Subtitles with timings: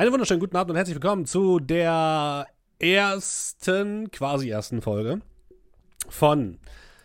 [0.00, 2.46] Einen wunderschönen guten Abend und herzlich willkommen zu der
[2.78, 5.20] ersten, quasi ersten Folge
[6.08, 6.56] von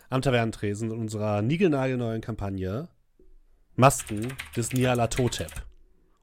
[0.09, 2.88] Am Tavernentresen unserer niegelnagelneuen Kampagne
[3.76, 5.52] Masken des Niala Totep.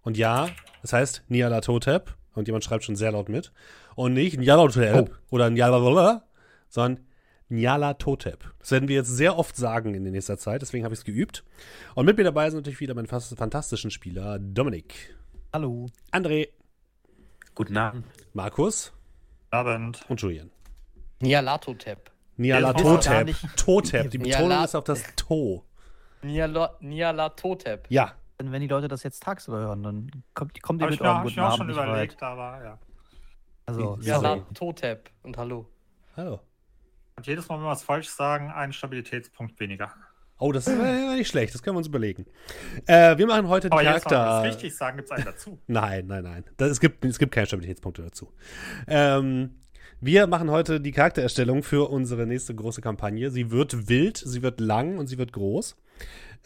[0.00, 0.48] Und ja,
[0.82, 3.52] es heißt Niala Totep und jemand schreibt schon sehr laut mit.
[3.94, 5.34] Und nicht Niala Totep oh.
[5.34, 6.24] oder Niala,
[6.70, 7.04] sondern
[7.50, 8.50] Nyala Totep.
[8.60, 11.04] Das werden wir jetzt sehr oft sagen in der nächster Zeit, deswegen habe ich es
[11.04, 11.44] geübt.
[11.94, 15.14] Und mit mir dabei sind natürlich wieder meine fantastischen Spieler Dominik.
[15.52, 15.90] Hallo.
[16.10, 16.48] André.
[17.54, 18.06] Guten Abend.
[18.32, 18.92] Markus.
[19.50, 20.04] Abend.
[20.08, 20.50] Und Julian.
[21.20, 22.10] Nialatotep.
[22.38, 23.34] Nialatotep.
[23.56, 24.10] Totep.
[24.10, 25.62] Die Betonung ist auf das To.
[26.22, 27.86] Nialatotep.
[27.90, 28.14] Ja.
[28.38, 31.38] Wenn die Leute das jetzt tagsüber hören, dann kommt, kommt ihr mit eurem guten Abend.
[31.38, 32.22] Ich habe schon überlegt, weit.
[32.22, 32.78] aber ja.
[33.66, 35.10] Also, Nialatotep.
[35.22, 35.68] Und hallo.
[36.16, 36.40] Hallo.
[37.16, 39.92] Und jedes Mal, wenn wir was falsch sagen, einen Stabilitätspunkt weniger.
[40.42, 42.26] Oh, das ist nicht schlecht, das können wir uns überlegen.
[42.86, 44.18] Äh, wir machen heute die Aber Charakter.
[44.18, 45.58] Aber jetzt, richtig sagen, gibt es einen dazu.
[45.68, 46.44] nein, nein, nein.
[46.56, 48.32] Das, es, gibt, es gibt keine Stabilitätspunkte dazu.
[48.88, 49.50] Ähm,
[50.00, 53.30] wir machen heute die Charaktererstellung für unsere nächste große Kampagne.
[53.30, 55.76] Sie wird wild, sie wird lang und sie wird groß.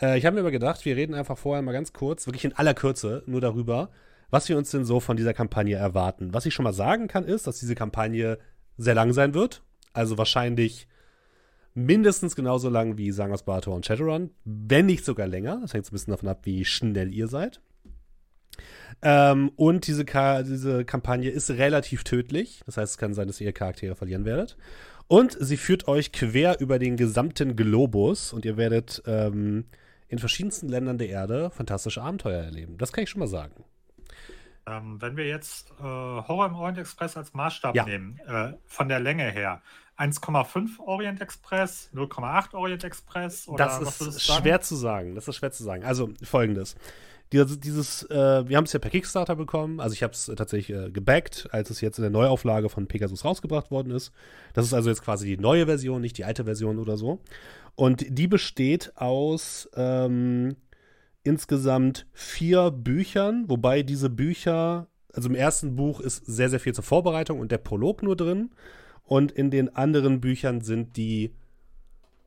[0.02, 2.52] Äh, ich habe mir aber gedacht, wir reden einfach vorher mal ganz kurz, wirklich in
[2.52, 3.88] aller Kürze, nur darüber,
[4.28, 6.34] was wir uns denn so von dieser Kampagne erwarten.
[6.34, 8.36] Was ich schon mal sagen kann, ist, dass diese Kampagne
[8.76, 9.62] sehr lang sein wird.
[9.94, 10.86] Also wahrscheinlich
[11.76, 15.58] mindestens genauso lang wie Sangos Bator und Shadowrun, wenn nicht sogar länger.
[15.60, 17.60] Das hängt so ein bisschen davon ab, wie schnell ihr seid.
[19.02, 22.62] Ähm, und diese, Ka diese Kampagne ist relativ tödlich.
[22.64, 24.56] Das heißt, es kann sein, dass ihr Charaktere verlieren werdet.
[25.06, 29.66] Und sie führt euch quer über den gesamten Globus und ihr werdet ähm,
[30.08, 32.78] in verschiedensten Ländern der Erde fantastische Abenteuer erleben.
[32.78, 33.64] Das kann ich schon mal sagen.
[34.66, 37.84] Ähm, wenn wir jetzt äh, Horror im Orient Express als Maßstab ja.
[37.84, 39.62] nehmen, äh, von der Länge her,
[39.98, 43.48] 1,5 Orient Express, 0,8 Orient Express?
[43.48, 45.14] Oder das ist schwer zu sagen.
[45.14, 45.84] Das ist schwer zu sagen.
[45.84, 46.76] Also folgendes.
[47.32, 49.80] Dieses, dieses äh, wir haben es ja per Kickstarter bekommen.
[49.80, 53.24] Also ich habe es tatsächlich äh, gebackt, als es jetzt in der Neuauflage von Pegasus
[53.24, 54.12] rausgebracht worden ist.
[54.52, 57.20] Das ist also jetzt quasi die neue Version, nicht die alte Version oder so.
[57.74, 60.56] Und die besteht aus ähm,
[61.24, 66.84] insgesamt vier Büchern, wobei diese Bücher, also im ersten Buch ist sehr, sehr viel zur
[66.84, 68.50] Vorbereitung und der Prolog nur drin.
[69.06, 71.32] Und in den anderen Büchern sind die,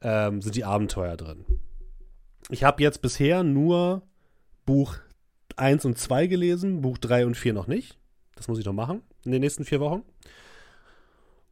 [0.02, 1.46] ähm, sind die Abenteuer drin.
[2.50, 4.02] Ich habe jetzt bisher nur
[4.66, 4.98] Buch
[5.56, 8.00] 1 und 2 gelesen, Buch 3 und 4 noch nicht.
[8.36, 10.04] Das muss ich noch machen in den nächsten vier Wochen.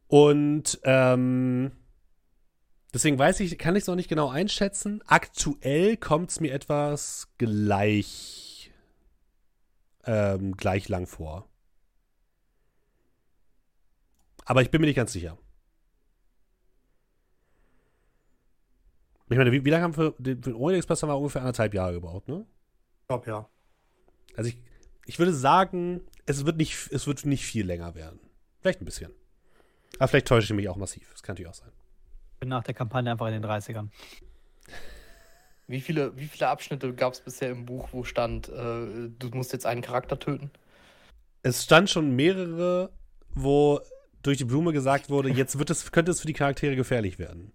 [0.06, 1.72] Und ähm,
[2.94, 5.02] deswegen weiß ich, kann ich es noch nicht genau einschätzen.
[5.06, 8.72] Aktuell kommt es mir etwas gleich,
[10.04, 11.46] ähm, gleich lang vor.
[14.48, 15.36] Aber ich bin mir nicht ganz sicher.
[19.28, 21.18] Ich meine, wie, wie lange haben wir für den, für den Orient Express haben wir
[21.18, 22.46] ungefähr anderthalb Jahre gebraucht, ne?
[23.02, 23.48] Ich glaube, ja.
[24.36, 24.56] Also ich,
[25.04, 28.20] ich würde sagen, es wird, nicht, es wird nicht viel länger werden.
[28.62, 29.12] Vielleicht ein bisschen.
[29.98, 31.10] Aber vielleicht täusche ich mich auch massiv.
[31.12, 31.72] Das kann natürlich auch sein.
[32.32, 33.88] Ich bin nach der Kampagne einfach in den 30ern.
[35.66, 39.52] Wie viele, wie viele Abschnitte gab es bisher im Buch, wo stand, äh, du musst
[39.52, 40.50] jetzt einen Charakter töten?
[41.42, 42.90] Es stand schon mehrere,
[43.34, 43.82] wo
[44.22, 47.52] durch die Blume gesagt wurde, jetzt wird es, könnte es für die Charaktere gefährlich werden.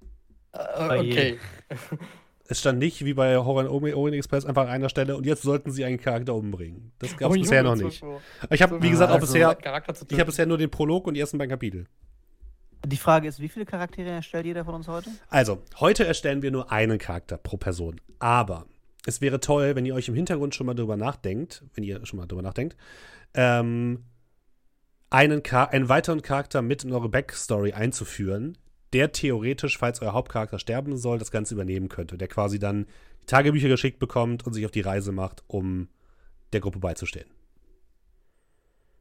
[0.53, 1.40] Uh, okay.
[2.46, 5.72] Es stand nicht wie bei Horror Orient Express einfach an einer Stelle und jetzt sollten
[5.72, 6.91] sie einen Charakter umbringen.
[7.00, 8.03] Das gab es oh, bisher noch nicht.
[8.50, 9.57] Ich habe, wie gesagt, auch also bisher,
[10.09, 11.88] ich habe bisher nur den Prolog und die ersten beiden Kapitel.
[12.85, 15.09] Die Frage ist, wie viele Charaktere erstellt jeder von uns heute?
[15.30, 18.01] Also, heute erstellen wir nur einen Charakter pro Person.
[18.19, 18.66] Aber
[19.06, 22.19] es wäre toll, wenn ihr euch im Hintergrund schon mal drüber nachdenkt, wenn ihr schon
[22.19, 22.75] mal drüber nachdenkt,
[23.33, 24.04] ähm,
[25.13, 28.57] einen, einen weiteren Charakter mit in eure Backstory einzuführen,
[28.94, 32.18] der theoretisch, falls euer Hauptcharakter sterben soll, das Ganze übernehmen könnte.
[32.18, 32.88] Der quasi dann
[33.21, 35.88] die Tagebücher geschickt bekommt und sich auf die Reise macht, um
[36.51, 37.30] der Gruppe beizustehen.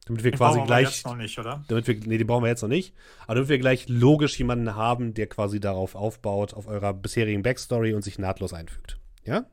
[0.05, 0.85] Damit wir den quasi gleich.
[0.85, 1.63] Wir jetzt noch nicht, oder?
[1.67, 2.93] Damit wir, nee, den brauchen wir jetzt noch nicht.
[3.23, 7.93] Aber damit wir gleich logisch jemanden haben, der quasi darauf aufbaut, auf eurer bisherigen Backstory
[7.93, 8.99] und sich nahtlos einfügt.
[9.23, 9.45] Ja?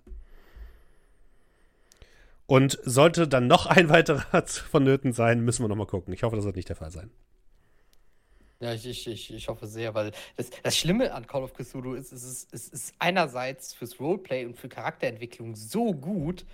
[2.50, 6.12] Und sollte dann noch ein weiterer vonnöten sein, müssen wir noch mal gucken.
[6.12, 7.08] Ich hoffe, das wird nicht der Fall sein.
[8.58, 11.94] Ja, ich, ich, ich, ich hoffe sehr, weil das, das Schlimme an Call of Cthulhu
[11.94, 16.44] ist, es ist, es ist einerseits fürs Roleplay und für Charakterentwicklung so gut,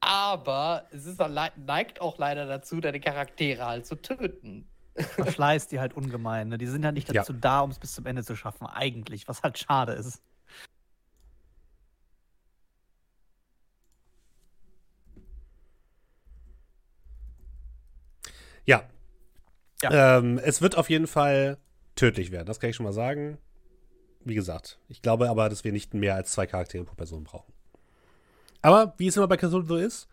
[0.00, 1.18] aber es ist,
[1.56, 4.68] neigt auch leider dazu, deine Charaktere halt zu töten.
[4.94, 6.48] Verschleißt die halt ungemein.
[6.48, 6.58] Ne?
[6.58, 7.38] Die sind halt nicht dazu ja.
[7.40, 10.20] da, um es bis zum Ende zu schaffen, eigentlich, was halt schade ist.
[18.68, 18.82] Ja.
[19.82, 20.18] ja.
[20.18, 21.56] Ähm, es wird auf jeden Fall
[21.96, 23.38] tödlich werden, das kann ich schon mal sagen.
[24.24, 27.50] Wie gesagt, ich glaube aber, dass wir nicht mehr als zwei Charaktere pro Person brauchen.
[28.60, 30.06] Aber wie es immer bei Cthulhu ist,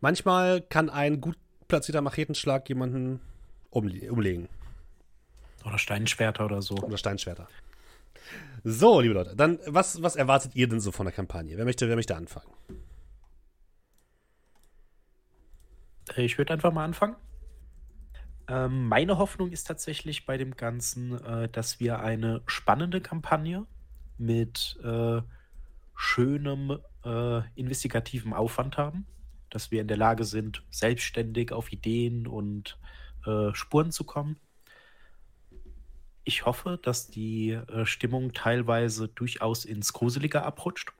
[0.00, 1.36] manchmal kann ein gut
[1.68, 3.20] platzierter Machetenschlag jemanden
[3.70, 4.48] umle umlegen.
[5.64, 6.74] Oder Steinschwerter oder so.
[6.74, 7.46] Oder Steinschwerter.
[8.64, 11.56] So, liebe Leute, dann was, was erwartet ihr denn so von der Kampagne?
[11.56, 12.50] Wer möchte, wer möchte anfangen?
[16.16, 17.14] Ich würde einfach mal anfangen.
[18.48, 23.66] Ähm, meine Hoffnung ist tatsächlich bei dem Ganzen, äh, dass wir eine spannende Kampagne
[24.18, 25.22] mit äh,
[25.96, 29.06] schönem äh, investigativen Aufwand haben,
[29.50, 32.78] dass wir in der Lage sind, selbstständig auf Ideen und
[33.26, 34.40] äh, Spuren zu kommen.
[36.24, 40.92] Ich hoffe, dass die äh, Stimmung teilweise durchaus ins Gruselige abrutscht.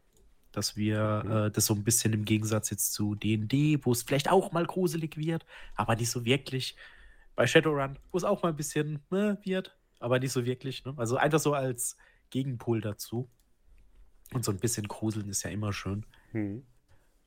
[0.53, 1.31] Dass wir Mhm.
[1.31, 4.67] äh, das so ein bisschen im Gegensatz jetzt zu DD, wo es vielleicht auch mal
[4.67, 5.47] gruselig wird,
[5.77, 6.77] aber nicht so wirklich.
[7.35, 10.85] Bei Shadowrun, wo es auch mal ein bisschen ne, wird, aber nicht so wirklich.
[10.85, 10.95] Ne?
[10.97, 11.97] Also einfach so als
[12.31, 13.29] Gegenpol dazu.
[14.33, 16.07] Und so ein bisschen gruseln ist ja immer schön.
[16.33, 16.65] Hm.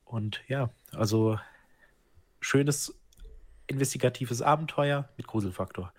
[0.04, 1.38] Und ja, also
[2.40, 2.98] schönes
[3.66, 5.92] investigatives Abenteuer mit Gruselfaktor.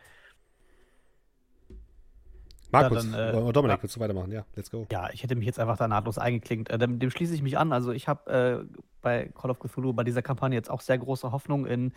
[2.71, 3.83] Markus, dann, äh, oder Dominik, ja.
[3.83, 4.31] willst du weitermachen?
[4.31, 4.85] Ja, let's go.
[4.91, 6.69] Ja, ich hätte mich jetzt einfach da nahtlos eingeklinkt.
[6.69, 7.71] Äh, dem, dem schließe ich mich an.
[7.71, 11.31] Also ich habe äh, bei Call of Cthulhu bei dieser Kampagne jetzt auch sehr große
[11.31, 11.93] Hoffnung in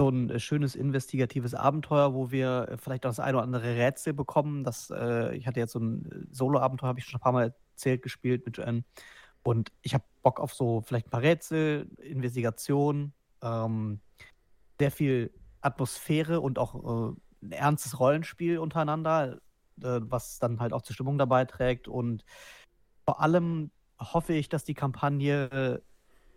[0.00, 3.76] so ein äh, schönes investigatives Abenteuer, wo wir äh, vielleicht auch das eine oder andere
[3.76, 4.64] Rätsel bekommen.
[4.64, 7.54] Das, äh, ich hatte jetzt so ein äh, Solo-Abenteuer, habe ich schon ein paar Mal
[7.74, 8.84] erzählt, gespielt mit Joanne.
[9.42, 13.12] Und ich habe Bock auf so vielleicht ein paar Rätsel, Investigation,
[13.42, 14.00] ähm,
[14.78, 19.34] sehr viel Atmosphäre und auch äh, ein ernstes Rollenspiel untereinander,
[19.82, 21.88] äh, was dann halt auch zur Stimmung dabei trägt.
[21.88, 22.24] Und
[23.04, 25.82] vor allem hoffe ich, dass die Kampagne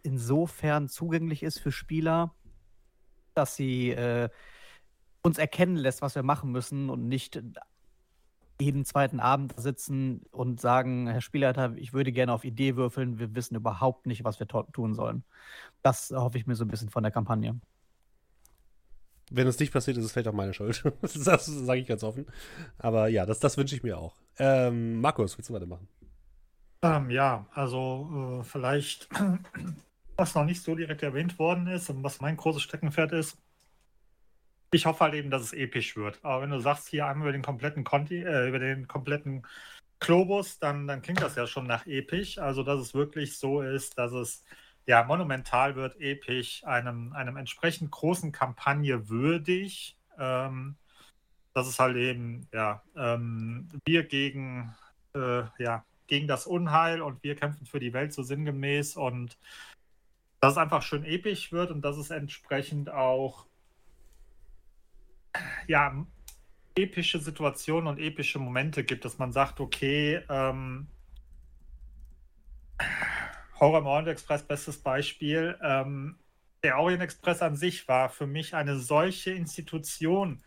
[0.01, 2.35] insofern zugänglich ist für Spieler,
[3.37, 4.29] dass sie äh,
[5.21, 7.41] uns erkennen lässt, was wir machen müssen und nicht
[8.59, 13.35] jeden zweiten Abend sitzen und sagen, Herr Spielleiter, ich würde gerne auf Idee würfeln, wir
[13.35, 15.23] wissen überhaupt nicht, was wir to- tun sollen.
[15.81, 17.59] Das hoffe ich mir so ein bisschen von der Kampagne.
[19.31, 20.83] Wenn es nicht passiert, ist es vielleicht auch meine Schuld.
[21.01, 22.27] das sage ich ganz offen.
[22.77, 24.15] Aber ja, das, das wünsche ich mir auch.
[24.37, 25.87] Ähm, Markus, willst du weitermachen?
[26.83, 29.09] Ähm, ja, also äh, vielleicht,
[30.15, 33.37] was noch nicht so direkt erwähnt worden ist und was mein großes Steckenpferd ist.
[34.71, 36.19] Ich hoffe halt eben, dass es episch wird.
[36.23, 39.45] Aber wenn du sagst, hier einmal über den kompletten Conti, äh, über den kompletten
[39.99, 42.39] Globus, dann, dann klingt das ja schon nach episch.
[42.39, 44.43] Also, dass es wirklich so ist, dass es
[44.85, 49.95] ja monumental wird, episch, einem, einem entsprechend großen Kampagne würdig.
[50.17, 50.75] Ähm,
[51.53, 54.73] dass es halt eben, ja, ähm, wir gegen,
[55.15, 59.37] äh, ja, gegen das Unheil und wir kämpfen für die Welt so sinngemäß und
[60.43, 63.45] dass es einfach schön episch wird und dass es entsprechend auch
[65.67, 66.05] ja
[66.75, 70.87] epische Situationen und epische Momente gibt, dass man sagt, okay, ähm,
[73.57, 75.57] Horror im Orient Express, bestes Beispiel.
[75.63, 76.19] Ähm,
[76.61, 80.43] der Orient Express an sich war für mich eine solche Institution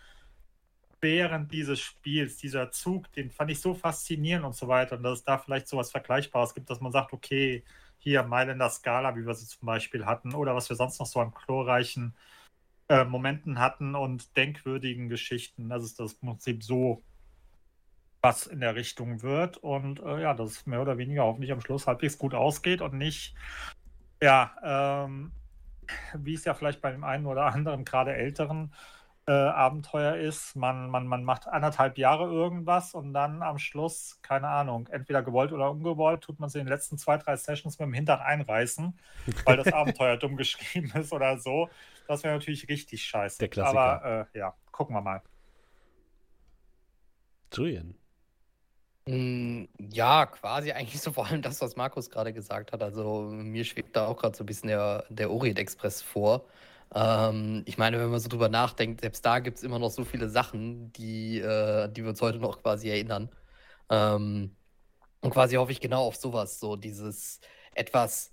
[1.01, 4.99] während dieses Spiels, dieser Zug, den fand ich so faszinierend und so weiter.
[4.99, 7.65] Und dass es da vielleicht so was Vergleichbares gibt, dass man sagt, okay,
[8.07, 11.19] hier Mailänder Skala, wie wir sie zum Beispiel hatten, oder was wir sonst noch so
[11.19, 12.15] an chlorreichen
[12.89, 17.03] äh, Momenten hatten und denkwürdigen Geschichten, dass es das Prinzip so
[18.23, 19.57] was in der Richtung wird.
[19.57, 22.95] Und äh, ja, dass es mehr oder weniger hoffentlich am Schluss halbwegs gut ausgeht und
[22.95, 23.35] nicht,
[24.23, 25.33] ja, ähm,
[26.15, 28.73] wie es ja vielleicht bei dem einen oder anderen, gerade älteren
[29.27, 34.49] äh, Abenteuer ist, man, man, man macht anderthalb Jahre irgendwas und dann am Schluss, keine
[34.49, 37.87] Ahnung, entweder gewollt oder ungewollt, tut man es in den letzten zwei, drei Sessions mit
[37.87, 38.99] dem Hintern einreißen,
[39.45, 41.69] weil das Abenteuer dumm geschrieben ist oder so.
[42.07, 43.39] Das wäre natürlich richtig scheiße.
[43.39, 43.79] Der Klassiker.
[43.81, 45.23] Aber äh, ja, gucken wir mal.
[47.53, 47.97] Julian.
[49.09, 52.83] Mm, Ja, quasi eigentlich so vor allem das, was Markus gerade gesagt hat.
[52.83, 56.47] Also mir schwebt da auch gerade so ein bisschen der, der Orient Express vor.
[56.97, 60.05] Ähm, ich meine, wenn man so drüber nachdenkt, selbst da gibt es immer noch so
[60.05, 63.29] viele Sachen, die, äh, die wir uns heute noch quasi erinnern.
[63.91, 64.57] Ähm,
[65.21, 67.41] und quasi hoffe ich genau auf sowas, so dieses
[67.75, 68.33] etwas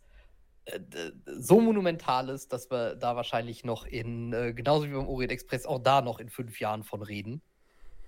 [0.65, 0.79] äh,
[1.25, 5.79] so Monumentales, dass wir da wahrscheinlich noch in, äh, genauso wie beim Orient Express, auch
[5.79, 7.41] da noch in fünf Jahren von reden.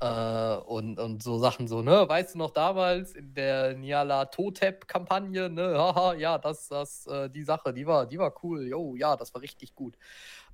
[0.02, 5.50] Äh, und, und so Sachen so, ne, weißt du noch damals in der Niala Totep-Kampagne,
[5.50, 9.16] ne, haha, ja, das, das, äh, die Sache, die war, die war cool, jo, ja,
[9.16, 9.98] das war richtig gut.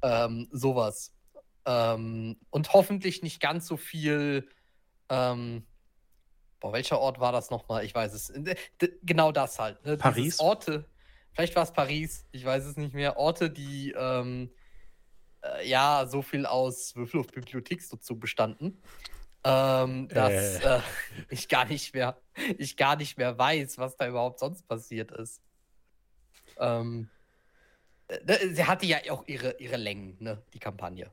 [0.03, 1.13] Ähm, sowas.
[1.65, 4.50] Ähm, und hoffentlich nicht ganz so viel,
[5.10, 5.65] ähm,
[6.60, 7.86] boah, welcher Ort war das nochmal?
[7.86, 8.34] Ich weiß es.
[8.36, 8.55] D-
[9.03, 9.84] Genau das halt.
[9.86, 9.98] Ne?
[9.98, 10.24] Paris?
[10.24, 10.89] Dieses Orte,
[11.34, 13.17] vielleicht war es Paris, ich weiß es nicht mehr.
[13.17, 14.51] Orte, die, ähm,
[15.43, 18.81] äh, ja, so viel aus Würfel auf Bibliothek dazu bestanden,
[19.43, 20.77] ähm, dass Äh.
[20.77, 20.81] äh,
[21.29, 22.20] ich gar nicht mehr,
[22.58, 25.41] ich gar nicht mehr weiß, was da überhaupt sonst passiert ist.
[26.58, 27.21] Ähm, äh,
[28.53, 31.12] sie hatte ja auch ihre, ihre Längen, ne, die Kampagne.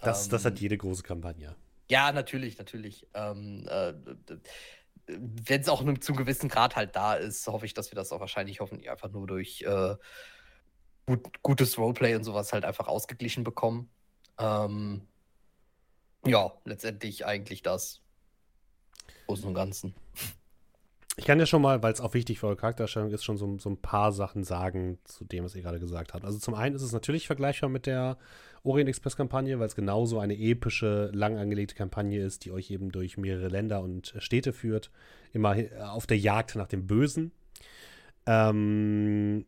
[0.00, 1.54] Das, das Ähm, hat jede große Kampagne.
[1.88, 3.06] Ja, natürlich, natürlich.
[3.14, 3.94] Ähm, äh,
[5.06, 7.96] Wenn es auch nur zu einem gewissen Grad halt da ist, hoffe ich, dass wir
[7.96, 9.96] das auch wahrscheinlich hoffentlich einfach nur durch äh,
[11.06, 13.90] gut, gutes Roleplay und sowas halt einfach ausgeglichen bekommen.
[14.38, 15.06] Ähm,
[16.24, 18.02] ja, letztendlich eigentlich das.
[19.26, 19.94] Großen und Ganzen.
[21.20, 23.58] Ich kann ja schon mal, weil es auch wichtig für eure Charaktererstellung ist, schon so,
[23.58, 26.24] so ein paar Sachen sagen zu dem, was ihr gerade gesagt habt.
[26.24, 28.16] Also zum einen ist es natürlich vergleichbar mit der
[28.62, 32.90] Orient Express Kampagne, weil es genauso eine epische, lang angelegte Kampagne ist, die euch eben
[32.90, 34.90] durch mehrere Länder und Städte führt.
[35.34, 37.32] Immer hi- auf der Jagd nach dem Bösen.
[38.24, 39.44] Ähm,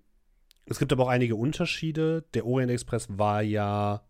[0.67, 2.27] es gibt aber auch einige Unterschiede.
[2.35, 4.03] Der Orient Express war ja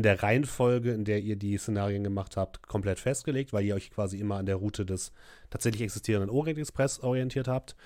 [0.00, 3.90] in der Reihenfolge, in der ihr die Szenarien gemacht habt, komplett festgelegt, weil ihr euch
[3.90, 5.12] quasi immer an der Route des
[5.50, 7.76] tatsächlich existierenden Orient Express orientiert habt.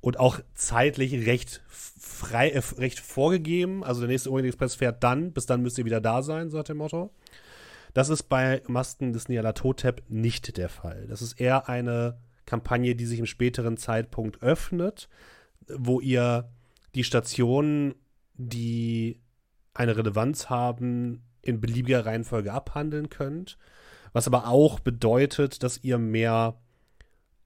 [0.00, 3.82] Und auch zeitlich recht frei, äh, recht vorgegeben.
[3.82, 6.58] Also der nächste Orient Express fährt dann, bis dann müsst ihr wieder da sein, so
[6.60, 7.10] hat der Motto.
[7.94, 11.08] Das ist bei Masken des Nyarlathotep nicht der Fall.
[11.08, 15.08] Das ist eher eine Kampagne, die sich im späteren Zeitpunkt öffnet,
[15.66, 16.48] wo ihr
[16.94, 17.96] die Stationen,
[18.34, 19.18] die
[19.74, 23.58] eine Relevanz haben, in beliebiger Reihenfolge abhandeln könnt.
[24.12, 26.56] Was aber auch bedeutet, dass ihr mehr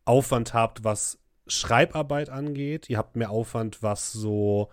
[0.05, 2.89] Aufwand habt, was Schreibarbeit angeht.
[2.89, 4.71] Ihr habt mehr Aufwand, was so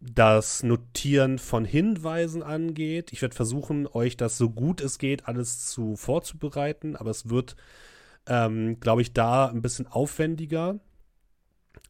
[0.00, 3.12] das Notieren von Hinweisen angeht.
[3.12, 7.56] Ich werde versuchen, euch das so gut es geht alles zu vorzubereiten, aber es wird,
[8.26, 10.78] ähm, glaube ich, da ein bisschen aufwendiger.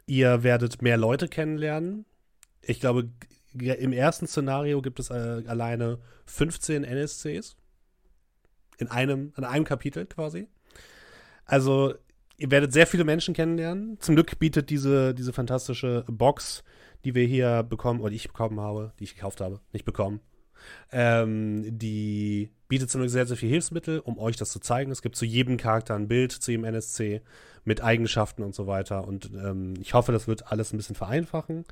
[0.06, 2.06] Ihr werdet mehr Leute kennenlernen.
[2.62, 3.10] Ich glaube,
[3.54, 7.56] im ersten Szenario gibt es äh, alleine 15 NSCs.
[8.78, 10.46] In einem, in einem Kapitel quasi.
[11.44, 11.94] Also,
[12.36, 13.98] ihr werdet sehr viele Menschen kennenlernen.
[14.00, 16.62] Zum Glück bietet diese, diese fantastische Box,
[17.04, 20.20] die wir hier bekommen, oder die ich bekommen habe, die ich gekauft habe, nicht bekommen,
[20.92, 24.90] ähm, die bietet zum Glück sehr, sehr viel Hilfsmittel, um euch das zu zeigen.
[24.90, 27.22] Es gibt zu jedem Charakter ein Bild, zu jedem NSC
[27.64, 29.06] mit Eigenschaften und so weiter.
[29.08, 31.64] Und ähm, ich hoffe, das wird alles ein bisschen vereinfachen.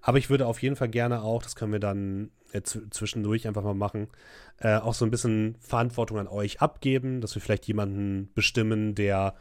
[0.00, 3.48] Aber ich würde auf jeden Fall gerne auch, das können wir dann äh, zw- zwischendurch
[3.48, 4.08] einfach mal machen,
[4.58, 9.34] äh, auch so ein bisschen Verantwortung an euch abgeben, dass wir vielleicht jemanden bestimmen, der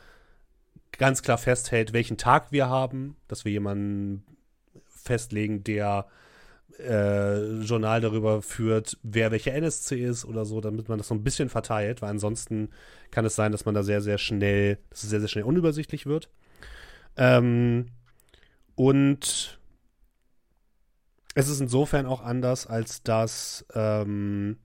[0.92, 4.24] ganz klar festhält, welchen Tag wir haben, dass wir jemanden
[4.88, 6.08] festlegen, der
[6.80, 11.24] äh, Journal darüber führt, wer welcher NSC ist oder so, damit man das so ein
[11.24, 12.70] bisschen verteilt, weil ansonsten
[13.12, 16.06] kann es sein, dass man da sehr, sehr schnell, dass es sehr, sehr schnell unübersichtlich
[16.06, 16.30] wird.
[17.18, 17.88] Ähm,
[18.76, 19.60] und
[21.36, 24.58] es ist insofern auch anders, als dass ähm,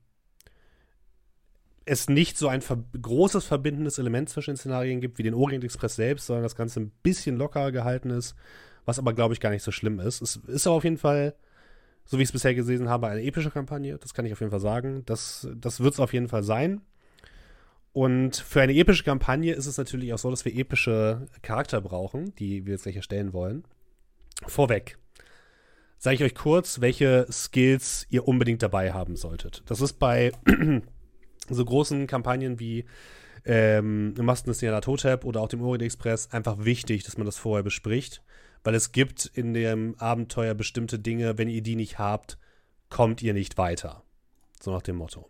[1.84, 5.64] es nicht so ein ver großes verbindendes Element zwischen den Szenarien gibt wie den Orient
[5.64, 8.34] Express selbst, sondern das Ganze ein bisschen lockerer gehalten ist,
[8.84, 10.20] was aber, glaube ich, gar nicht so schlimm ist.
[10.20, 11.34] Es ist aber auf jeden Fall,
[12.08, 13.98] so wie ich es bisher gesehen habe, eine epische Kampagne.
[13.98, 15.02] Das kann ich auf jeden Fall sagen.
[15.04, 16.80] Das, das wird es auf jeden Fall sein.
[17.92, 22.34] Und für eine epische Kampagne ist es natürlich auch so, dass wir epische Charakter brauchen,
[22.36, 23.64] die wir jetzt gleich erstellen wollen.
[24.46, 24.96] Vorweg
[25.98, 29.62] sage ich euch kurz, welche Skills ihr unbedingt dabei haben solltet.
[29.66, 30.32] Das ist bei
[31.50, 32.86] so großen Kampagnen wie
[33.44, 37.62] ähm, Masken des Nyarlathotep oder auch dem Orient Express einfach wichtig, dass man das vorher
[37.64, 38.22] bespricht,
[38.64, 42.38] weil es gibt in dem Abenteuer bestimmte Dinge, wenn ihr die nicht habt,
[42.90, 44.02] kommt ihr nicht weiter.
[44.60, 45.28] So nach dem Motto.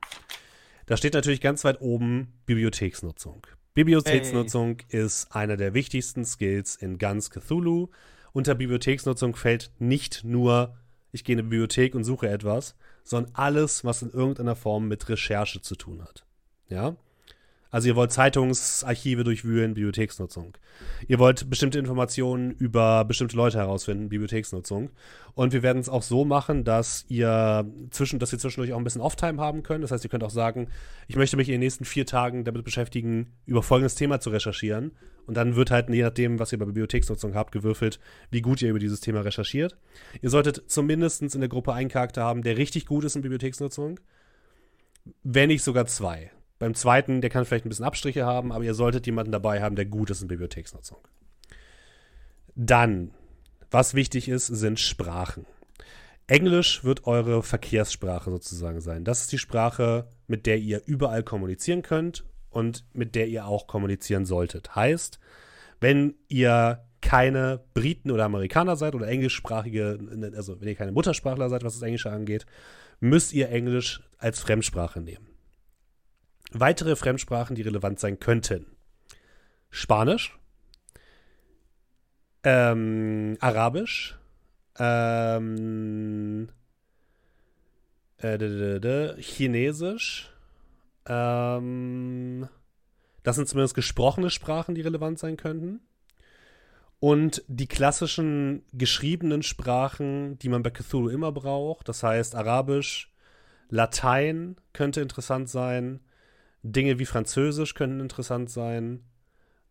[0.86, 3.46] Da steht natürlich ganz weit oben Bibliotheksnutzung.
[3.74, 7.88] Bibliotheksnutzung ist einer der wichtigsten Skills in ganz Cthulhu.
[8.32, 10.76] Unter Bibliotheksnutzung fällt nicht nur,
[11.12, 15.08] ich gehe in eine Bibliothek und suche etwas, sondern alles, was in irgendeiner Form mit
[15.08, 16.24] Recherche zu tun hat.
[16.68, 16.96] Ja?
[17.70, 20.56] Also ihr wollt Zeitungsarchive durchwühlen, Bibliotheksnutzung.
[21.06, 24.90] Ihr wollt bestimmte Informationen über bestimmte Leute herausfinden, Bibliotheksnutzung.
[25.34, 28.84] Und wir werden es auch so machen, dass ihr zwischen, dass ihr zwischendurch auch ein
[28.84, 29.84] bisschen Offtime haben könnt.
[29.84, 30.68] Das heißt, ihr könnt auch sagen,
[31.08, 34.92] ich möchte mich in den nächsten vier Tagen damit beschäftigen, über folgendes Thema zu recherchieren.
[35.26, 38.70] Und dann wird halt, je nachdem, was ihr bei Bibliotheksnutzung habt, gewürfelt, wie gut ihr
[38.70, 39.76] über dieses Thema recherchiert.
[40.22, 44.00] Ihr solltet zumindest in der Gruppe einen Charakter haben, der richtig gut ist in Bibliotheksnutzung.
[45.22, 46.30] Wenn nicht sogar zwei.
[46.58, 49.76] Beim zweiten, der kann vielleicht ein bisschen Abstriche haben, aber ihr solltet jemanden dabei haben,
[49.76, 50.98] der gut ist in Bibliotheksnutzung.
[52.54, 53.12] Dann,
[53.70, 55.46] was wichtig ist, sind Sprachen.
[56.26, 59.04] Englisch wird eure Verkehrssprache sozusagen sein.
[59.04, 63.66] Das ist die Sprache, mit der ihr überall kommunizieren könnt und mit der ihr auch
[63.66, 64.74] kommunizieren solltet.
[64.74, 65.20] Heißt,
[65.80, 69.98] wenn ihr keine Briten oder Amerikaner seid oder englischsprachige,
[70.36, 72.44] also wenn ihr keine Muttersprachler seid, was das Englische angeht,
[73.00, 75.27] müsst ihr Englisch als Fremdsprache nehmen.
[76.52, 78.66] Weitere Fremdsprachen, die relevant sein könnten.
[79.70, 80.38] Spanisch,
[82.42, 84.18] ähm, Arabisch,
[84.78, 86.48] ähm,
[88.18, 90.30] Äh, d -d -d Chinesisch.
[91.06, 92.48] Ähm,
[93.22, 95.80] das sind zumindest gesprochene Sprachen, die relevant sein könnten.
[97.00, 103.14] Und die klassischen geschriebenen Sprachen, die man bei Cthulhu immer braucht, das heißt Arabisch,
[103.68, 106.00] Latein könnte interessant sein,
[106.62, 109.04] Dinge wie Französisch könnten interessant sein,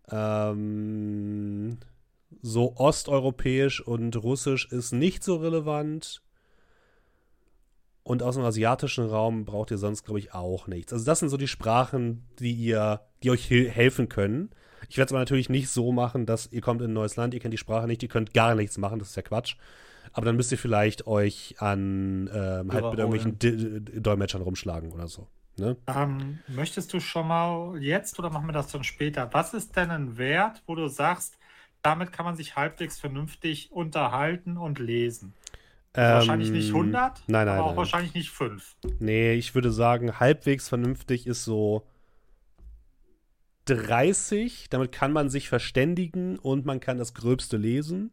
[0.10, 1.78] ähm,
[2.42, 6.22] so osteuropäisch und russisch ist nicht so relevant.
[8.04, 10.94] Und aus dem asiatischen Raum braucht ihr sonst, glaube ich, auch nichts.
[10.94, 14.52] Also das sind so die Sprachen, die ihr, die euch helfen können.
[14.88, 17.34] Ich werde es aber natürlich nicht so machen, dass ihr kommt in ein neues Land,
[17.34, 19.58] ihr kennt die Sprache nicht, ihr könnt gar nichts machen, das ist ja Quatsch.
[20.14, 25.08] Aber dann müsst ihr vielleicht euch an ähm, halt mit irgendwelchen D Dolmetschern rumschlagen oder
[25.08, 25.28] so.
[25.58, 25.76] Ne?
[25.88, 29.30] Ähm, möchtest du schon mal jetzt oder machen wir das dann später?
[29.34, 31.38] Was ist denn ein Wert, wo du sagst,
[31.82, 35.34] damit kann man sich halbwegs vernünftig unterhalten und lesen?
[35.94, 37.78] wahrscheinlich nicht 100, Ähm, nein, nein, aber auch nein.
[37.78, 38.76] wahrscheinlich nicht 5.
[39.00, 41.88] Nee, ich würde sagen, halbwegs vernünftig ist so
[43.66, 44.70] 30.
[44.70, 48.12] Damit kann man sich verständigen und man kann das Gröbste lesen.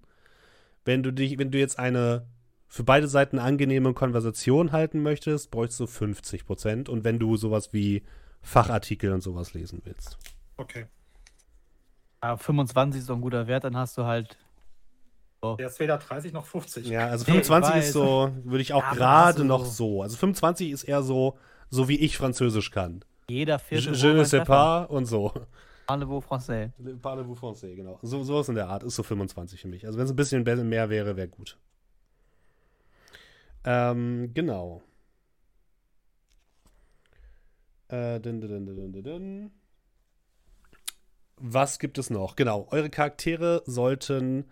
[0.84, 2.26] Wenn du dich, wenn du jetzt eine
[2.74, 6.88] für beide Seiten angenehme Konversation halten möchtest, bräuchst du 50 Prozent.
[6.88, 8.02] Und wenn du sowas wie
[8.42, 10.18] Fachartikel und sowas lesen willst.
[10.56, 10.86] Okay.
[12.20, 14.36] Ja, 25 ist so ein guter Wert, dann hast du halt.
[15.58, 16.88] Der ist weder 30 noch 50.
[16.88, 17.86] Ja, also Nee, ich 25 weiß.
[17.86, 20.02] ist so, würde ich auch Ja, gerade hast du noch so- so.
[20.02, 21.38] Also 25 ist eher so,
[21.70, 23.04] so wie ich Französisch kann.
[23.28, 25.32] Jeder Je, vierte je ne sais pas und so.
[25.86, 26.70] Parlez-vous français.
[27.02, 28.00] Parlez-vous français, genau.
[28.02, 29.86] So, sowas in der Art ist so 25 für mich.
[29.86, 31.56] Also wenn es ein bisschen mehr wäre, wäre gut.
[33.64, 34.82] Ähm, genau.
[37.88, 39.50] Äh, dun.
[41.36, 42.36] Was gibt es noch?
[42.36, 44.46] Genau, eure Charaktere sollten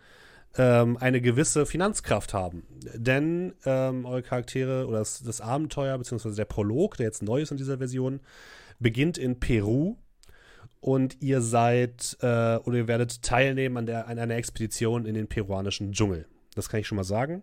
[0.57, 2.64] ähm, eine gewisse Finanzkraft haben.
[2.94, 7.51] Denn ähm, eure Charaktere oder das, das Abenteuer, beziehungsweise der Prolog, der jetzt neu ist
[7.51, 8.20] in dieser Version,
[8.79, 9.96] beginnt in Peru
[10.81, 15.29] und ihr seid äh, oder ihr werdet teilnehmen an, der, an einer Expedition in den
[15.29, 16.27] peruanischen Dschungel.
[16.55, 17.42] Das kann ich schon mal sagen.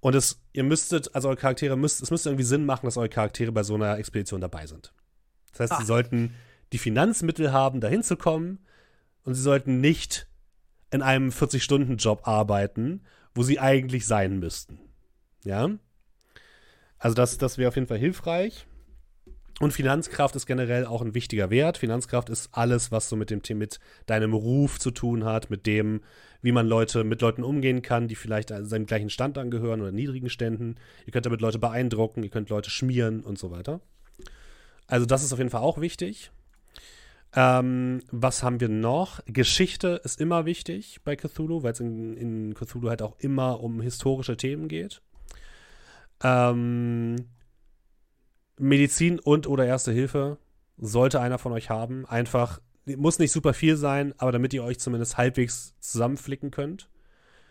[0.00, 3.08] Und es, ihr müsstet, also eure Charaktere müsst, es müsste irgendwie Sinn machen, dass eure
[3.08, 4.92] Charaktere bei so einer Expedition dabei sind.
[5.52, 5.86] Das heißt, sie Ah.
[5.86, 6.34] sollten
[6.72, 8.60] die Finanzmittel haben, dahin zu kommen
[9.24, 10.28] und sie sollten nicht
[10.92, 13.02] in einem 40-Stunden-Job arbeiten,
[13.34, 14.78] wo sie eigentlich sein müssten.
[15.44, 15.68] Ja?
[16.98, 18.67] Also das, das wäre auf jeden Fall hilfreich.
[19.60, 21.78] Und Finanzkraft ist generell auch ein wichtiger Wert.
[21.78, 26.02] Finanzkraft ist alles, was so mit dem mit deinem Ruf zu tun hat, mit dem,
[26.42, 30.30] wie man Leute, mit Leuten umgehen kann, die vielleicht seinem gleichen Stand angehören oder niedrigen
[30.30, 30.76] Ständen.
[31.06, 33.80] Ihr könnt damit Leute beeindrucken, ihr könnt Leute schmieren und so weiter.
[34.86, 36.30] Also das ist auf jeden Fall auch wichtig.
[37.34, 39.20] Ähm, was haben wir noch?
[39.26, 43.80] Geschichte ist immer wichtig bei Cthulhu, weil es in, in Cthulhu halt auch immer um
[43.82, 45.02] historische Themen geht.
[46.22, 47.16] Ähm,
[48.58, 50.38] Medizin und oder Erste Hilfe
[50.76, 52.06] sollte einer von euch haben.
[52.06, 56.88] Einfach, muss nicht super viel sein, aber damit ihr euch zumindest halbwegs zusammenflicken könnt.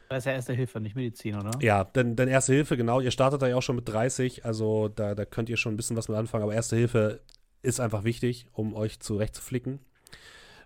[0.10, 1.52] Das ist ja Erste Hilfe, nicht Medizin, oder?
[1.62, 4.88] Ja, denn, denn Erste Hilfe, genau, ihr startet da ja auch schon mit 30, also
[4.88, 7.20] da, da könnt ihr schon ein bisschen was mit anfangen, aber Erste Hilfe
[7.62, 9.80] ist einfach wichtig, um euch zurechtzuflicken.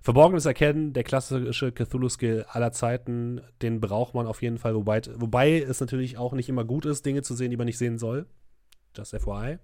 [0.03, 5.59] Verborgenes Erkennen, der klassische Cthulhu-Skill aller Zeiten, den braucht man auf jeden Fall, wobei, wobei
[5.59, 8.25] es natürlich auch nicht immer gut ist, Dinge zu sehen, die man nicht sehen soll.
[8.95, 9.57] Just FYI.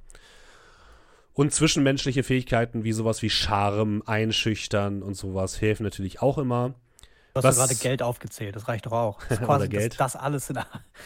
[1.37, 6.69] Und zwischenmenschliche Fähigkeiten wie sowas wie Charme, Einschüchtern und sowas helfen natürlich auch immer.
[7.35, 9.23] Du hast Was- ja gerade Geld aufgezählt, das reicht doch auch.
[9.29, 9.91] Das quasi Geld.
[9.99, 10.57] Das, das alles in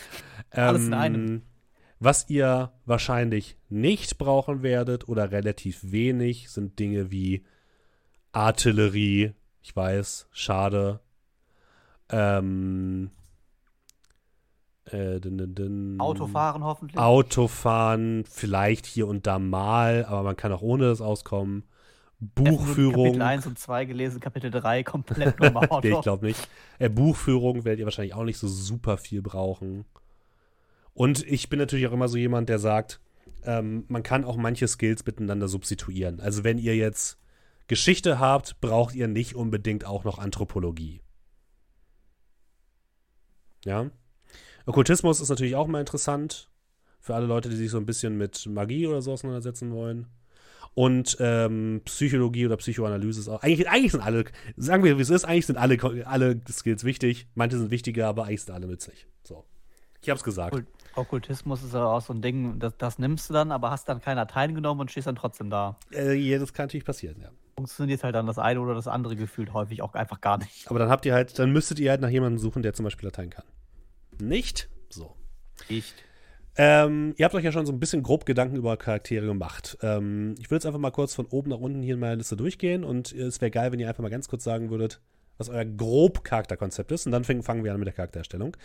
[0.51, 1.25] Alles in einem.
[1.27, 1.41] Ähm,
[1.99, 7.45] Was ihr wahrscheinlich nicht brauchen werdet oder relativ wenig, sind Dinge wie
[8.31, 9.33] Artillerie.
[9.61, 11.01] Ich weiß, schade.
[12.09, 13.11] Ähm,
[14.85, 15.95] äh, dun, dun, dun.
[15.99, 16.97] Autofahren hoffentlich.
[16.97, 21.63] Autofahren, vielleicht hier und da mal, aber man kann auch ohne das auskommen.
[22.19, 23.05] Buchführung.
[23.05, 25.81] Kapitel 1 und 2 gelesen, Kapitel 3 komplett im Auto.
[25.83, 26.49] Nee, ich glaube nicht.
[26.77, 29.85] Äh, Buchführung werdet ihr wahrscheinlich auch nicht so super viel brauchen.
[30.93, 32.99] Und ich bin natürlich auch immer so jemand, der sagt,
[33.43, 36.19] ähm, man kann auch manche Skills miteinander substituieren.
[36.19, 37.17] Also wenn ihr jetzt
[37.67, 41.01] Geschichte habt, braucht ihr nicht unbedingt auch noch Anthropologie.
[43.63, 43.89] Ja.
[44.65, 46.49] Okkultismus ist natürlich auch mal interessant.
[46.99, 50.07] Für alle Leute, die sich so ein bisschen mit Magie oder so auseinandersetzen wollen.
[50.73, 53.41] Und ähm, Psychologie oder Psychoanalyse ist auch.
[53.41, 57.27] Eigentlich, eigentlich sind alle, sagen wir, wie es ist, eigentlich sind alle, alle Skills wichtig.
[57.35, 59.07] Manche sind wichtiger, aber eigentlich sind alle nützlich.
[59.23, 59.43] So.
[60.01, 60.63] Ich hab's gesagt.
[60.95, 64.01] Okkultismus ist ja auch so ein Ding, das, das nimmst du dann, aber hast dann
[64.01, 65.77] keiner teilgenommen und stehst dann trotzdem da.
[65.93, 67.29] Äh, ja, das kann natürlich passieren, ja.
[67.55, 70.69] Funktioniert halt dann das eine oder das andere gefühlt häufig auch einfach gar nicht.
[70.69, 73.07] Aber dann habt ihr halt, dann müsstet ihr halt nach jemandem suchen, der zum Beispiel
[73.07, 73.45] Latein kann.
[74.27, 74.69] Nicht?
[74.89, 75.15] So.
[75.69, 75.93] Nicht.
[76.57, 79.77] Ähm, ihr habt euch ja schon so ein bisschen grob Gedanken über Charaktere gemacht.
[79.81, 82.35] Ähm, ich würde jetzt einfach mal kurz von oben nach unten hier in meiner Liste
[82.35, 84.99] durchgehen und es wäre geil, wenn ihr einfach mal ganz kurz sagen würdet,
[85.37, 87.05] was euer grob Charakterkonzept ist.
[87.05, 88.55] Und dann fang- fangen wir an mit der Charaktererstellung.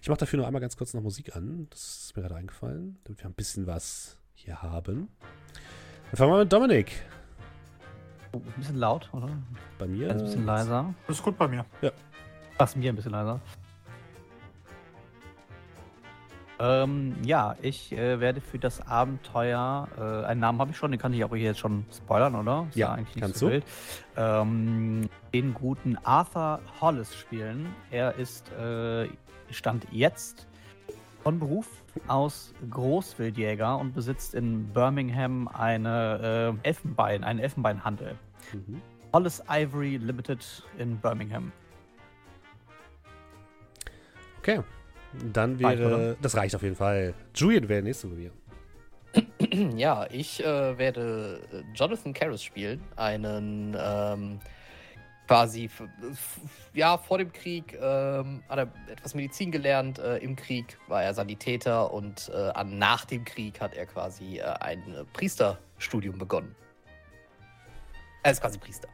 [0.00, 1.66] Ich mache dafür nur einmal ganz kurz noch Musik an.
[1.70, 5.08] Das ist mir gerade eingefallen, damit wir ein bisschen was hier haben.
[6.10, 6.92] Dann fangen wir mit Dominik.
[8.32, 9.28] Oh, ein bisschen laut, oder?
[9.78, 10.08] Bei mir.
[10.08, 10.94] Ganz ein bisschen leiser.
[11.06, 11.66] Das ist gut bei mir.
[12.56, 13.40] Fast mir ein bisschen leiser.
[16.64, 21.00] Ähm, ja, ich äh, werde für das Abenteuer, äh, einen Namen habe ich schon, den
[21.00, 22.66] kann ich auch hier jetzt schon spoilern, oder?
[22.70, 23.52] Ist Ja, eigentlich nicht kannst so du.
[23.52, 23.64] wild.
[24.16, 27.66] Ähm, den guten Arthur Hollis spielen.
[27.90, 29.08] Er ist, äh,
[29.50, 30.46] stand jetzt
[31.22, 31.68] von Beruf
[32.08, 38.14] aus Großwildjäger und besitzt in Birmingham eine äh, Elfenbein, einen Elfenbeinhandel.
[38.52, 38.80] Mhm.
[39.12, 41.52] Hollis Ivory Limited in Birmingham.
[44.38, 44.60] Okay.
[45.32, 45.94] Dann Reicht, wäre.
[45.94, 46.16] oder?
[46.20, 47.14] das reicht auf jeden Fall.
[47.34, 48.30] Julian wäre der nächste bei mir.
[49.76, 54.40] Ja, ich äh, werde äh, Jonathan Karras spielen, einen ähm,
[55.28, 55.70] quasi
[56.72, 59.98] ja vor dem Krieg ähm, hat er etwas Medizin gelernt.
[59.98, 64.38] Äh, Im Krieg war er Sanitäter und äh, an, nach dem Krieg hat er quasi
[64.38, 66.54] äh, ein äh, Priesterstudium begonnen.
[68.22, 68.88] Er ist quasi Priester.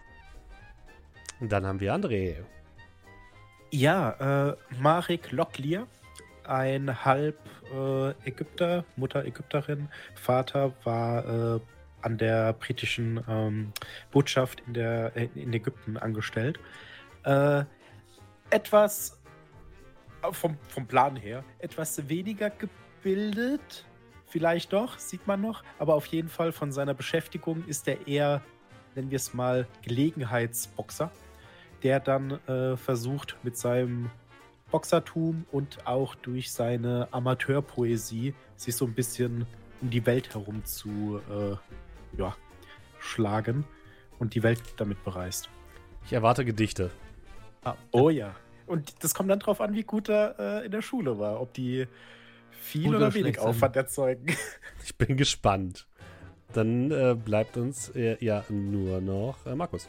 [1.41, 2.37] Und dann haben wir André.
[3.73, 5.87] Ja, äh, Marek Locklier,
[6.51, 7.39] ein halb
[7.73, 11.61] äh, Ägypter, Mutter Ägypterin, Vater war äh,
[12.03, 13.73] an der britischen ähm,
[14.11, 16.59] Botschaft in, der, in Ägypten angestellt.
[17.25, 17.65] Äh,
[18.51, 19.21] etwas
[20.23, 23.87] äh, vom, vom Plan her, etwas weniger gebildet,
[24.27, 28.43] vielleicht doch, sieht man noch, aber auf jeden Fall von seiner Beschäftigung ist er eher,
[28.95, 31.11] nennen wir es mal, Gelegenheitsboxer
[31.83, 34.11] der dann äh, versucht mit seinem
[34.71, 39.47] Boxertum und auch durch seine Amateurpoesie sich so ein bisschen
[39.81, 41.57] um die Welt herum zu äh,
[42.19, 42.37] ja,
[42.99, 43.65] schlagen
[44.19, 45.49] und die Welt damit bereist.
[46.05, 46.91] Ich erwarte Gedichte.
[47.65, 48.35] Ah, Oh ja.
[48.67, 51.41] Und das kommt dann drauf an, wie gut er äh, in der Schule war.
[51.41, 51.89] Ob die
[52.53, 53.47] viel Gut oder oder wenig sind.
[53.47, 54.27] Aufwand erzeugen.
[54.85, 55.87] Ich bin gespannt.
[56.53, 59.89] Dann äh, bleibt uns äh, ja nur noch äh, Markus.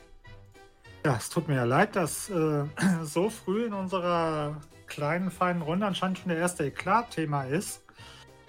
[1.06, 2.65] Ja, es tut mir ja leid, dass äh,
[3.04, 4.62] so früh in unserer
[4.92, 7.82] kleinen, feinen Runde anscheinend schon der erste Eklat-Thema ist.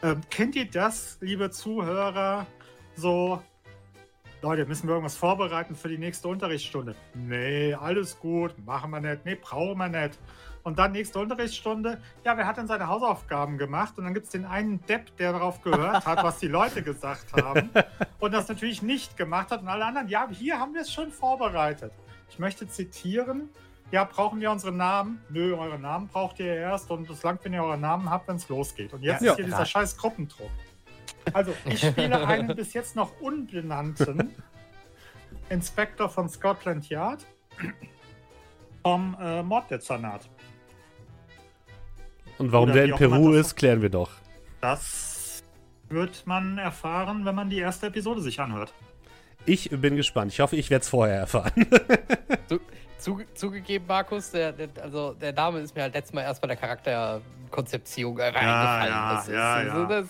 [0.02, 2.46] Ähm, kennt ihr das, liebe Zuhörer,
[2.96, 3.40] so,
[4.42, 6.96] Leute, müssen wir irgendwas vorbereiten für die nächste Unterrichtsstunde?
[7.14, 10.18] Nee, alles gut, machen wir nicht, nee, brauchen wir nicht.
[10.64, 13.96] Und dann nächste Unterrichtsstunde, ja, wer hat denn seine Hausaufgaben gemacht?
[13.96, 17.32] Und dann gibt es den einen Depp, der darauf gehört hat, was die Leute gesagt
[17.40, 17.70] haben
[18.18, 19.62] und das natürlich nicht gemacht hat.
[19.62, 21.92] Und alle anderen, ja, hier haben wir es schon vorbereitet.
[22.30, 23.48] Ich möchte zitieren.
[23.92, 25.22] Ja, brauchen wir unsere Namen?
[25.28, 28.36] Nö, eure Namen braucht ihr erst und es langt, wenn ihr eure Namen habt, wenn
[28.36, 28.92] es losgeht.
[28.94, 29.32] Und jetzt Ja.
[29.32, 30.50] ist hier dieser scheiß Gruppendruck.
[31.34, 34.32] Also, ich spiele einen bis jetzt noch unbenannten
[35.50, 37.26] Inspektor von Scotland Yard
[38.82, 40.28] vom äh, Morddezernat.
[42.38, 44.10] Und warum Oder der in Peru ist, klären wir doch.
[44.62, 45.42] Das
[45.90, 48.72] wird man erfahren, wenn man die erste Episode sich anhört.
[49.46, 50.32] Ich bin gespannt.
[50.32, 51.52] Ich hoffe, ich werde es vorher erfahren.
[52.48, 52.60] Zu,
[52.98, 56.46] zuge- zugegeben, Markus, der, der, also der Name ist mir halt letztes Mal erst bei
[56.48, 58.88] der Charakterkonzeption äh, eingefallen.
[58.92, 59.86] ja, das ist, ja, also ja.
[59.86, 60.06] Das,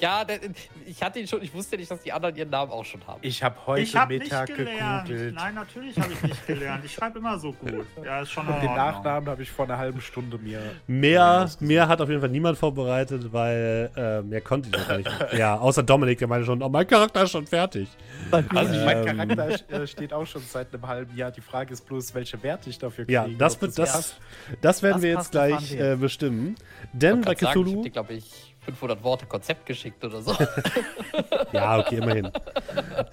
[0.00, 0.38] ja, der,
[0.86, 3.18] ich hatte ihn schon, ich wusste nicht, dass die anderen ihren Namen auch schon haben.
[3.22, 5.08] Ich habe heute ich nicht Mittag gelernt.
[5.08, 5.34] gegoogelt.
[5.34, 6.84] Nein, natürlich habe ich nicht gelernt.
[6.84, 7.86] Ich schreibe immer so gut.
[8.04, 8.74] Ja, ist schon Und den.
[8.74, 10.60] Nachnamen habe ich vor einer halben Stunde mir.
[10.86, 14.98] Mehr, mehr hat auf jeden Fall niemand vorbereitet, weil äh, mehr konnte ich noch gar
[14.98, 15.10] nicht.
[15.36, 17.88] Ja, außer Dominik, der meinte schon, oh, mein Charakter ist schon fertig.
[18.30, 18.50] Also
[18.84, 19.36] mein Ähm.
[19.36, 21.30] Charakter äh, steht auch schon seit einem halben Jahr.
[21.30, 23.12] Die Frage ist bloß, welche Werte ich dafür kriege.
[23.14, 24.20] Ja, das, das, passt.
[24.60, 26.56] das werden Das wir jetzt das gleich äh, bestimmen.
[26.92, 27.90] Denn bei grad sagen, ich Cthulhu.
[27.90, 30.34] glaube ich, 500 Worte Konzept geschickt oder so.
[31.52, 32.30] Ja, okay, immerhin.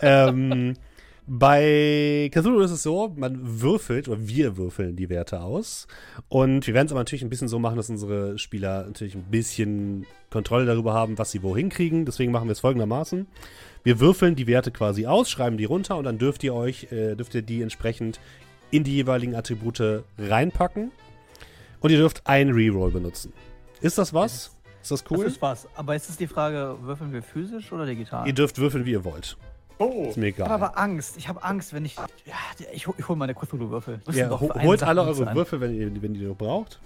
[0.01, 0.73] ähm,
[1.27, 5.87] bei Cthulhu ist es so, man würfelt, oder wir würfeln die Werte aus.
[6.27, 9.25] Und wir werden es aber natürlich ein bisschen so machen, dass unsere Spieler natürlich ein
[9.29, 12.05] bisschen Kontrolle darüber haben, was sie wohin kriegen.
[12.05, 13.27] Deswegen machen wir es folgendermaßen.
[13.83, 17.15] Wir würfeln die Werte quasi aus, schreiben die runter und dann dürft ihr euch, äh,
[17.15, 18.19] dürft ihr die entsprechend
[18.71, 20.91] in die jeweiligen Attribute reinpacken.
[21.81, 23.33] Und ihr dürft ein Reroll benutzen.
[23.81, 24.55] Ist das was?
[24.81, 25.23] Ist das cool?
[25.25, 25.67] Das ist was.
[25.75, 28.27] Aber jetzt ist die Frage, würfeln wir physisch oder digital?
[28.27, 29.37] ihr dürft würfeln, wie ihr wollt.
[29.77, 30.49] Oh, Ist mir ich egal.
[30.49, 31.17] habe aber Angst.
[31.17, 31.95] Ich habe Angst, wenn ich.
[31.95, 32.35] Ja,
[32.71, 33.99] ich, hol- ich hole meine Cthulhu-Würfel.
[34.11, 35.33] Ja, ho holt alle eure.
[35.35, 36.79] Würfel, wenn ihr, wenn ihr die noch braucht.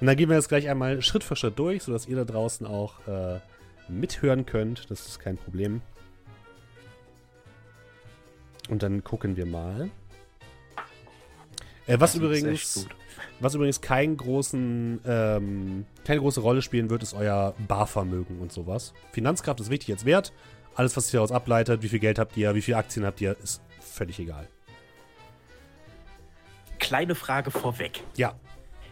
[0.00, 2.66] Und dann gehen wir jetzt gleich einmal Schritt für Schritt durch, sodass ihr da draußen
[2.66, 3.38] auch äh,
[3.88, 4.90] mithören könnt.
[4.90, 5.80] Das ist kein Problem.
[8.68, 9.90] Und dann gucken wir mal.
[11.86, 12.86] Äh, was übrigens.
[13.40, 18.94] Was übrigens keinen großen, ähm, keine große Rolle spielen wird, ist euer Barvermögen und sowas.
[19.10, 20.32] Finanzkraft ist wichtig als Wert.
[20.76, 23.36] Alles, was sich daraus ableitet, wie viel Geld habt ihr, wie viele Aktien habt ihr,
[23.42, 24.48] ist völlig egal.
[26.78, 28.02] Kleine Frage vorweg.
[28.16, 28.34] Ja.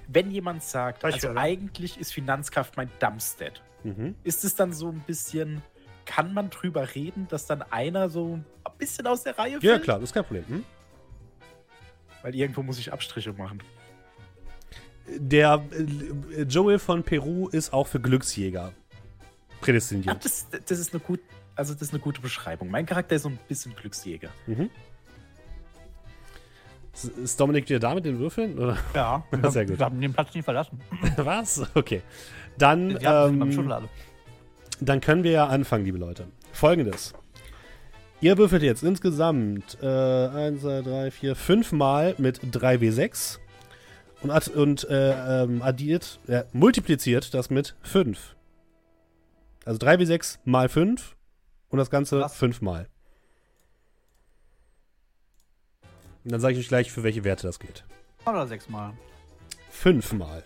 [0.08, 1.36] Wenn jemand sagt, also höre.
[1.36, 4.14] eigentlich ist Finanzkraft mein Dumpstat, Mhm.
[4.24, 5.62] ist es dann so ein bisschen,
[6.04, 9.62] kann man drüber reden, dass dann einer so ein bisschen aus der Reihe fällt?
[9.62, 10.44] Ja, klar, das ist kein Problem.
[10.48, 10.64] Hm?
[12.22, 13.62] Weil irgendwo muss ich Abstriche machen.
[15.16, 15.62] Der
[16.36, 18.72] äh, Joel von Peru ist auch für Glücksjäger
[19.60, 20.24] prädestiniert.
[20.24, 21.20] das, das ist eine gut,
[21.56, 22.70] also das ist eine gute Beschreibung.
[22.70, 24.28] Mein Charakter ist so ein bisschen Glücksjäger.
[24.46, 24.70] Mhm.
[27.22, 28.58] Ist- Dominik wieder da mit den Würfeln?
[28.58, 28.76] Oder?
[28.94, 29.78] Ja, Sehr gut.
[29.78, 30.80] wir haben den Platz nicht verlassen.
[31.16, 31.62] Was?
[31.74, 32.02] Okay.
[32.58, 33.80] Dann, ähm,
[34.80, 36.26] dann können wir ja anfangen, liebe Leute.
[36.52, 37.14] Folgendes.
[38.22, 43.38] Ihr würfelt jetzt insgesamt äh, 1, 2, 3, 4, 5 Mal mit 3W6
[44.20, 48.36] und, add- und äh, ähm, addiert, äh, multipliziert das mit 5.
[49.64, 51.16] Also 3W6 mal 5
[51.70, 52.36] und das Ganze Was?
[52.36, 52.88] 5 Mal.
[56.24, 57.84] Und dann sage ich euch gleich, für welche Werte das geht.
[58.26, 58.92] Oder sechsmal.
[59.70, 60.44] 5 Mal.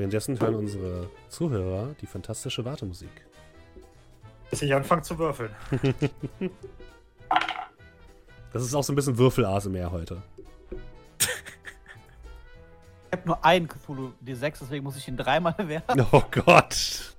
[0.00, 3.10] Währenddessen hören unsere Zuhörer die fantastische Wartemusik.
[4.48, 5.50] Bis ich anfange zu würfeln.
[8.52, 10.22] Das ist auch so ein bisschen Würfel-ASMR heute.
[13.12, 16.06] Ich habe nur einen Cthulhu D6, deswegen muss ich ihn dreimal werfen.
[16.12, 17.14] Oh Gott.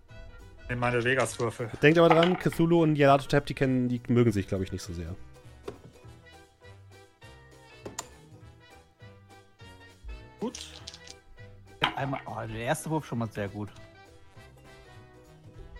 [0.67, 1.69] In meine Vegas-Würfel.
[1.83, 4.91] Denkt aber dran, Cthulhu und Yalato-Tap, die, kennen, die mögen sich, glaube ich, nicht so
[4.93, 5.15] sehr.
[12.01, 13.69] Einmal, oh, der erste Wurf schon mal sehr gut.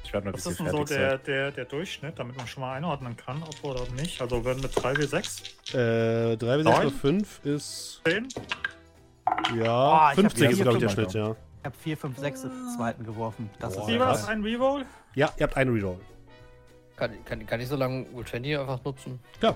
[0.04, 2.46] Ich werde mal ein Was bisschen ist denn so der, der, der Durchschnitt, damit man
[2.46, 4.22] schon mal einordnen kann, ob oder nicht?
[4.22, 6.88] Also wenn mit 3W6, Äh, 3 bis 6 Neun?
[6.88, 8.02] oder 5 ist.
[8.06, 8.28] 10.
[9.56, 10.90] Ja, Oh, ich hab 50 ist, glaube ich, der.
[10.90, 11.32] Schnitt, ja.
[11.32, 13.50] Ich habe 4, 5, 6 im zweiten geworfen.
[13.60, 14.28] Das Boah, ist was?
[14.28, 14.86] Ein Reroll?
[15.16, 16.00] Ja, ihr habt einen Reroll.
[16.98, 19.20] Kann, kann, kann ich so lange Roll 20 einfach nutzen?
[19.42, 19.56] Ja.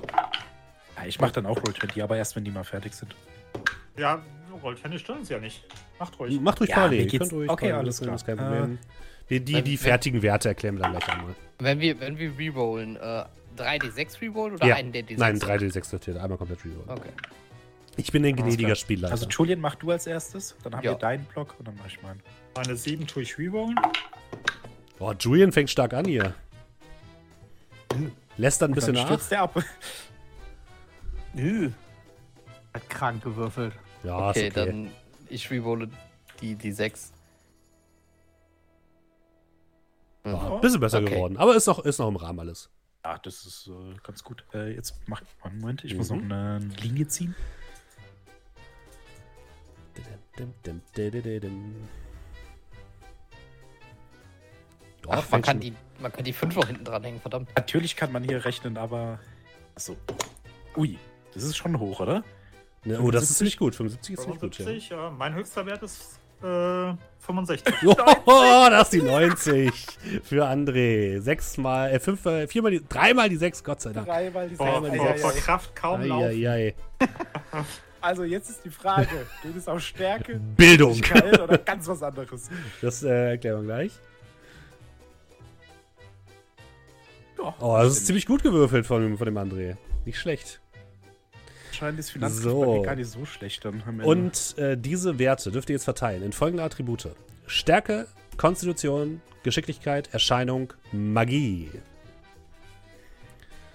[0.97, 3.13] Ja, ich mache dann auch Roll20, aber erst, wenn die mal fertig sind.
[3.97, 4.23] Ja,
[4.61, 5.63] Roll 20 stimmt ja nicht.
[5.99, 6.39] Macht ruhig.
[6.39, 7.07] Macht ruhig Ja, parallel.
[7.07, 8.49] könnt ruhig okay, parallel, alles das ist kein klar.
[8.51, 8.77] Problem.
[9.27, 11.35] Wir, die, die wenn- fertigen Werte erklären wir dann gleich einmal.
[11.59, 13.25] Wenn wir, wenn wir rerollen, äh,
[13.57, 14.75] 3D6 rerollen oder Ja.
[14.75, 15.17] einen der D6?
[15.17, 16.83] Nein, 3D6 sortiert, einmal komplett Reroll.
[16.87, 17.09] Okay.
[17.97, 18.75] Ich bin ein gnädiger klar.
[18.75, 19.13] Spielleiter.
[19.13, 20.91] Also Julian, mach du als erstes, dann haben Ja.
[20.91, 22.21] wir deinen Block und dann mach ich meinen.
[22.55, 23.75] Meine 7 tue ich rerollen.
[24.99, 26.33] Boah, Julian fängt stark an hier.
[28.37, 29.09] Lässt dann ein bisschen dann nach.
[29.11, 29.63] stürzt der ab.
[31.33, 31.71] Nö.
[32.73, 33.73] Hat krank gewürfelt.
[34.05, 34.65] Ja, okay, ist okay.
[34.67, 34.91] dann
[35.29, 35.89] ich rerolle
[36.41, 37.11] die, die 6.
[40.23, 40.53] War Mhm.
[40.55, 41.13] ein bisschen besser Okay.
[41.15, 41.37] geworden.
[41.37, 42.69] Aber ist noch, ist noch im Rahmen alles.
[43.03, 44.43] Ja, das ist äh, ganz gut.
[44.53, 46.31] Äh, jetzt mach einen Moment, ich muss noch Mhm.
[46.31, 47.35] eine Linie ziehen.
[55.05, 57.49] Ja, Ach, man kann, die, man kann die 5 noch hinten dranhängen, verdammt.
[57.55, 59.19] Natürlich kann man hier rechnen, aber.
[59.75, 59.95] Achso.
[60.75, 60.97] Ui,
[61.33, 62.23] das ist schon hoch, oder?
[62.85, 63.37] Ne, oh, das ist 75?
[63.37, 63.75] ziemlich gut.
[63.75, 64.65] 75 ist ziemlich gut, ja.
[64.65, 65.09] 75, ja.
[65.11, 67.73] Mein höchster Wert ist äh, 65.
[68.25, 69.71] Oh, das ist die 90
[70.23, 71.19] für André.
[71.19, 74.05] Sechsmal, äh, fünfmal, viermal, die, dreimal die sechs, Gott sei Dank.
[74.07, 75.21] Dreimal die Vor, die vor, sechs.
[75.21, 76.25] vor Kraft kaum laufen.
[76.25, 76.75] Eieiei.
[78.01, 79.07] Also jetzt ist die Frage,
[79.41, 81.01] geht es auf Stärke, Bildung.
[81.43, 82.51] Oder ganz was anderes?
[82.79, 83.93] Das äh, erklären wir gleich.
[87.59, 89.75] Oh, das ist ziemlich gut gewürfelt von, dem- von dem André.
[90.05, 90.61] Nicht schlecht.
[91.81, 92.81] Wahrscheinlich ist Finanzkraft So.
[92.81, 93.81] gar nicht so schlecht dann.
[94.03, 97.09] Und äh, diese Werte dürft ihr jetzt verteilen in folgende Attribute:
[97.47, 98.07] Stärke,
[98.37, 101.69] Konstitution, Geschicklichkeit, Erscheinung, Magie.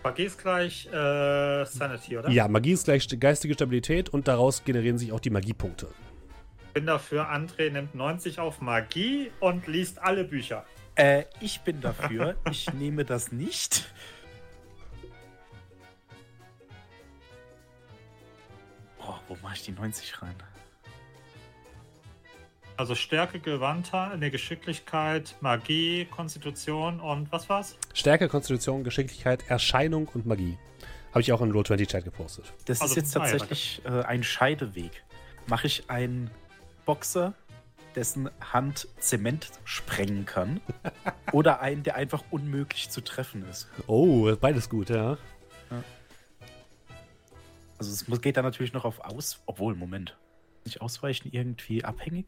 [0.03, 2.31] Magie ist gleich äh, Sanity, oder?
[2.31, 5.89] Ja, Magie ist gleich st- geistige Stabilität und daraus generieren sich auch die Magiepunkte.
[6.73, 10.65] bin dafür, André nimmt 90 auf Magie und liest alle Bücher.
[10.95, 12.37] Äh, ich bin dafür.
[12.51, 13.93] ich nehme das nicht.
[19.01, 20.35] Boah, wo mache ich die 90 rein?
[22.77, 27.77] Also Stärke, Gewandtheit, ne, Geschicklichkeit, Magie, Konstitution und was war's?
[27.93, 30.57] Stärke, Konstitution, Geschicklichkeit, Erscheinung und Magie.
[31.11, 32.47] Habe ich auch in Roll20-Chat gepostet.
[32.67, 35.03] Das Also, ist jetzt ah ja, tatsächlich äh, ein Scheideweg.
[35.47, 36.31] Mache ich einen
[36.87, 37.35] Boxer,
[37.97, 40.61] dessen Hand Zement sprengen kann,
[41.33, 43.69] oder einen, der einfach unmöglich zu treffen ist?
[43.89, 45.19] Oh, beides gut, ja.
[47.81, 49.41] Also es muss, geht dann natürlich noch auf Aus...
[49.47, 50.19] Obwohl, Moment.
[50.67, 52.27] Nicht ausweichen irgendwie abhängig?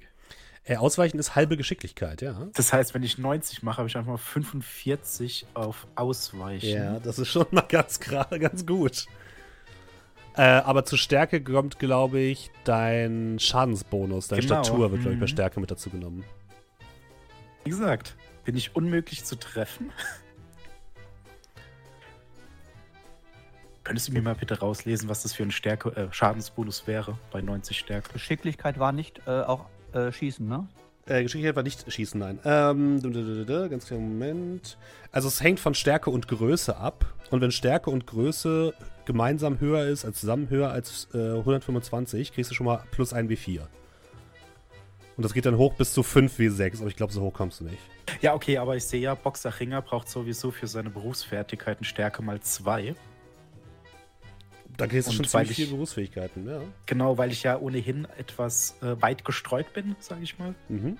[0.64, 2.48] Äh, Ausweichen ist halbe Geschicklichkeit, ja.
[2.54, 6.70] Das heißt, wenn ich 90 mache, habe ich einfach mal 45 auf Ausweichen.
[6.70, 9.04] Ja, das ist schon mal ganz gerade ganz gut.
[10.36, 15.20] Äh, aber zur Stärke kommt, glaube ich, dein Schadensbonus, deine Genau, Statur wird, glaube ich,
[15.20, 15.28] bei mhm.
[15.28, 16.24] Stärke mit dazu genommen.
[17.64, 19.92] Wie gesagt, bin ich unmöglich zu treffen.
[23.84, 27.40] Könntest du mir mal bitte rauslesen, was das für ein Stärke, äh, Schadensbonus wäre bei
[27.40, 28.12] 90 Stärke?
[28.12, 30.68] Geschicklichkeit war nicht äh, auch äh, Schießen, ne?
[31.06, 32.38] Äh, Geschicklichkeit war nicht schießen, nein.
[32.44, 33.00] Ähm,
[33.70, 34.78] ganz kleinen Moment.
[35.10, 37.04] Also es hängt von Stärke und Größe ab.
[37.30, 38.72] Und wenn Stärke und Größe
[39.04, 43.28] gemeinsam höher ist, als zusammen höher als äh, 125, kriegst du schon mal plus 1
[43.28, 43.62] W4.
[45.16, 47.60] Und das geht dann hoch bis zu 5 W6, aber ich glaube, so hoch kommst
[47.60, 47.78] du nicht.
[48.20, 52.40] Ja, okay, aber ich sehe ja, Boxer Ringer braucht sowieso für seine Berufsfertigkeiten Stärke mal
[52.40, 52.94] 2.
[54.76, 56.60] Da kriegst du Und schon ziemlich ich- viele Berufsfähigkeiten, ja.
[56.86, 60.96] Genau, weil ich ja ohnehin etwas äh, weit gestreut bin, sage ich mal, Mhm.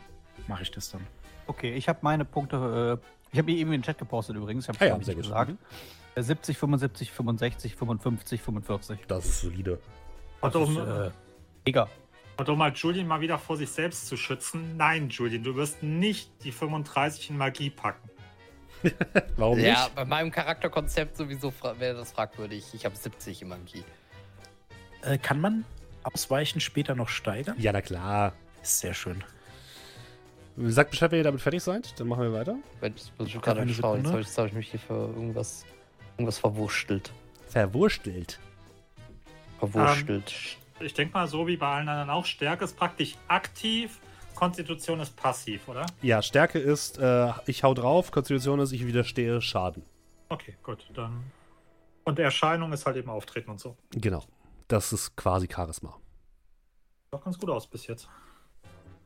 [0.47, 1.07] mache ich das dann.
[1.47, 4.69] Okay, ich habe meine Punkte, äh, ich habe eben in den Chat gepostet übrigens, ich
[4.69, 5.25] habe Ah ja, sehr gut.
[5.25, 5.53] gesagt.
[6.15, 8.99] Äh, 70, 75, 65, 55, 45.
[9.09, 9.79] Das ist solide.
[10.43, 11.11] Das um, ist, äh,
[11.65, 11.89] mega.
[12.37, 15.83] und um mal Julian mal wieder vor sich selbst zu schützen, nein, Julian, du wirst
[15.83, 18.11] nicht die 35 in Magie packen.
[19.37, 19.95] Warum Ja, nicht?
[19.95, 22.65] bei meinem Charakterkonzept sowieso fra- wäre das fragwürdig.
[22.73, 23.85] Ich habe 70 im Magie.
[25.03, 25.65] Äh, kann man
[26.03, 27.57] Ausweichen später noch steigern?
[27.59, 28.33] Ja, na klar.
[28.63, 29.23] Ist sehr schön.
[30.57, 32.57] Sagt Bescheid, wenn ihr damit fertig seid, dann machen wir weiter.
[32.81, 33.99] Wenn ich muss ich gerade schauen.
[34.05, 35.65] Jetzt habe ich, jetzt hab ich mich hier für irgendwas,
[36.19, 37.11] irgendwas verwurstelt.
[37.49, 38.39] Verwurstelt.
[39.59, 40.35] Verwurstelt.
[40.81, 43.99] Ich denke mal, so wie bei allen anderen auch, Stärke ist praktisch aktiv,
[44.43, 45.87] Konstitution ist passiv, oder?
[46.03, 49.85] Ja, Stärke ist, äh, ich hau drauf, Konstitution ist, ich widerstehe Schaden.
[50.31, 51.23] Okay, gut, dann.
[52.03, 53.77] Und Erscheinung ist halt eben Auftreten und so.
[53.93, 54.25] Genau.
[54.67, 55.91] Das ist quasi Charisma.
[55.91, 58.09] Sieht Doch ganz gut aus bis jetzt.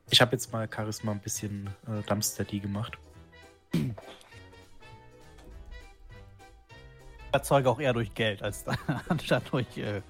[0.09, 2.96] Ich habe jetzt mal Charisma ein bisschen äh, Dumpsteady gemacht.
[3.75, 3.90] Ich
[7.33, 8.64] erzeuge auch eher durch Geld als
[9.11, 10.01] anstatt durch äh,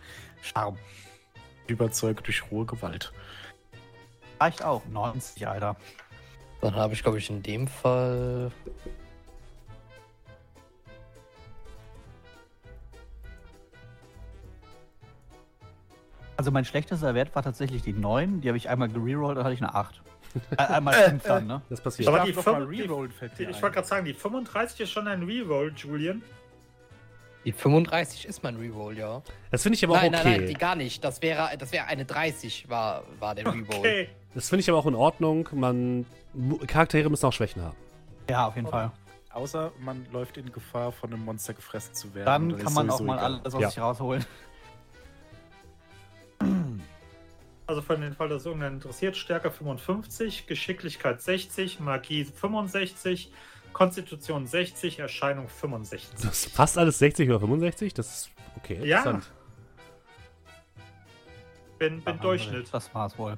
[0.41, 0.79] Charme.
[1.67, 3.13] Überzeugt durch rohe Gewalt.
[4.41, 4.83] Reicht auch.
[4.87, 5.77] 90, Alter.
[6.61, 8.51] Dann habe ich, glaube ich, in dem Fall.
[16.37, 18.41] Also mein schlechtester Wert war tatsächlich die 9.
[18.43, 20.03] Die habe ich einmal gererollt, dann hatte ich eine 8.
[20.59, 21.63] Äh, einmal 5 dann, ne?
[21.71, 22.09] Das passiert.
[22.09, 24.81] Aber darf die doch mal die- rerollen, fällt mir Ich wollte gerade sagen, die 35
[24.81, 26.23] ist schon ein Reroll, Julian.
[27.47, 29.23] Die 35 ist mein Reroll, ja.
[29.51, 30.25] Das finde ich aber auch nein, okay.
[30.25, 31.03] nein, nein, die gar nicht.
[31.03, 33.65] Das wäre, das wäre eine 30, war, war der Reroll.
[33.79, 34.09] Okay.
[34.37, 35.49] Das finde ich aber auch in Ordnung.
[35.53, 36.05] Man,
[36.67, 37.77] Charaktere müssen auch Schwächen haben.
[38.29, 38.93] Ja, auf jeden Fall.
[39.33, 42.51] Außer man läuft in Gefahr, von einem Monster gefressen zu werden.
[42.51, 43.41] Dann kann man auch mal egal.
[43.43, 43.71] alles aus Ja.
[43.71, 44.25] sich rausholen.
[47.69, 53.33] Also für den Fall, dass irgendeinen interessiert, Stärke 55, Geschicklichkeit 60, Magie 65,
[53.73, 56.11] Konstitution 60, Erscheinung 65.
[56.13, 57.93] Das ist fast alles 60 oder 65.
[57.93, 58.79] Das ist okay.
[58.85, 58.99] Ja.
[58.99, 59.33] interessant.
[61.81, 62.69] Bin, bin Durchschnitt.
[62.71, 63.37] Das war's wohl.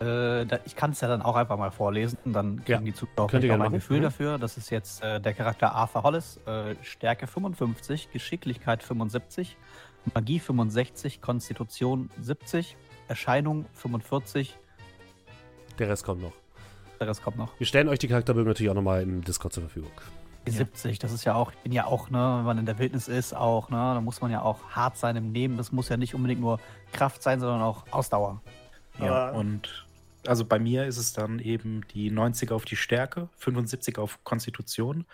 [0.00, 2.94] Äh, da, ich kann es ja dann auch einfach mal vorlesen, dann kriegen Ja, die
[2.94, 3.72] Zuschauer auch mal ein machen.
[3.72, 4.02] Gefühl Mhm.
[4.02, 4.38] dafür.
[4.38, 9.56] Das ist jetzt äh, der Charakter Arthur Hollis, äh, Stärke 55, Geschicklichkeit 75,
[10.14, 12.76] Magie 65, Konstitution 70,
[13.08, 14.56] Erscheinung 45,
[15.78, 16.32] Der Rest kommt noch.
[17.00, 17.58] der Rest kommt noch.
[17.58, 19.90] Wir stellen euch die Charakterbilder natürlich auch nochmal im Discord zur Verfügung.
[20.46, 22.78] Die 70, das ist ja auch, ich bin ja auch, ne, wenn man in der
[22.78, 25.56] Wildnis ist, auch, ne, da muss man ja auch hart sein im Leben.
[25.58, 26.58] Das muss ja nicht unbedingt nur
[26.92, 28.40] Kraft sein, sondern auch Ausdauer.
[28.98, 29.86] Ja, Aber- und
[30.26, 35.04] also bei mir ist es dann eben die 90 auf die Stärke, 75 auf Konstitution,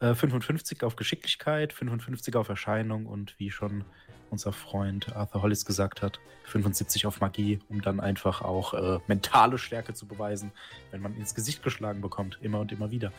[0.00, 3.84] äh, 55 auf Geschicklichkeit, 55 auf Erscheinung und wie schon
[4.30, 9.58] unser Freund Arthur Hollis gesagt hat, 75 auf Magie, um dann einfach auch äh, mentale
[9.58, 10.52] Stärke zu beweisen,
[10.90, 13.12] wenn man ins Gesicht geschlagen bekommt, immer und immer wieder.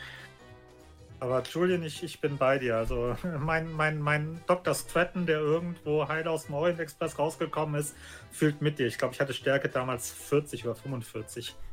[1.20, 2.78] Aber Julian, ich, ich bin bei dir.
[2.78, 4.74] Also mein, mein, mein Dr.
[4.74, 7.96] Stratton, der irgendwo heil aus dem Orient Express rausgekommen ist,
[8.32, 8.88] fühlt mit dir.
[8.88, 11.56] Ich glaube, ich hatte Stärke damals 40 oder 45.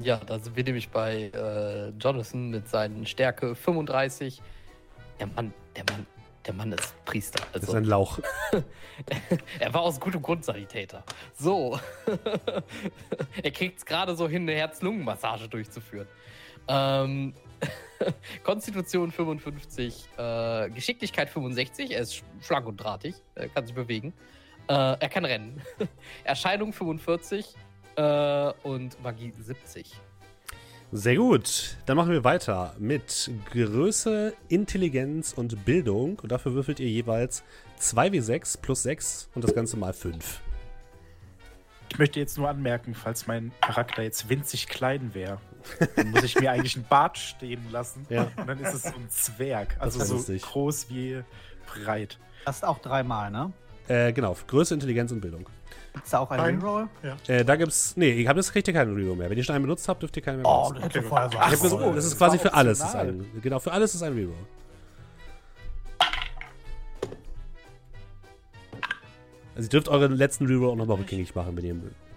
[0.00, 4.40] Ja, da sind wir nämlich bei äh, Jonathan mit seinen Stärke 35.
[5.18, 6.06] Der Mann, der Mann,
[6.46, 7.42] der Mann ist Priester.
[7.52, 8.18] Das ist Also, ein Lauch.
[9.60, 11.04] er war aus gutem Grund Sanitäter.
[11.34, 11.80] So.
[13.42, 16.06] er kriegt es gerade so hin, eine Herz-Lungen-Massage durchzuführen.
[16.68, 17.34] Ähm,
[18.44, 24.12] Konstitution 55, äh, Geschicklichkeit 65, er ist sch- schlank und drahtig, er kann sich bewegen.
[24.68, 25.60] Äh, er kann rennen.
[26.24, 27.54] Erscheinung 45
[27.96, 29.92] äh, und Magie 70.
[30.94, 31.76] Sehr gut.
[31.86, 36.18] Dann machen wir weiter mit Größe, Intelligenz und Bildung.
[36.22, 37.42] Und dafür würfelt ihr jeweils
[37.80, 40.40] 2w6 plus 6 und das Ganze mal 5.
[41.90, 45.38] Ich möchte jetzt nur anmerken, falls mein Charakter jetzt winzig klein wäre,
[45.96, 48.06] dann muss ich mir eigentlich einen Bart stehen lassen.
[48.08, 48.28] Ja.
[48.36, 49.76] Und dann ist es so ein Zwerg.
[49.78, 50.42] Also so lustig.
[50.42, 51.22] groß wie
[51.66, 52.18] breit.
[52.44, 53.52] Das ist auch dreimal, ne?
[53.88, 55.46] Äh, genau, Größe, Intelligenz und Bildung.
[55.92, 56.88] Gibt es da auch einen Ein- Reroll?
[57.26, 57.96] Äh, da gibt's.
[57.96, 59.28] Nee, ihr habt jetzt kriegt ihr keinen Reroll mehr.
[59.28, 60.74] Wenn ihr schon einen benutzt habt, dürft ihr keinen mehr Oh, benutzen.
[60.76, 61.96] das hätte Okay, vorher nur- sollen.
[61.96, 62.78] das ist quasi für alles.
[62.80, 64.34] Ist ein, genau, für alles ist ein Reroll.
[69.54, 71.94] Also ihr dürft euren letzten Reroll auch nochmal rückgängig machen, wenn ihr mögt.
[71.94, 72.11] So.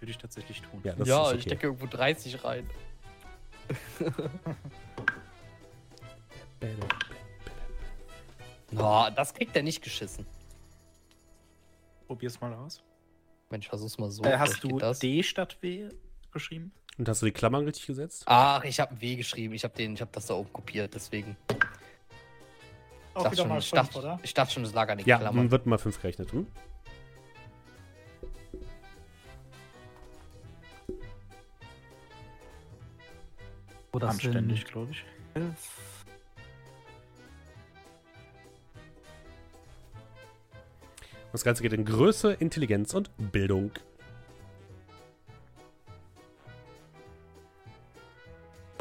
[0.00, 0.80] Das würde ich tatsächlich tun.
[0.82, 1.36] Ja, das ja, ist okay.
[1.36, 2.66] ich stecke irgendwo 30 rein.
[8.76, 10.24] Oh, das kriegt er nicht geschissen.
[12.06, 12.82] Probier's mal aus.
[13.50, 14.22] Mensch, versuch's mal so.
[14.22, 14.78] äh, hast du.
[14.78, 15.88] D statt W
[16.32, 16.72] geschrieben?
[16.96, 18.22] Und hast du die Klammern richtig gesetzt?
[18.26, 19.54] Ach, ich habe W geschrieben.
[19.54, 21.36] Ich habe den, ich habe das da oben kopiert, deswegen.
[23.14, 25.06] Auch dachte wieder schon, mal ich, fünf, dachte, ich dachte schon, es lag an den
[25.06, 25.36] Ja, Klammern.
[25.44, 26.32] dann wird mal 5 gerechnet.
[26.32, 26.46] Hm?
[33.92, 35.04] Das Anständig, glaube ich.
[35.34, 36.04] elf.
[41.32, 43.72] Das Ganze geht in Größe, Intelligenz und Bildung.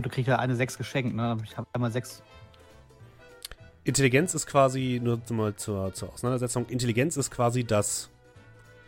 [0.02, 1.38] Du kriegst ja eine 6 geschenkt, ne?
[1.44, 2.24] Ich habe einmal 6.
[3.84, 8.10] Intelligenz ist quasi, nur mal zur, zur Auseinandersetzung, Intelligenz ist quasi das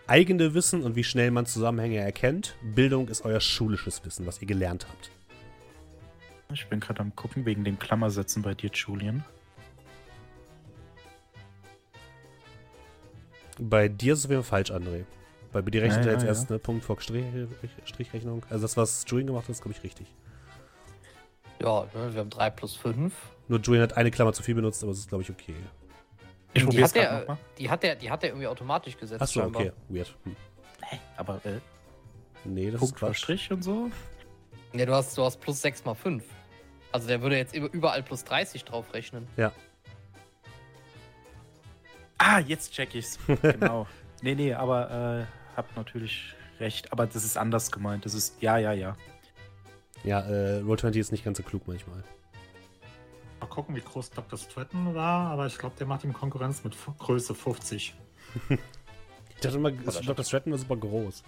[0.08, 2.56] eigene Wissen und wie schnell man Zusammenhänge erkennt.
[2.62, 5.12] Bildung ist euer schulisches Wissen, was ihr gelernt habt.
[6.54, 9.24] Ich bin gerade am gucken wegen den Klammersätzen bei dir, Julian.
[13.60, 15.06] Bei dir ist es auf jeden Fall falsch, André.
[15.52, 17.26] Weil bei dir rechnet Ja, er jetzt ja, erst eine Punkt vor Strich,
[17.86, 18.44] Strichrechnung.
[18.50, 20.08] Also das, was Julian gemacht hat, ist, glaube ich, richtig.
[21.62, 23.14] Ja, ne, wir haben 3 plus 5.
[23.48, 25.54] Nur Julian hat eine Klammer zu viel benutzt, aber es ist, glaube ich, okay.
[26.54, 27.38] Ich Die hat, der, nochmal.
[27.58, 29.22] die, hat der, die hat der irgendwie automatisch gesetzt.
[29.22, 29.72] Achso, okay.
[29.90, 30.16] Weird.
[30.24, 30.36] Hm.
[31.18, 31.60] Aber äh,
[32.44, 33.18] Nee, das Punkt ist vor Quatsch.
[33.20, 33.90] Strich und so?
[34.74, 36.24] Ja, du hast, du hast plus 6 mal 5.
[36.92, 39.28] Also der würde jetzt über- überall plus 30 drauf rechnen.
[42.18, 43.18] Ah, jetzt check ich's.
[43.42, 43.88] genau.
[44.22, 46.92] Nee, nee, aber äh, hab natürlich recht.
[46.92, 48.06] Aber das ist anders gemeint.
[48.06, 48.96] Das ist, ja, ja, ja.
[50.04, 52.04] Ja, äh, Roll20 ist nicht ganz so klug manchmal.
[53.40, 54.38] Mal gucken, wie groß Dr.
[54.38, 57.96] Stratton war, aber ich glaube, der macht ihm Konkurrenz mit F Größe 50.
[59.36, 60.24] Ich dachte immer, Dr.
[60.24, 61.24] Stratton war super groß.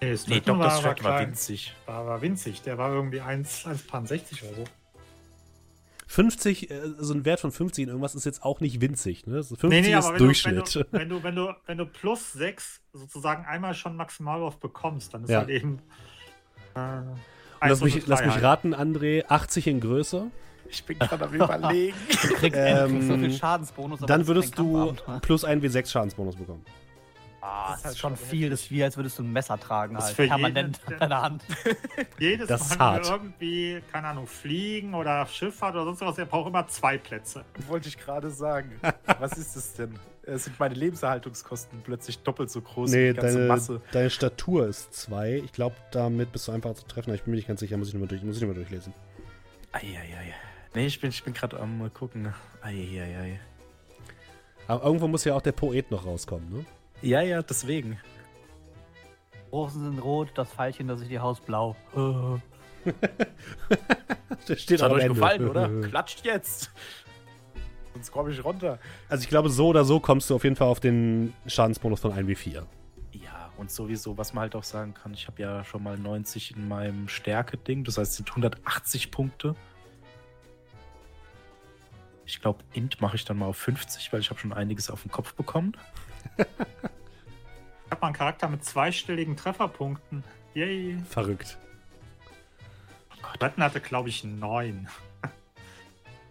[0.00, 0.58] Nee, Nee, Stratton Dr.
[0.60, 1.28] war, war, Stratton war klein.
[1.28, 1.74] winzig.
[1.84, 2.62] War, war winzig.
[2.62, 4.64] Der war irgendwie 1 1,60 oder so.
[6.14, 9.42] 50, äh, so ein Wert von 50 in irgendwas ist jetzt auch nicht winzig, ne?
[9.42, 10.74] So 50 Nee, nee, ist wenn Durchschnitt.
[10.74, 14.58] Du, wenn, du, wenn, du, wenn, du, wenn du plus 6 sozusagen einmal schon Maximalwurf
[14.58, 15.38] bekommst, dann ist Ja.
[15.40, 15.80] halt eben.
[16.76, 17.00] Äh,
[17.60, 20.30] lass, mich, lass mich raten, André, 80 in Größe.
[20.68, 21.96] Ich bin gerade am überlegen.
[22.22, 23.98] Du kriegst Ähm, so viel Schadensbonus.
[23.98, 26.64] aber Dann würdest du plus 1 W6 Schadensbonus bekommen.
[27.46, 28.48] Ah, Das das ist halt schon schon viel.
[28.50, 30.10] Das ist wie, als würdest du ein Messer tragen, Das halt.
[30.12, 31.44] ist für Permanent jeden- an deiner Hand.
[32.18, 36.48] Jedes Das ist Mal, irgendwie, keine Ahnung, fliegen oder Schifffahrt oder sonst was, der braucht
[36.48, 37.44] immer zwei Plätze.
[37.68, 38.72] Wollte ich gerade sagen.
[39.18, 39.98] Was ist es denn?
[40.26, 43.80] Äh, Sind meine Lebenserhaltungskosten plötzlich doppelt so groß wie Nee, die ganze deine, Masse?
[43.92, 45.42] deine Statur ist 2.
[45.44, 47.10] Ich glaube, damit bist du einfacher zu treffen.
[47.10, 48.54] aber Ich bin mir nicht ganz sicher, muss ich nochmal durch, muss ich noch mal
[48.54, 48.94] durchlesen.
[49.72, 50.34] Eieiei.
[50.74, 52.32] Nee, ich bin, ich bin gerade am gucken.
[52.62, 53.38] Eieiei.
[54.66, 56.64] Aber irgendwo muss ja auch der Poet noch rauskommen, ne?
[57.02, 57.98] Ja, ja, deswegen.
[59.52, 61.76] Rosen sind rot, das Pfeilchen, das ist die Haus blau.
[64.48, 65.14] Der steht Das hat am euch Ende.
[65.14, 65.68] gefallen, oder?
[65.88, 66.70] Klatscht jetzt!
[67.94, 68.78] Sonst komme ich runter.
[69.08, 72.12] Also ich glaube, so oder so kommst du auf jeden Fall auf den Schadensbonus von
[72.12, 72.64] 1W4.
[73.12, 76.56] Ja, und sowieso, was man halt auch sagen kann, ich habe ja schon mal 90
[76.56, 79.54] in meinem Stärke-Ding, das heißt, es sind 180 Punkte.
[82.26, 85.02] Ich glaube, Int mache ich dann mal auf 50, weil ich habe schon einiges auf
[85.02, 85.76] den Kopf bekommen.
[86.36, 90.24] Ich habe mal einen Charakter mit zweistelligen Trefferpunkten.
[90.54, 90.98] Yay.
[91.08, 91.58] Verrückt.
[93.36, 94.88] Stratton hatte, glaube ich, neun.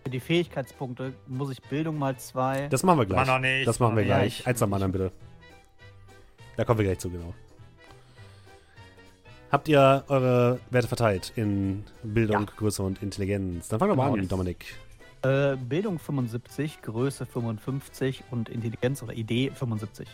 [0.03, 2.67] Für die Fähigkeitspunkte muss ich Bildung mal zwei.
[2.67, 3.27] Das machen wir gleich.
[3.27, 4.45] Noch nicht, das machen wir noch gleich.
[4.45, 5.11] Eins am anderen, bitte.
[6.57, 7.33] Da kommen wir gleich zu, genau.
[9.51, 13.67] Habt ihr eure Werte verteilt in Bildung, Größe und Intelligenz?
[13.69, 14.23] Dann fangen wir mal Genau.
[14.23, 14.65] an, Dominik.
[15.23, 20.05] Äh, Bildung 75, Größe 55 und Intelligenz oder Idee 75.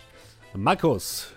[0.53, 1.33] Markus.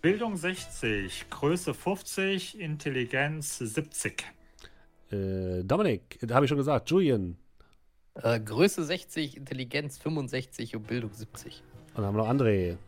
[0.00, 4.24] Bildung 60, Größe 50, Intelligenz 70.
[5.10, 6.88] Äh, Dominik, habe ich schon gesagt.
[6.88, 7.36] Julian.
[8.14, 11.62] Äh, Größe 60, Intelligenz 65 und Bildung 70.
[11.88, 12.78] Und dann haben wir noch André.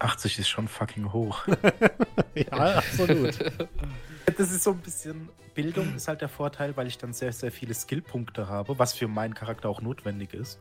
[0.00, 1.46] 80 ist schon fucking hoch.
[2.34, 3.38] ja, absolut.
[4.36, 5.28] Das ist so ein bisschen.
[5.54, 9.06] Bildung ist halt der Vorteil, weil ich dann sehr, sehr viele Skillpunkte habe, was für
[9.08, 10.58] meinen Charakter auch notwendig ist.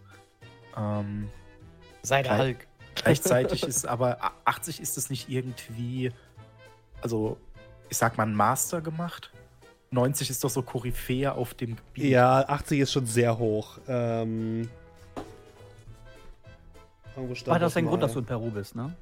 [0.77, 1.29] Ähm,
[2.01, 2.67] Sei der Hulk.
[2.95, 6.11] Gleichzeitig ist aber a- 80 ist es nicht irgendwie,
[7.01, 7.37] also
[7.89, 9.31] ich sag mal, ein Master gemacht.
[9.91, 12.11] 90 ist doch so Koryphäe auf dem Gebiet.
[12.11, 13.77] Ja, 80 ist schon sehr hoch.
[13.87, 14.69] Ähm,
[17.45, 17.85] War das ein.
[17.85, 18.93] Grund, dass du in Peru bist, ne?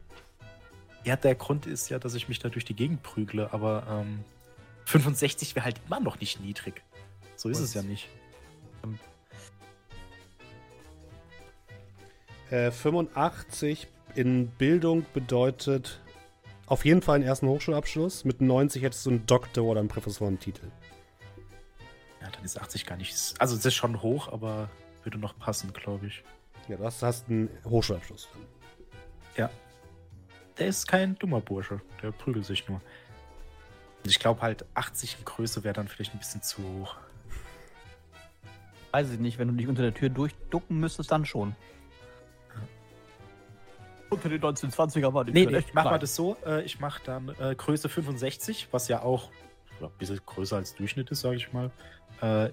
[1.03, 4.19] Ja, der Grund ist ja, dass ich mich da durch die Gegend prügle, aber ähm,
[4.89, 6.81] 65 wäre halt immer noch nicht niedrig.
[7.35, 8.09] So ist es ja nicht.
[12.49, 16.01] Äh, 85 in Bildung bedeutet
[16.65, 18.25] auf jeden Fall einen ersten Hochschulabschluss.
[18.25, 20.71] Mit 90 hättest du einen Doktor- oder einen Professorentitel.
[22.21, 23.35] Ja, dann ist 80 gar nicht.
[23.37, 24.69] Also es ist schon hoch, aber
[25.03, 26.23] würde noch passen, glaube ich.
[26.67, 28.27] Ja, du hast, hast einen Hochschulabschluss.
[29.37, 29.51] Ja.
[30.57, 31.79] Der ist kein dummer Bursche.
[32.01, 32.81] Der prügelt sich nur.
[34.03, 36.95] Und ich glaube halt, 80 in Größe wäre dann vielleicht ein bisschen zu hoch.
[38.91, 41.55] Weiß ich nicht, wenn du dich unter der Tür durchducken müsstest, dann schon.
[44.09, 46.01] Unter den 1920er war die Nee, Tür nee, echt mach mal klein.
[46.01, 46.37] das so.
[46.45, 49.29] Äh, ich mache dann äh, Größe 65, was ja auch
[49.79, 51.69] ja, ein bisschen größer als Durchschnitt ist, sage ich mal.
[52.21, 52.51] Äh,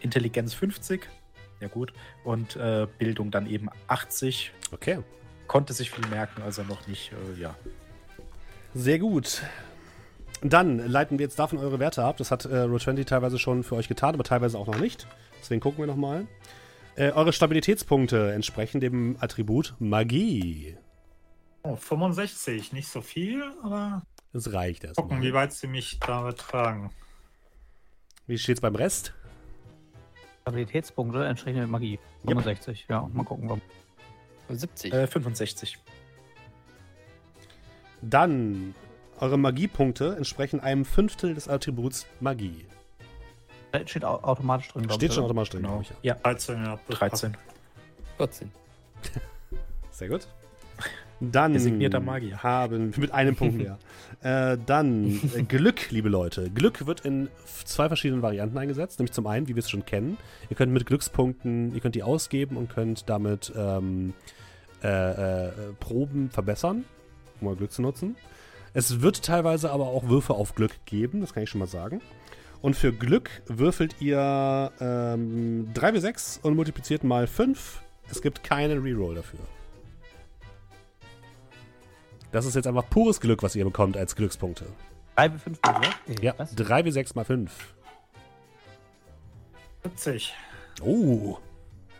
[0.00, 1.08] Intelligenz 50,
[1.60, 1.92] ja gut.
[2.24, 4.52] Und äh, Bildung dann eben 80.
[4.72, 4.98] Okay.
[5.46, 7.54] Konnte sich viel merken, also noch nicht, äh, ja.
[8.74, 9.42] Sehr gut.
[10.42, 12.16] Dann leiten wir jetzt davon eure Werte ab.
[12.16, 15.06] Das hat äh, Roll20 teilweise schon für euch getan, aber teilweise auch noch nicht.
[15.40, 16.26] Deswegen gucken wir nochmal.
[16.94, 20.76] Äh, eure Stabilitätspunkte entsprechen dem Attribut Magie.
[21.64, 25.22] Oh, 65, nicht so viel, aber Das reicht gucken, erstmal.
[25.22, 26.90] wie weit sie mich da tragen.
[28.26, 29.14] Wie steht's beim Rest?
[30.42, 31.98] Stabilitätspunkte entsprechend mit Magie.
[32.24, 33.60] 65, ja, mal gucken.
[34.48, 34.92] 70.
[34.92, 35.78] Äh, 65.
[38.02, 38.74] Dann
[39.20, 42.66] eure Magiepunkte entsprechen einem Fünftel des Attributs Magie.
[43.72, 45.74] Da steht au automatisch drin, Steht schon automatisch drin, Genau.
[45.80, 46.04] glaube ich.
[46.04, 46.14] Ja.
[46.14, 46.78] Ja, 13, ja.
[46.88, 47.36] das 13.
[48.16, 48.50] 14.
[49.90, 50.26] Sehr gut.
[51.20, 52.42] Dann Designierter Magier.
[52.44, 53.76] haben wir mit einem Punkt mehr.
[54.22, 56.48] äh, dann äh, Glück, liebe Leute.
[56.48, 59.00] Glück wird in f- zwei verschiedenen Varianten eingesetzt.
[59.00, 60.16] Nämlich zum einen, wie wir es schon kennen,
[60.48, 64.14] ihr könnt mit Glückspunkten, ihr könnt die ausgeben und könnt damit ähm,
[64.84, 65.50] äh, äh,
[65.80, 66.84] Proben verbessern,
[67.40, 68.14] um euer Glück zu nutzen.
[68.74, 72.00] Es wird teilweise aber auch Würfe auf Glück geben, das kann ich schon mal sagen.
[72.60, 77.82] Und für Glück würfelt ihr ähm, 3 bis 6 und multipliziert mal 5.
[78.10, 79.40] Es gibt keinen Reroll dafür.
[82.32, 84.66] Das ist jetzt einfach pures Glück, was ihr bekommt als Glückspunkte.
[85.16, 86.22] 3 bis 5 Punkte, oder?
[86.22, 86.54] Ja, Was?
[86.54, 87.74] 3 bis 6 mal 5.
[89.84, 90.34] 70.
[90.82, 91.38] Oh,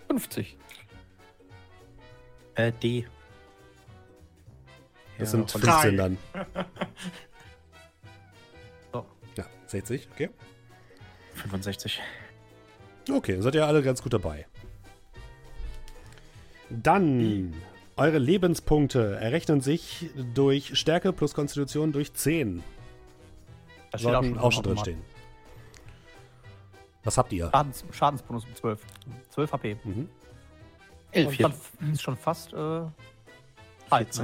[0.09, 0.57] 50.
[2.57, 3.07] Äh, D.
[5.19, 5.97] das Ja, sind von- 15 Drei.
[5.97, 6.19] dann.
[8.93, 9.07] So.
[9.37, 10.31] Ja, 60, okay.
[11.35, 12.01] 65.
[13.11, 14.47] Okay, seid ihr alle ganz gut dabei.
[16.71, 17.55] Dann,
[17.97, 22.63] eure Lebenspunkte errechnen sich durch Stärke plus Konstitution durch 10.
[23.91, 25.03] Da steht auch Sollten schon, auch schon drin stehen.
[27.05, 27.49] Was habt ihr?
[27.51, 28.81] Schadens Schadensbonus um 12.
[29.31, 29.77] 12 HP.
[29.85, 30.09] Mhm.
[31.13, 31.29] 11.
[31.29, 32.83] Und dann ist schon fast äh,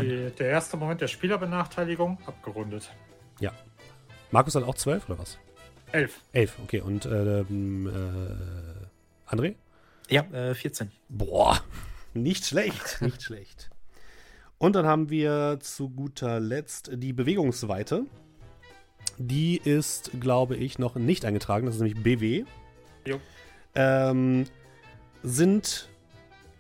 [0.01, 2.91] Die, der erste Moment der Spielerbenachteiligung abgerundet.
[4.35, 5.39] Markus hat auch 12 oder was?
[5.93, 6.21] 11.
[6.33, 6.81] 11, okay.
[6.81, 9.55] Und ähm, äh, André?
[10.11, 10.91] Ja, äh, 14.
[11.09, 11.61] Boah,
[12.15, 13.71] nicht schlecht, nicht schlecht.
[14.59, 18.07] Und dann haben wir zu guter Letzt die Bewegungsweite.
[19.19, 21.67] Die ist, glaube ich, noch nicht eingetragen.
[21.67, 22.45] Das ist nämlich BW.
[23.07, 23.21] Jo.
[23.77, 24.47] Ähm,
[25.23, 25.89] sind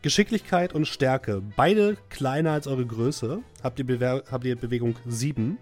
[0.08, 3.40] Geschicklichkeit und Stärke beide kleiner als eure Größe.
[3.62, 5.56] Habt ihr, Bewer habt ihr Bewegung 7.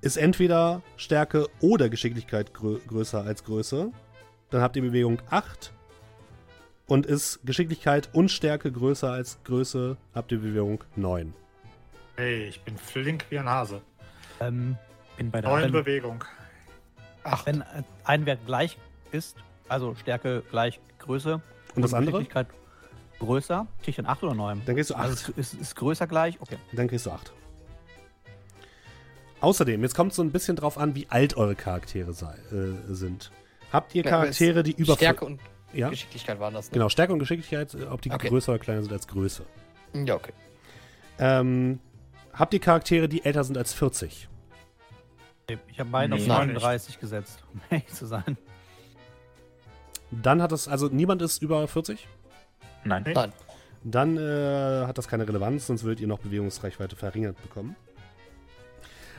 [0.00, 3.92] Ist entweder Stärke oder Geschicklichkeit grö größer als Größe.
[4.50, 5.72] Dann habt ihr Bewegung 8
[6.88, 11.32] und ist Geschicklichkeit und Stärke größer als Größe, habt ihr Bewegung 9.
[12.16, 13.80] Hey, ich bin flink wie ein Hase.
[14.40, 14.76] Ähm,
[15.18, 16.24] Bin bei der Neun wenn- Bewegung.
[17.22, 17.46] Acht.
[17.46, 17.62] wenn
[18.02, 18.76] ein Wert gleich
[19.12, 19.36] ist,
[19.68, 21.40] also Stärke gleich Größe
[21.76, 22.18] Und das andere?
[22.18, 22.48] Geschicklichkeit
[23.24, 24.62] größer, krieg ich dann 8 oder 9?
[24.66, 25.02] Dann kriegst du 8.
[25.04, 26.40] Also es ist, ist größer gleich?
[26.40, 26.56] Okay.
[26.72, 27.32] Dann kriegst du 8.
[29.40, 33.30] Außerdem, jetzt kommt so ein bisschen drauf an, wie alt eure Charaktere sei, äh, sind.
[33.72, 34.94] Habt ihr es- Charaktere, die über.
[34.94, 35.40] Stärke und
[35.72, 36.74] ja, Geschicklichkeit waren das, ne?
[36.74, 38.28] genau, Stärke und Geschicklichkeit, äh, ob die Okay.
[38.28, 39.44] größer oder kleiner sind als Größe.
[39.92, 40.32] Ja, okay.
[41.18, 41.80] Ähm,
[42.32, 44.28] habt ihr Charaktere, die älter sind als 40?
[45.68, 46.26] Ich habe auf Nee.
[46.26, 48.38] 39 gesetzt, um ehrlich zu sein.
[50.10, 52.06] Dann hat es, also niemand ist über 40?
[52.84, 53.02] Nein.
[53.06, 53.14] Nee.
[53.14, 53.32] Nein.
[53.82, 57.76] Dann äh, hat das keine Relevanz, sonst würdet ihr noch Bewegungsreichweite verringert bekommen.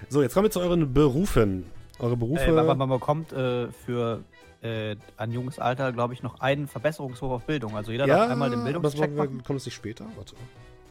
[0.10, 1.66] So, jetzt kommen wir zu euren Berufen.
[2.00, 2.44] Eure Berufe.
[2.44, 4.24] Äh, man bekommt äh, für
[4.62, 7.76] äh, ein junges Alter, glaube ich, noch einen Verbesserungshof auf Bildung.
[7.76, 9.44] Also jeder darf einmal den aber das Bildungscheck machen wir- machen.
[9.46, 10.06] kommt es nicht später?
[10.16, 10.36] Warte.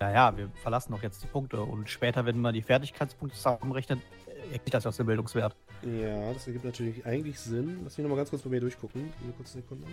[0.01, 4.01] Naja, wir verlassen doch jetzt die Punkte und später, wenn man die Fertigkeitspunkte zusammenrechnet,
[4.47, 5.55] ergibt sich das aus dem Bildungswert.
[5.83, 7.79] Ja, das ergibt natürlich eigentlich Sinn.
[7.85, 9.13] Lass mich nochmal ganz kurz bei mir durchgucken.
[9.23, 9.87] Eine kurze Sekunde.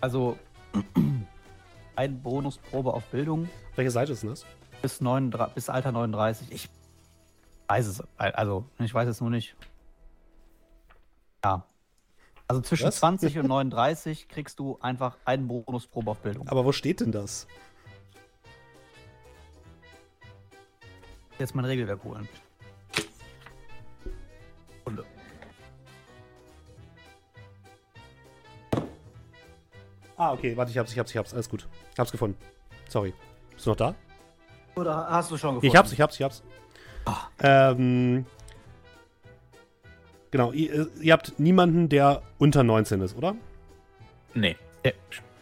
[0.00, 0.38] Also
[1.96, 4.46] ein Bonusprobe auf Bildung Welche Seite ist denn das?
[4.82, 6.52] bis, 39, bis Alter 39.
[6.52, 6.68] Ich
[7.66, 9.56] weiß es, also ich weiß es nur nicht.
[11.44, 11.64] Ja.
[12.46, 12.96] Also zwischen Was?
[12.96, 16.48] 20 und 39 kriegst du einfach einen Bonusprobe auf Bildung.
[16.48, 17.46] Aber wo steht denn das?
[21.38, 22.28] Jetzt mein Regelwerk holen.
[30.18, 31.32] Ah, okay, warte, ich hab's, ich hab's, ich hab's.
[31.32, 31.66] Alles gut.
[31.92, 32.36] Ich hab's gefunden.
[32.88, 33.14] Sorry.
[33.54, 33.94] Bist du noch da?
[34.74, 35.66] Oder hast du schon gefunden?
[35.66, 36.42] Ich hab's, ich hab's, ich hab's.
[37.04, 37.30] Ach.
[37.40, 38.26] Ähm.
[40.30, 43.34] Genau, ihr, ihr, habt niemanden, der unter 19 ist, oder?
[44.34, 44.56] Nee.
[44.84, 44.92] nee.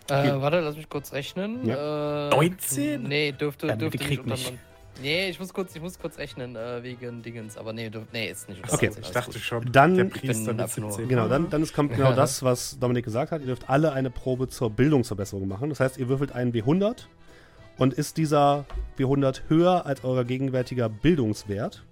[0.08, 1.66] Äh, warte, lass mich kurz rechnen.
[1.66, 2.28] Ja.
[2.28, 3.02] Äh, 19?
[3.02, 4.58] Nee, dürfte, dürfte nicht unter 19.
[5.02, 8.30] Nee, ich muss kurz, ich muss kurz rechnen, äh, wegen Dingens, aber nee, dürf, nee,
[8.30, 8.62] ist nicht.
[8.72, 8.86] Okay.
[8.86, 9.40] 19, Ich dachte gut.
[9.42, 11.08] schon, Dann- der Priester mit einfach nur- 17.
[11.08, 13.40] Genau, dann, dann ist, kommt genau das, was Dominik gesagt hat.
[13.42, 15.68] Ihr dürft alle eine Probe zur Bildungsverbesserung machen.
[15.68, 17.08] Das heißt, ihr würfelt einen W100
[17.76, 18.64] und ist dieser
[18.96, 21.84] W100 höher als euer gegenwärtiger Bildungswert,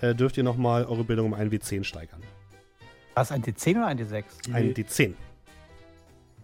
[0.00, 2.22] äh, dürft ihr nochmal eure Bildung um einen W10 steigern.
[3.14, 4.24] War es ein D10 oder ein D6?
[4.52, 5.14] Ein D10,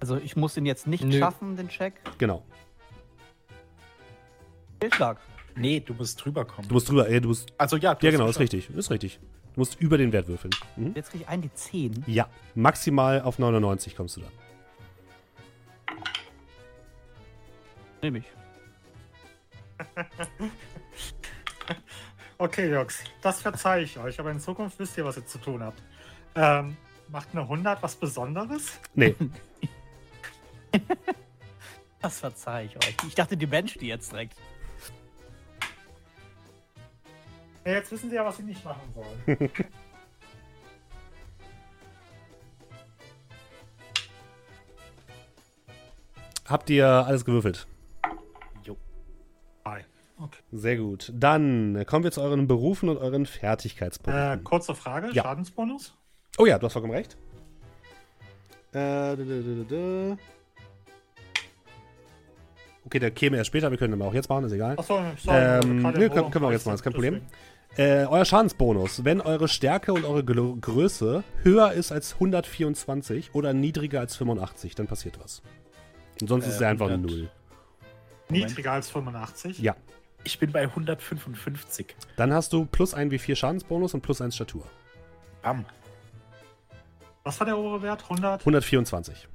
[0.00, 1.18] Also ich muss den jetzt nicht Nö.
[1.20, 1.92] schaffen, den Check.
[2.18, 2.42] genau.
[4.80, 5.18] Fehlschlag.
[5.55, 6.68] Nee, du musst drüber kommen.
[6.68, 9.20] Du musst drüber, äh, du musst, also ja, du ja genau, ist richtig, ist richtig.
[9.55, 10.53] Du musst über den Wert würfeln.
[10.76, 10.92] Mhm.
[10.94, 12.03] Jetzt kriege ich ein D10.
[12.07, 14.32] Ja, maximal auf 99 kommst du dann.
[18.03, 18.24] Nehme ich.
[22.38, 25.62] Okay, Jungs, das verzeihe ich euch, aber in Zukunft wisst ihr, was ihr zu tun
[25.62, 25.80] habt.
[26.34, 26.76] Ähm,
[27.07, 28.80] macht eine 100 was Besonderes?
[28.96, 29.14] Nee,
[32.00, 32.96] Das verzeihe ich euch.
[33.07, 34.34] Ich dachte, die Bench die jetzt direkt.
[37.64, 39.50] Ja, jetzt wissen sie ja, was sie nicht machen sollen.
[46.48, 47.66] habt ihr alles gewürfelt?
[48.64, 48.76] Jo.
[49.64, 49.80] Hi.
[50.18, 50.38] Okay.
[50.52, 51.10] Sehr gut.
[51.14, 54.44] Dann kommen wir zu euren Berufen und euren Äh, Fertigkeitspunkten.
[54.44, 55.22] kurze Frage, Ja.
[55.24, 55.94] Schadensbonus?
[56.38, 57.16] Oh ja, du hast vollkommen recht.
[58.74, 59.12] Äh.
[62.84, 64.78] Okay, der käme erst später, wir können den auch jetzt machen, ist egal.
[64.78, 65.38] Achso, sorry.
[65.38, 67.14] Ähm, gerade nö, im können- können wir Ohr- jetzt machen, ist kein Problem.
[67.14, 67.32] Deswegen.
[67.76, 69.04] Äh, euer Schadensbonus.
[69.04, 74.74] Wenn eure Stärke und eure Gl- Größe höher ist als 124 oder niedriger als 85,
[74.74, 75.42] dann passiert was.
[76.20, 77.10] Und sonst ist Äh, er einfach eine 100.
[77.18, 77.30] Null.
[78.28, 79.58] Niedriger als 85?
[79.60, 79.74] Ja.
[80.24, 81.96] Ich bin bei 155.
[82.16, 84.64] Dann hast du plus ein W4 Schadensbonus und plus 1 Statur.
[85.42, 85.64] Bam.
[87.24, 88.02] Was war der obere Wert?
[88.04, 88.40] 100?
[88.40, 89.28] 124.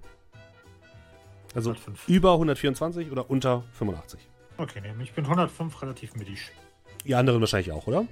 [1.55, 2.07] Also 105.
[2.07, 4.19] über 124 oder unter 85.
[4.57, 6.51] Okay, ich bin 105 relativ mittig.
[7.03, 8.05] Ihr anderen wahrscheinlich auch, oder?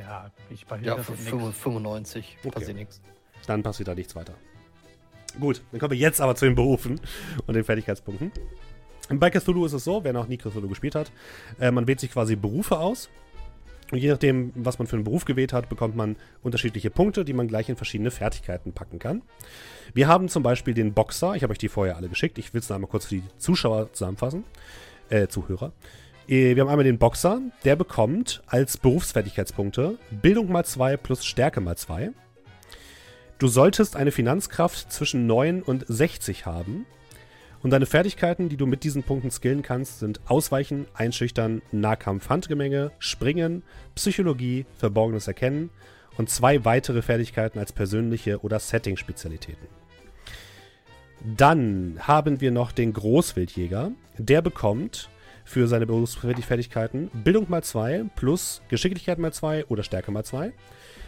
[0.00, 1.30] Ja, ich bei Ja, für ist nix.
[1.58, 2.50] 95, Okay.
[2.50, 3.00] passiert nichts.
[3.46, 4.34] Dann passiert da nichts weiter.
[5.38, 7.00] Gut, dann kommen wir jetzt aber zu den Berufen
[7.46, 8.32] und den Fertigkeitspunkten.
[9.10, 11.10] Bei Cthulhu ist es so, wer noch nie Cthulhu gespielt hat,
[11.60, 13.08] äh, man wählt sich quasi Berufe aus.
[13.90, 17.32] Und je nachdem, was man für einen Beruf gewählt hat, bekommt man unterschiedliche Punkte, die
[17.32, 19.22] man gleich in verschiedene Fertigkeiten packen kann.
[19.94, 21.34] Wir haben zum Beispiel den Boxer.
[21.34, 22.38] Ich habe euch die vorher alle geschickt.
[22.38, 24.44] Ich will es noch einmal kurz für die Zuschauer zusammenfassen.
[25.08, 25.72] Äh, Zuhörer.
[26.30, 27.42] Äh, Wir haben einmal den Boxer.
[27.64, 32.12] Der bekommt als Berufsfertigkeitspunkte Bildung mal 2 plus Stärke mal 2.
[33.38, 36.86] Du solltest eine Finanzkraft zwischen 9 und 60 haben.
[37.62, 42.92] Und deine Fertigkeiten, die du mit diesen Punkten skillen kannst, sind Ausweichen, Einschüchtern, Nahkampf, Handgemenge,
[43.00, 43.62] Springen,
[43.96, 45.70] Psychologie, Verborgenes Erkennen
[46.16, 49.66] und zwei weitere Fertigkeiten als persönliche oder Setting-Spezialitäten.
[51.36, 53.90] Dann haben wir noch den Großwildjäger.
[54.16, 55.10] Der bekommt
[55.50, 60.52] für seine Berufsfertigkeiten Bildung mal 2 plus Geschicklichkeit mal 2 oder Stärke mal 2.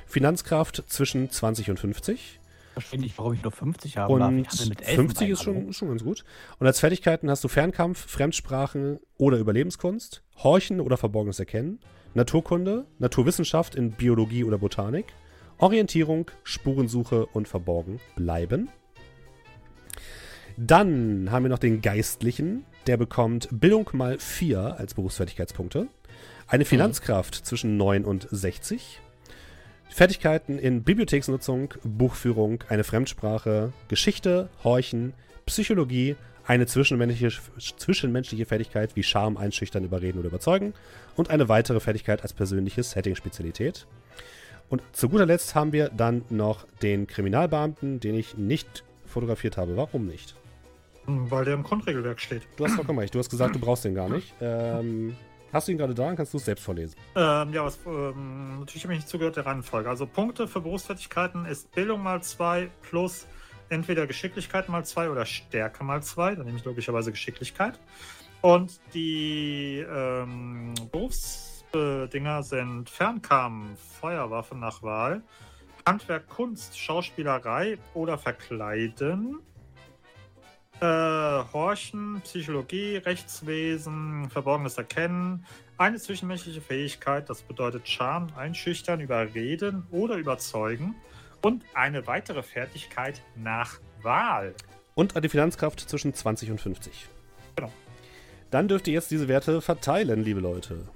[0.04, 2.40] Finanzkraft zwischen 20 und 50.
[2.72, 4.28] verstehe nicht, warum ich nur 50 haben darf.
[4.28, 6.24] Und Ich hatte mit 11 50 ist schon, ist schon ganz gut.
[6.58, 11.78] Und als Fertigkeiten hast du Fernkampf, Fremdsprachen oder Überlebenskunst, Horchen oder Verborgenes Erkennen,
[12.14, 15.06] Naturkunde, Naturwissenschaft in Biologie oder Botanik,
[15.58, 18.70] Orientierung, Spurensuche und Verborgen bleiben.
[20.56, 25.86] Dann haben wir noch den Geistlichen, der bekommt Bildung mal 4 als Berufsfertigkeitspunkte,
[26.46, 29.00] eine Finanzkraft zwischen 9 und 60,
[29.88, 35.12] Fertigkeiten in Bibliotheksnutzung, Buchführung, eine Fremdsprache, Geschichte, Horchen,
[35.46, 40.74] Psychologie, eine zwischenmenschliche, zwischenmenschliche Fertigkeit wie Charme, Einschüchtern, Überreden oder Überzeugen
[41.14, 43.86] und eine weitere Fertigkeit als persönliche Setting-Spezialität.
[44.68, 49.76] Und zu guter Letzt haben wir dann noch den Kriminalbeamten, den ich nicht fotografiert habe.
[49.76, 50.34] Warum nicht?
[51.06, 52.42] Weil der im Grundregelwerk steht.
[52.56, 53.14] Du hast vollkommen recht.
[53.14, 54.34] Du hast gesagt, du brauchst den gar nicht.
[54.40, 55.16] Ähm,
[55.52, 56.06] hast du ihn gerade da?
[56.06, 56.96] Dann kannst du es selbst vorlesen.
[57.16, 59.88] Ähm, ja, was, ähm, natürlich habe ich nicht zugehört der Reihenfolge.
[59.88, 63.26] Also Punkte für Berufsfertigkeiten ist Bildung mal 2 plus
[63.68, 66.36] entweder Geschicklichkeit mal 2 oder Stärke mal 2.
[66.36, 67.80] Dann nehme ich logischerweise Geschicklichkeit.
[68.42, 75.22] Und die ähm, Berufsdinger sind Fernkampf, Feuerwaffen nach Wahl,
[75.86, 79.38] Handwerk, Kunst, Schauspielerei oder Verkleiden.
[80.82, 85.44] Äh, Horchen, Psychologie, Rechtswesen, Verborgenes Erkennen,
[85.78, 90.96] eine zwischenmenschliche Fähigkeit, das bedeutet Charme, Einschüchtern, Überreden oder Überzeugen
[91.40, 94.54] und eine weitere Fertigkeit nach Wahl.
[94.96, 97.06] Und eine Finanzkraft zwischen 20 und 50.
[97.54, 97.72] Genau.
[98.50, 100.88] Dann dürft ihr jetzt diese Werte verteilen, liebe Leute.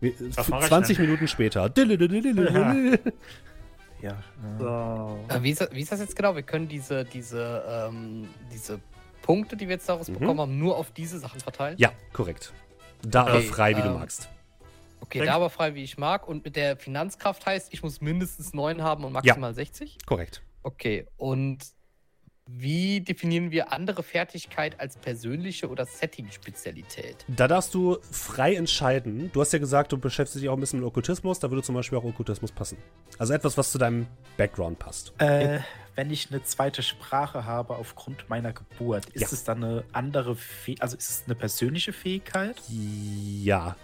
[0.00, 1.06] Wir- Was mach ich 20 denn?
[1.06, 1.70] Minuten später.
[1.76, 2.74] Ja.
[4.10, 5.18] äh, So.
[5.28, 6.34] Äh, wie, ist das, wie ist das jetzt genau?
[6.34, 8.80] Wir können diese, diese, ähm, diese
[9.22, 10.14] Punkte, die wir jetzt daraus Mhm.
[10.18, 11.76] bekommen haben, nur auf diese Sachen verteilen?
[11.78, 12.52] Ja, korrekt.
[13.02, 14.28] Da aber Okay, frei, wie du ähm, magst.
[15.00, 16.28] Okay, Denk- da aber frei, wie ich mag.
[16.28, 19.98] Und mit der Finanzkraft heißt, ich muss mindestens 9 haben und maximal 60?
[20.06, 20.42] Korrekt.
[20.62, 21.58] Okay, und
[22.46, 27.24] wie definieren wir andere Fertigkeit als persönliche oder Setting-Spezialität?
[27.28, 29.30] Da darfst du frei entscheiden.
[29.32, 31.38] Du hast ja gesagt, du beschäftigst dich auch ein bisschen mit Okkultismus.
[31.38, 32.78] Da würde zum Beispiel auch Okkultismus passen.
[33.18, 35.12] Also etwas, was zu deinem Background passt.
[35.18, 35.60] Äh,
[35.94, 39.28] wenn ich eine zweite Sprache habe aufgrund meiner Geburt, ist Ja.
[39.30, 42.60] es dann eine andere Fähigkeit, also ist es eine persönliche Fähigkeit?
[42.68, 43.76] Ja.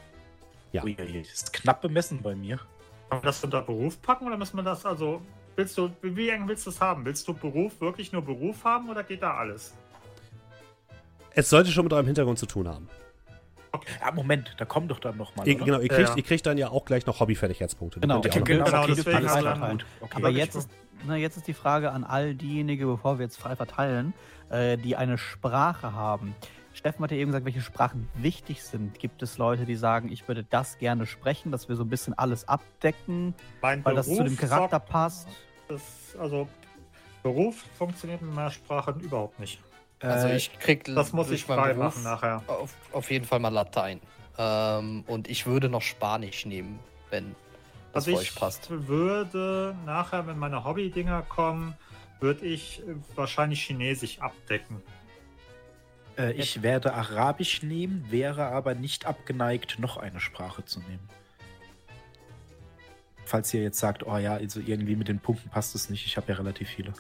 [0.72, 0.82] Ja.
[0.82, 2.58] Uiuiui, das ist knapp bemessen bei mir.
[3.08, 5.22] Können wir das unter Beruf packen oder müssen wir das also.
[5.58, 7.04] Willst du, wie eng willst du es haben?
[7.04, 9.74] Willst du Beruf wirklich nur Beruf haben oder geht da alles?
[11.32, 12.88] Es sollte schon mit eurem Hintergrund zu tun haben.
[14.00, 15.48] Ja, Moment, da kommen doch dann nochmal.
[15.48, 16.16] Ihr, genau, ihr kriegt, Ja.
[16.16, 17.98] ihr kriegt dann ja auch gleich noch Hobbyfertigkeitspunkte.
[17.98, 19.86] Genau, okay, noch- genau, okay, deswegen alles dann- gut.
[20.00, 20.12] Okay.
[20.16, 20.70] Aber jetzt ist,
[21.08, 24.14] na, jetzt ist die Frage an all diejenigen, bevor wir jetzt frei verteilen,
[24.50, 26.36] äh, die eine Sprache haben.
[26.72, 29.00] Steffen hat ja eben gesagt, welche Sprachen wichtig sind.
[29.00, 32.16] Gibt es Leute, die sagen, ich würde das gerne sprechen, dass wir so ein bisschen
[32.16, 35.28] alles abdecken, Mein weil das zu dem Charakter sagt, passt?
[35.68, 35.82] Das,
[36.18, 36.48] also,
[37.22, 39.60] Beruf funktioniert mit mehr Sprachen überhaupt nicht.
[40.00, 42.42] Also Äh, ich krieg Das muss ich frei machen nachher.
[42.46, 44.00] Auf, auf jeden Fall mal Latein.
[44.38, 46.78] Ähm, und ich würde noch Spanisch nehmen,
[47.10, 47.34] wenn
[47.92, 48.70] das Also für ich euch passt.
[48.70, 51.74] würde nachher, wenn meine Hobby-Dinger kommen,
[52.20, 54.80] würde ich äh, wahrscheinlich Chinesisch abdecken.
[56.16, 61.08] Äh, ich werde Arabisch nehmen, wäre aber nicht abgeneigt, noch eine Sprache zu nehmen.
[63.28, 66.16] Falls ihr jetzt sagt, oh ja, also irgendwie mit den Punkten passt es nicht, ich
[66.16, 66.94] habe ja relativ viele.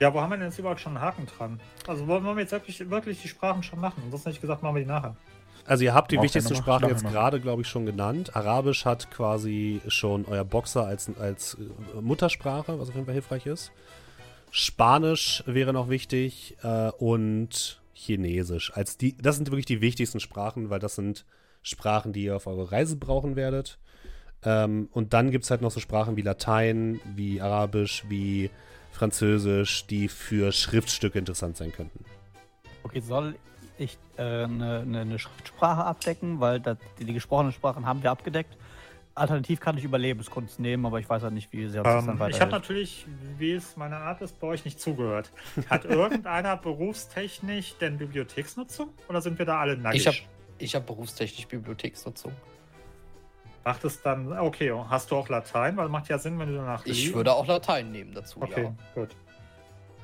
[0.00, 1.60] Ja, wo haben wir denn jetzt überhaupt schon einen Haken dran?
[1.86, 4.02] Also wollen wir jetzt wirklich, wirklich die Sprachen schon machen?
[4.04, 5.16] Und das nicht gesagt, machen wir die nachher.
[5.64, 6.24] Also ihr habt die noch?
[6.24, 8.36] Sprachen Nachher jetzt gerade, glaube ich, schon genannt.
[8.36, 13.46] Arabisch hat quasi schon euer Boxer als, als äh, Muttersprache, was auf jeden Fall hilfreich
[13.46, 13.72] ist.
[14.50, 18.72] Spanisch wäre noch wichtig äh, und Chinesisch.
[18.74, 21.24] Als die, das sind wirklich die wichtigsten Sprachen, weil das sind
[21.68, 23.78] Sprachen, die ihr auf eurer Reise brauchen werdet.
[24.44, 28.50] Ähm, und dann gibt es halt noch so Sprachen wie Latein, wie Arabisch, wie
[28.92, 32.04] Französisch, die für Schriftstücke interessant sein könnten.
[32.82, 33.36] Okay, soll
[33.78, 38.10] ich äh, eine, eine, eine Schriftsprache abdecken, weil das, die, die gesprochenen Sprachen haben wir
[38.10, 38.56] abgedeckt.
[39.14, 42.14] Alternativ kann ich Überlebenskunst nehmen, aber ich weiß halt nicht, wie sehr uns das dann
[42.14, 42.52] Ähm, ich habe weiterhilft.
[42.52, 43.06] natürlich,
[43.36, 45.32] wie es meine Art ist, bei euch nicht zugehört.
[45.68, 48.90] Hat irgendeiner berufstechnisch denn Bibliotheksnutzung?
[49.08, 50.00] Oder sind wir da alle nackig?
[50.00, 50.18] Ich habe
[50.58, 52.32] ich hab berufstechnisch Bibliotheksnutzung.
[53.64, 55.76] Macht es dann, okay, hast du auch Latein?
[55.76, 57.14] Weil macht ja Sinn, wenn du danach Ich liest.
[57.14, 58.74] würde auch Latein nehmen dazu, Okay, ja.
[58.94, 59.14] gut.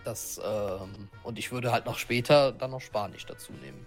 [0.05, 3.87] Das, ähm, und ich würde halt noch später dann noch Spanisch dazu nehmen.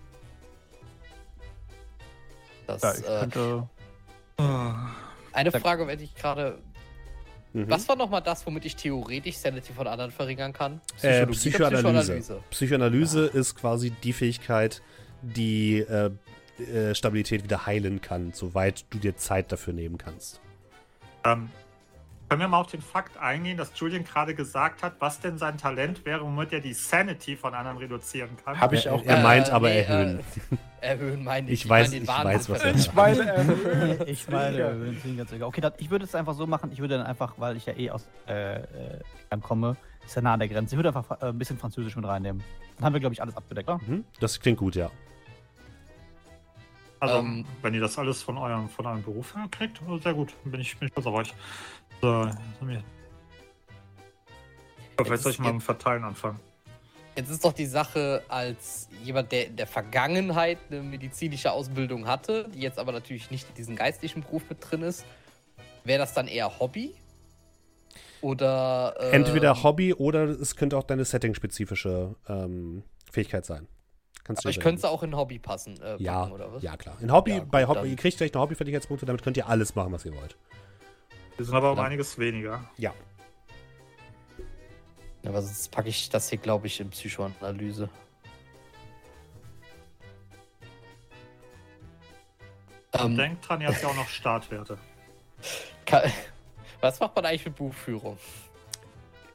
[2.65, 3.69] Das, ja, ich äh, könnte.
[5.31, 6.57] eine Frage, wenn ich gerade.
[7.53, 7.69] Mhm.
[7.69, 10.81] Was war nochmal das, womit ich theoretisch Sanity von anderen verringern kann?
[11.01, 12.41] Äh, oder Psychoanalyse.
[12.49, 14.81] Psychoanalyse ist quasi die Fähigkeit,
[15.21, 16.11] die äh,
[16.59, 20.39] äh, Stabilität wieder heilen kann, soweit du dir Zeit dafür nehmen kannst.
[21.25, 21.49] Ähm,
[22.29, 25.57] können wir mal auf den Fakt eingehen, dass Julian gerade gesagt hat, was denn sein
[25.57, 28.59] Talent wäre, womit er die Sanity von anderen reduzieren kann?
[28.59, 30.19] Habe ich auch Er Äh, meint aber nee, erhöhen.
[30.81, 31.63] Äh, erhöhen meine ich.
[31.63, 32.75] Ich weiß- meine den ich weiß, was er.
[32.75, 33.31] Ich meine,
[34.03, 35.43] äh, Ich meine, egal.
[35.43, 36.69] Okay, dann, ich würde es einfach so machen.
[36.73, 38.63] Ich würde dann einfach, weil ich ja eh aus äh, äh,
[39.41, 40.75] komme, ist ja nah an der Grenze.
[40.75, 42.43] Ich würde einfach äh, ein bisschen Französisch mit reinnehmen.
[42.75, 43.79] Dann haben wir, glaube ich, alles abgedeckt, oder?
[43.87, 44.03] Mhm.
[44.19, 44.91] Das klingt gut, ja.
[46.99, 50.13] Also, Ähm, wenn ihr das alles von eurem, von eurem Beruf her kriegt, oh, sehr
[50.13, 50.33] gut.
[50.43, 51.33] Bin ich, bin ich stolz auf euch.
[52.01, 52.83] So, jetzt haben wir.
[54.97, 56.39] So, Vielleicht soll ich mal mit dem Verteilen anfangen.
[57.15, 62.47] Jetzt ist doch die Sache, als jemand, der in der Vergangenheit eine medizinische Ausbildung hatte,
[62.53, 65.03] die jetzt aber natürlich nicht in diesem geistlichen Beruf mit drin ist,
[65.83, 66.93] wäre das dann eher Hobby?
[68.21, 68.95] Oder.
[68.99, 73.67] Äh, Entweder Hobby oder es könnte auch deine setting-spezifische ähm, Fähigkeit sein.
[74.27, 75.81] Kannst Aber ich könnte es auch in Hobby passen.
[75.81, 76.61] Äh, ja, packen, oder was?
[76.61, 76.97] ja, klar.
[76.99, 79.73] In Hobby, Ja, gut, bei Hobby, ihr kriegt vielleicht noch Hobbyfertigkeitspunkte, damit könnt ihr alles
[79.73, 80.35] machen, was ihr wollt.
[81.37, 82.69] Wir sind aber um einiges weniger.
[82.77, 82.93] Ja.
[85.23, 87.89] Ja, aber sonst packe ich das hier, glaube ich, in Psychoanalyse.
[92.93, 94.77] Ähm, Denkt dran, ihr habt ja auch noch Startwerte.
[95.85, 96.11] kann,
[96.81, 98.17] was macht man eigentlich mit Buchführung?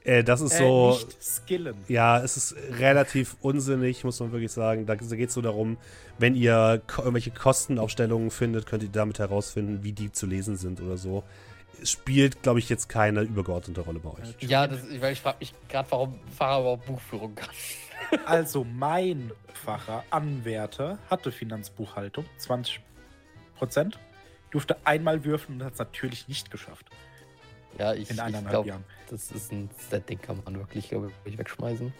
[0.04, 0.90] Äh, das ist Äh, so.
[0.92, 1.76] nicht skillen.
[1.88, 4.86] Ja, es ist relativ unsinnig, muss man wirklich sagen.
[4.86, 5.76] Da geht es so darum,
[6.18, 10.80] wenn ihr ko irgendwelche Kostenaufstellungen findet, könnt ihr damit herausfinden, wie die zu lesen sind
[10.80, 11.22] oder so.
[11.84, 14.36] Spielt, glaube ich, jetzt keine übergeordnete Rolle bei euch.
[14.40, 17.48] Ja, das, weil ich frage mich gerade, warum Fahrer überhaupt Buchführung kann.
[18.26, 22.80] Also mein Facher Anwärter hatte Finanzbuchhaltung, 20
[23.56, 23.98] Prozent,
[24.50, 26.90] durfte einmal würfeln und hat es natürlich nicht geschafft
[27.78, 31.92] Ja, ich, in ich glaube, das ist ein Setting, kann man wirklich, glaube ich, wegschmeißen.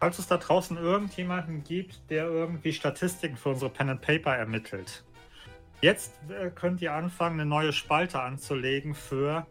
[0.00, 5.02] Falls es da draußen irgendjemanden gibt, der irgendwie Statistiken für unsere Pen and Paper ermittelt,
[5.80, 9.46] jetzt äh, könnt ihr anfangen, eine neue Spalte anzulegen für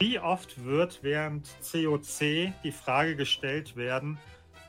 [0.00, 4.18] wie oft wird während COC die Frage gestellt werden,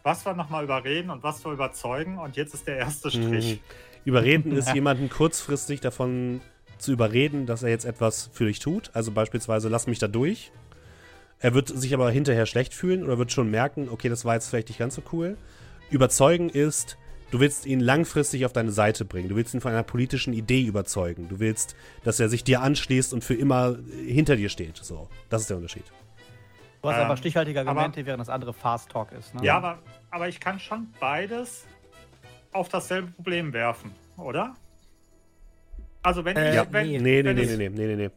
[0.03, 2.20] was wir nochmal überreden und was wir überzeugen.
[2.20, 3.55] Und jetzt ist der erste Strich.
[3.55, 3.60] Mhm.
[4.05, 6.41] Überreden ist, jemanden kurzfristig davon
[6.80, 8.89] zu überreden, dass er jetzt etwas für dich tut.
[8.93, 10.51] Also beispielsweise, lass mich da durch.
[11.39, 14.49] Er wird sich aber hinterher schlecht fühlen oder wird schon merken, okay, das war jetzt
[14.49, 15.38] vielleicht nicht ganz so cool.
[15.91, 16.97] Überzeugen ist,
[17.32, 19.30] du willst ihn langfristig auf deine Seite bringen.
[19.30, 21.30] Du willst ihn von einer politischen Idee überzeugen.
[21.30, 24.78] Du willst, dass er sich dir anschließt und für immer hinter dir steht.
[24.78, 25.86] So, das ist der Unterschied.
[26.82, 29.34] Du hast Ähm, einfach stichhaltige aber- Argumente, während das andere Fast Talk ist.
[29.36, 29.43] Ne?
[29.43, 31.65] Ja, aber, aber ich kann schon beides
[32.53, 34.55] auf dasselbe Problem werfen, oder?
[36.08, 36.99] Also wenn Äh, ich, ja, wenn, nee.
[36.99, 38.10] Nee, nee, wenn nee, nee, nee, nee, nee, nee.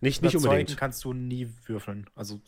[0.00, 0.78] Nicht, nicht Überzeugen unbedingt.
[0.78, 2.08] kannst du nie würfeln.
[2.14, 2.40] Also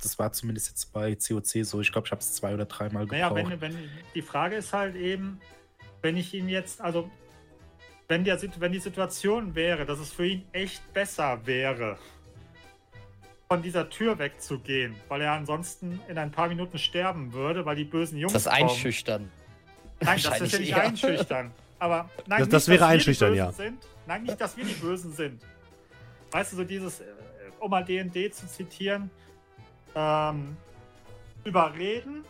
[0.00, 1.80] das war zumindest jetzt bei COC so.
[1.80, 3.34] Ich glaube, ich habe es zwei oder dreimal gebraucht.
[3.34, 3.76] Naja, wenn, wenn,
[4.14, 5.40] die Frage ist halt eben,
[6.00, 7.10] wenn ich ihn jetzt, also
[8.06, 11.98] wenn, der, wenn die Situation wäre, dass es für ihn echt besser wäre,
[13.48, 17.84] von dieser Tür wegzugehen, weil er ansonsten in ein paar Minuten sterben würde, weil die
[17.84, 18.62] bösen Jungs Das kommen.
[18.62, 19.28] Einschüchtern.
[20.00, 20.82] Nein, das ist ja nicht eher.
[20.82, 21.50] einschüchtern.
[21.78, 23.52] Aber nein, Das- nicht, das wäre dass wir die einschüchtern, ja.
[23.52, 23.78] Sind.
[24.06, 25.42] Nein, nicht, dass wir die Bösen sind.
[26.30, 27.04] Weißt du, so dieses, äh,
[27.60, 29.10] um mal D&D zu zitieren,
[29.94, 30.56] ähm,
[31.44, 32.24] überreden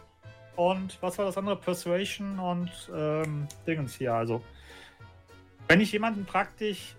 [0.56, 1.56] und was war das andere?
[1.56, 4.12] Persuasion und ähm, Dingens hier.
[4.14, 4.42] Also,
[5.68, 6.94] wenn ich jemanden praktisch,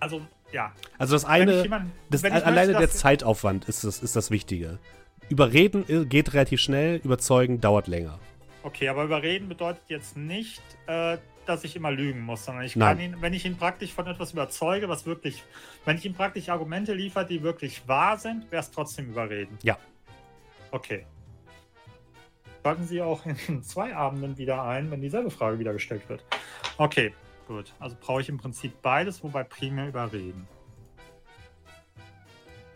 [0.00, 0.20] also
[0.52, 4.78] ja, Also das eine, jemanden, das, alleine möchte, der Zeitaufwand ist das, ist das Wichtige.
[5.28, 8.18] Überreden i- geht relativ schnell, überzeugen dauert länger.
[8.66, 12.88] Okay, aber überreden bedeutet jetzt nicht, äh, dass ich immer lügen muss, sondern ich Nein.
[12.88, 15.44] kann ihn, wenn ich ihn praktisch von etwas überzeuge, was wirklich,
[15.84, 19.56] wenn ich ihm praktisch Argumente liefere, die wirklich wahr sind, wäre es trotzdem überreden.
[19.62, 19.78] Ja.
[20.72, 21.06] Okay.
[22.64, 26.24] Schalten Sie auch in zwei Abenden wieder ein, wenn dieselbe Frage wieder gestellt wird.
[26.76, 27.14] Okay,
[27.46, 27.72] gut.
[27.78, 30.48] Also brauche ich im Prinzip beides, wobei primär überreden.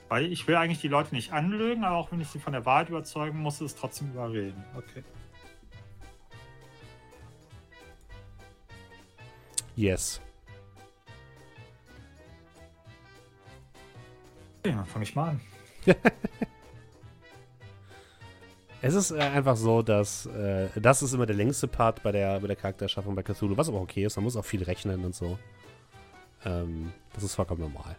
[0.08, 2.64] Weil ich will eigentlich die Leute nicht anlügen, aber auch wenn ich sie von der
[2.64, 4.64] Wahrheit überzeugen muss, ist es trotzdem überreden.
[4.76, 5.02] Okay.
[9.80, 10.20] Yes.
[14.66, 15.40] Ja, dann fange ich mal an.
[18.82, 22.40] Es ist äh, einfach so, dass äh, das ist immer der längste Part bei der,
[22.40, 24.16] bei der Charakterschaffung bei Cthulhu, was aber okay ist.
[24.16, 25.38] Man muss auch viel rechnen und so.
[26.46, 27.94] Ähm, das ist vollkommen normal.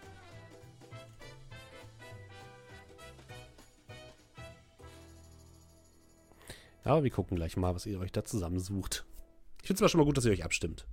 [6.84, 9.06] Aber wir gucken gleich mal, was ihr euch da zusammensucht.
[9.62, 10.88] Ich finde es aber schon mal gut, dass ihr euch abstimmt.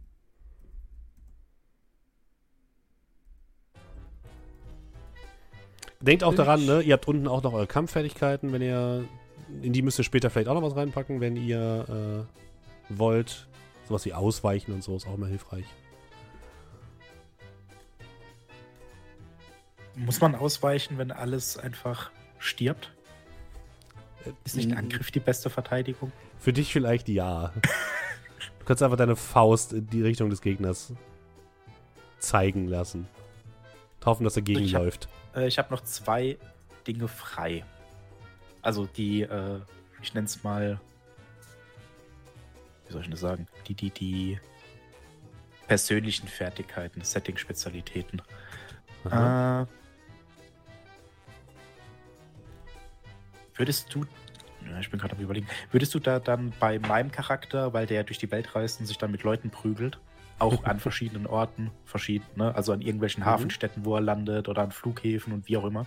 [6.01, 9.05] Denkt auch daran, ne, ihr habt unten auch noch eure Kampffertigkeiten, wenn ihr.
[9.63, 12.27] In die müsst ihr später vielleicht auch noch was reinpacken, wenn ihr
[12.91, 13.49] äh, wollt.
[13.89, 15.65] Sowas wie Ausweichen und so ist auch immer hilfreich.
[19.97, 22.93] Muss man ausweichen, wenn alles einfach stirbt?
[24.45, 26.13] Ist nicht Angriff die beste Verteidigung?
[26.39, 27.53] Für dich vielleicht ja.
[28.59, 30.93] du kannst einfach deine Faust in die Richtung des Gegners
[32.19, 33.09] zeigen lassen.
[34.09, 35.09] Hoffen, dass er Ich hab- gegenläuft.
[35.35, 36.39] Äh, ich habe noch zwei
[36.87, 37.65] Dinge frei.
[38.63, 39.61] Also die, äh,
[40.03, 40.81] ich nenne es mal,
[42.87, 43.47] wie soll ich das sagen?
[43.67, 44.41] Die, die, die
[45.67, 48.23] persönlichen Fertigkeiten, Setting-Spezialitäten.
[49.05, 49.67] Äh,
[53.55, 54.05] würdest du,
[54.69, 58.05] ja, ich bin gerade am überlegen, würdest du da dann bei meinem Charakter, weil der
[58.05, 59.99] durch die Welt reist und sich dann mit Leuten prügelt,
[60.39, 62.55] Auch an verschiedenen Orten, verschieden, ne?
[62.55, 63.27] also an irgendwelchen Mhm.
[63.27, 65.87] Hafenstädten, wo er landet oder an Flughäfen und wie auch immer.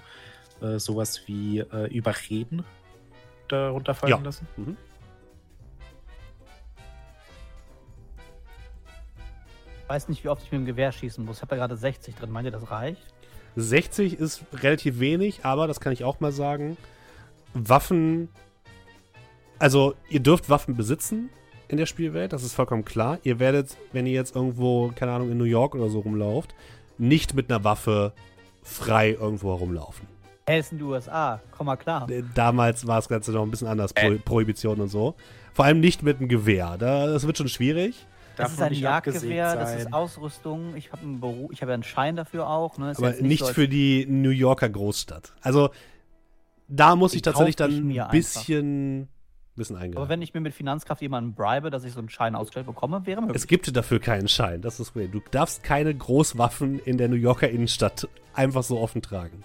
[0.62, 2.64] Äh, sowas wie äh, Überreden
[3.47, 4.18] darunter fallen Ja.
[4.20, 4.47] lassen.
[4.58, 4.78] Mhm.
[9.84, 11.38] Ich weiß nicht, wie oft ich mit dem Gewehr schießen muss.
[11.38, 12.32] Ich habe da gerade 60 drin.
[12.32, 13.02] Meint ihr, das reicht?
[13.58, 16.78] 60 ist relativ wenig, aber das kann ich auch mal sagen.
[17.54, 18.30] Waffen.
[19.60, 21.30] Also, ihr dürft Waffen besitzen
[21.72, 23.19] in der Spielwelt, das ist vollkommen klar.
[23.24, 26.53] Ihr werdet, wenn ihr jetzt irgendwo, keine Ahnung, in New York oder so rumlauft,
[26.97, 28.13] nicht mit einer Waffe
[28.61, 30.07] frei irgendwo herumlaufen.
[30.45, 31.39] Er ist in die USA.
[31.55, 32.09] Komm mal klar.
[32.09, 34.15] Äh, Damals war das Ganze noch ein bisschen anders, Pro Äh.
[34.17, 35.15] Prohibition und so.
[35.53, 36.78] Vor allem nicht mit einem Gewehr.
[36.78, 38.05] Da, das wird schon schwierig.
[38.36, 39.93] Das ist ein nicht Jagdgewehr, das ist.
[39.93, 40.76] Ausrüstung.
[40.76, 41.01] Ich habe
[41.51, 42.78] ich habe ja einen Schein dafür auch.
[42.78, 42.93] Ne?
[42.97, 45.34] Aber jetzt nicht, so, für die New Yorker Großstadt.
[45.41, 45.69] Also,
[46.67, 49.09] da muss Die ich tatsächlich ich dann ein bisschen,
[49.56, 49.97] bisschen eingreifen.
[49.97, 53.06] Aber wenn ich mir mit Finanzkraft jemanden bribe, dass ich so einen Schein ausgestellt bekomme,
[53.06, 53.36] wäre möglich.
[53.36, 55.12] Es gibt dafür keinen Schein, das ist Problem.
[55.12, 59.43] Du darfst keine Großwaffen in der New Yorker Innenstadt einfach so offen tragen.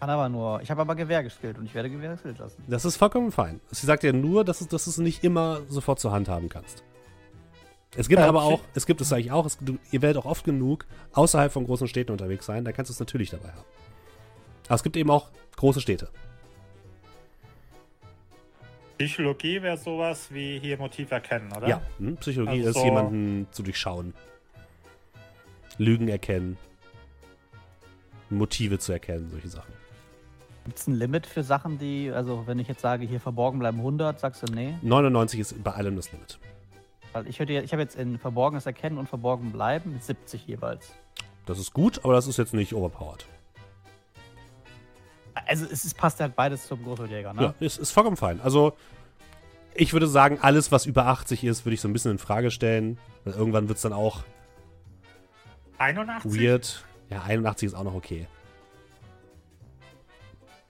[0.00, 0.62] Kann aber nur.
[0.62, 2.62] Ich habe aber Gewehr geskillt und ich werde Gewehr geskillt lassen.
[2.66, 3.60] Das ist vollkommen fein.
[3.70, 6.48] Sie sagt ja nur, dass, es, dass du es nicht immer sofort zur Hand haben
[6.48, 6.82] kannst.
[7.96, 8.54] Es gibt Ja, aber okay.
[8.54, 11.64] auch, es gibt es eigentlich auch, es, du, ihr werdet auch oft genug außerhalb von
[11.66, 13.64] großen Städten unterwegs sein, da kannst du es natürlich dabei haben.
[14.66, 16.08] Aber es gibt eben auch große Städte.
[19.06, 21.66] Psychologie wäre sowas wie hier Motiv erkennen, oder?
[21.68, 22.16] Ja, hm?
[22.18, 24.12] Psychologie Also ist so- jemanden zu durchschauen.
[25.78, 26.58] Lügen erkennen.
[28.28, 29.72] Motive zu erkennen, solche Sachen.
[30.66, 33.78] Gibt es ein Limit für Sachen, die, also wenn ich jetzt sage, hier verborgen bleiben
[33.78, 34.74] 100, sagst du nee?
[34.82, 36.38] 99 ist bei allem das Limit.
[37.12, 40.92] Weil ich, hätte, ich habe jetzt in Verborgenes erkennen und Verborgen bleiben mit 70 jeweils.
[41.46, 43.24] Das ist gut, aber das ist jetzt nicht overpowered.
[45.46, 47.42] Also es ist, passt halt beides zum Großwildjäger, ne?
[47.42, 48.40] Ja, ist, ist vollkommen fein.
[48.40, 48.76] Also,
[49.74, 52.50] ich würde sagen, alles, was über 80 ist, würde ich so ein bisschen in Frage
[52.50, 52.98] stellen.
[53.24, 54.24] Weil irgendwann wird es dann auch
[55.78, 56.32] 81?
[56.40, 56.84] weird.
[57.10, 58.26] Ja, 81 ist auch noch okay.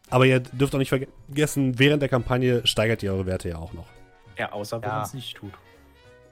[0.09, 3.73] Aber ihr dürft auch nicht vergessen, während der Kampagne steigert ihr eure Werte ja auch
[3.73, 3.87] noch.
[4.37, 4.95] Ja, außer wenn Ja.
[4.97, 5.53] man es nicht tut.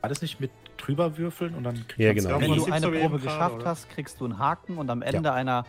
[0.00, 2.40] War das nicht mit drüber würfeln und dann kriegt Ja, genau.
[2.40, 3.64] Wenn du eine Probe geschafft oder?
[3.66, 5.64] hast, kriegst du einen Haken und am Ende einer,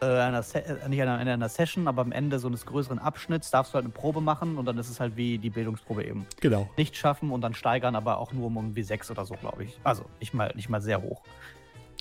[0.00, 3.50] äh, einer Se äh, nicht einer, einer Session, aber am Ende so eines größeren Abschnitts
[3.50, 6.26] darfst du halt eine Probe machen und dann ist es halt wie die Bildungsprobe eben.
[6.40, 6.68] Genau.
[6.76, 9.78] Nicht schaffen und dann steigern, aber auch nur um irgendwie 6 oder so, glaube ich.
[9.84, 11.22] Also nicht mal, nicht mal sehr hoch.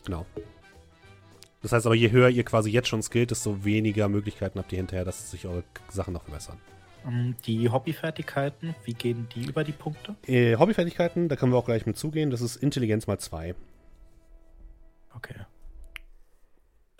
[0.05, 0.25] Genau.
[1.61, 4.77] Das heißt aber, je höher ihr quasi jetzt schon skillt, desto weniger Möglichkeiten habt ihr
[4.77, 6.57] hinterher, dass sich eure Sachen noch verbessern.
[7.05, 10.15] Ähm, Die Hobbyfertigkeiten, wie gehen die über die Punkte?
[10.25, 12.29] Äh, Hobbyfertigkeiten, da können wir auch gleich mit zugehen.
[12.29, 13.55] Das ist Intelligenz mal 2.
[15.15, 15.35] Okay.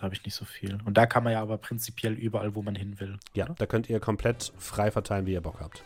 [0.00, 0.78] Da habe ich nicht so viel.
[0.86, 3.18] Und da kann man ja aber prinzipiell überall, wo man hin will.
[3.34, 5.84] Ja, da könnt ihr komplett frei verteilen, wie ihr Bock habt.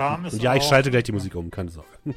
[0.00, 1.88] Charme ist Und ja, ich auch- schalte gleich die Musik um, keine Sorge.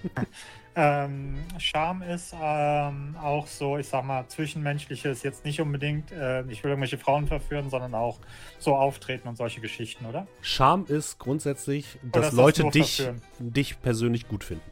[0.76, 6.64] Ähm, Charme ist ähm, auch so, ich sag mal, zwischenmenschliches, jetzt nicht unbedingt, äh, ich
[6.64, 8.20] will irgendwelche Frauen verführen, sondern auch
[8.60, 10.26] so auftreten und solche Geschichten, oder?
[10.42, 13.22] Charme ist grundsätzlich, Oder dass das Leute nur dich, verführen?
[13.40, 14.64] dich persönlich gut finden.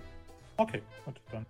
[0.55, 1.45] Okay, gut, dann.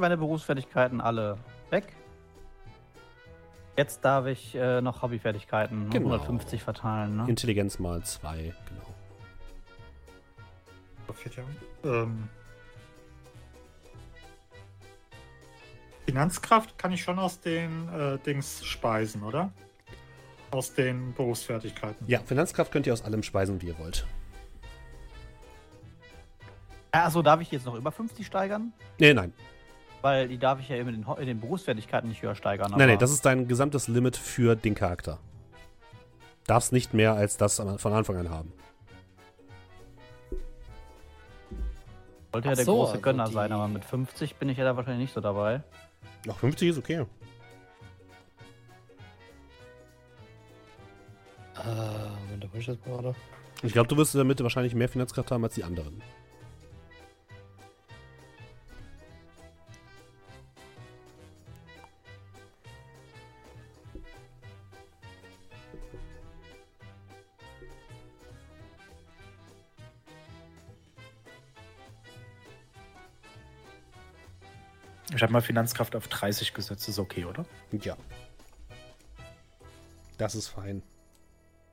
[0.00, 1.38] Meine Berufsfertigkeiten alle
[1.70, 1.84] weg.
[3.76, 6.12] Jetzt darf ich äh, noch Hobbyfertigkeiten Genau.
[6.12, 7.16] 150 verteilen.
[7.16, 7.24] Ne?
[7.28, 8.86] Intelligenz mal 2, genau.
[11.84, 12.28] Ähm,
[16.06, 19.52] Finanzkraft kann ich schon aus den äh, Dings speisen, oder?
[20.50, 22.06] Aus den Berufsfertigkeiten.
[22.08, 24.06] Ja, Finanzkraft könnt ihr aus allem speisen, wie ihr wollt.
[26.90, 28.72] Achso, darf ich jetzt noch über 50 steigern?
[28.98, 29.32] Nee, nein.
[30.02, 32.72] Weil die darf ich ja eben in den, in den Berufsfertigkeiten nicht höher steigern.
[32.76, 35.18] Nein, nein, das ist dein gesamtes Limit für den Charakter.
[36.46, 38.52] Darfst nicht mehr als das von Anfang an haben.
[42.32, 44.64] Sollte ja der so, große also Gönner die- sein, aber mit 50 bin ich ja
[44.64, 45.62] da wahrscheinlich nicht so dabei.
[46.28, 47.04] Ach, 50 ist okay.
[51.56, 53.14] Äh, Moment, wo ist das gerade?
[53.62, 56.02] Ich glaube, du wirst damit wahrscheinlich mehr Finanzkraft haben als die anderen.
[75.14, 77.44] Ich habe mal Finanzkraft auf 30 gesetzt, ist okay, oder?
[77.70, 77.96] Ja.
[80.18, 80.82] Das ist fein.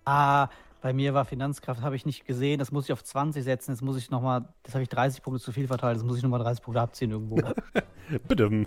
[0.05, 0.49] Ah,
[0.81, 2.59] bei mir war Finanzkraft, habe ich nicht gesehen.
[2.59, 3.71] Das muss ich auf 20 setzen.
[3.71, 5.97] Jetzt muss ich nochmal, das habe ich 30 Punkte zu viel verteilt.
[5.97, 7.35] Das muss ich nochmal 30 Punkte abziehen irgendwo.
[8.27, 8.65] Bitte.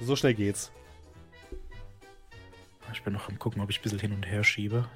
[0.00, 0.72] So schnell geht's.
[2.92, 4.88] Ich bin noch am gucken, ob ich ein bisschen hin und her schiebe.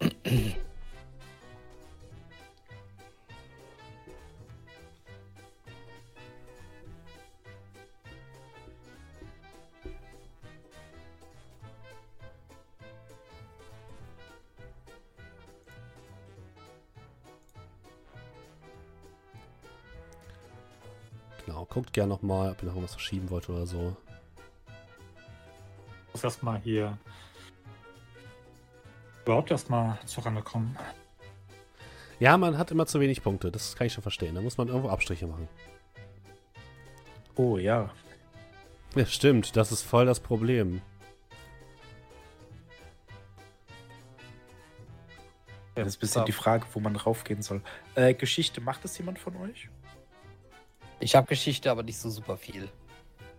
[21.76, 23.94] guckt gerne nochmal, ob ihr noch irgendwas verschieben wollt oder so.
[26.06, 26.96] Ich muss erstmal hier
[29.26, 30.74] überhaupt erstmal zurande kommen.
[32.18, 34.34] Ja, man hat immer zu wenig Punkte, das kann ich schon verstehen.
[34.34, 35.48] Da muss man irgendwo Abstriche machen.
[37.34, 37.90] Oh ja.
[38.94, 40.80] Ja, stimmt, das ist voll das Problem.
[45.74, 47.60] Das ist ein bisschen die Frage, wo man raufgehen soll.
[47.96, 49.68] Äh, Geschichte, macht das jemand von euch?
[51.00, 52.68] Ich habe Geschichte, aber nicht so super viel.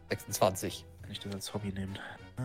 [0.10, 0.86] 26.
[1.02, 1.94] Wenn ich das als Hobby nehme.
[2.38, 2.42] Äh,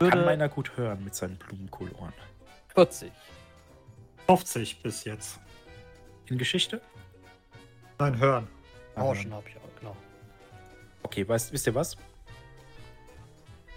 [0.00, 2.12] Würde- kann meiner gut hören mit seinen Blumenkohlohren.
[2.74, 3.12] 40.
[4.26, 5.38] 50 bis jetzt.
[6.26, 6.80] In Geschichte?
[7.98, 8.48] Nein, hören.
[8.94, 9.96] Orangen habe ich auch, genau.
[11.02, 11.96] Okay, weißt, wisst ihr was?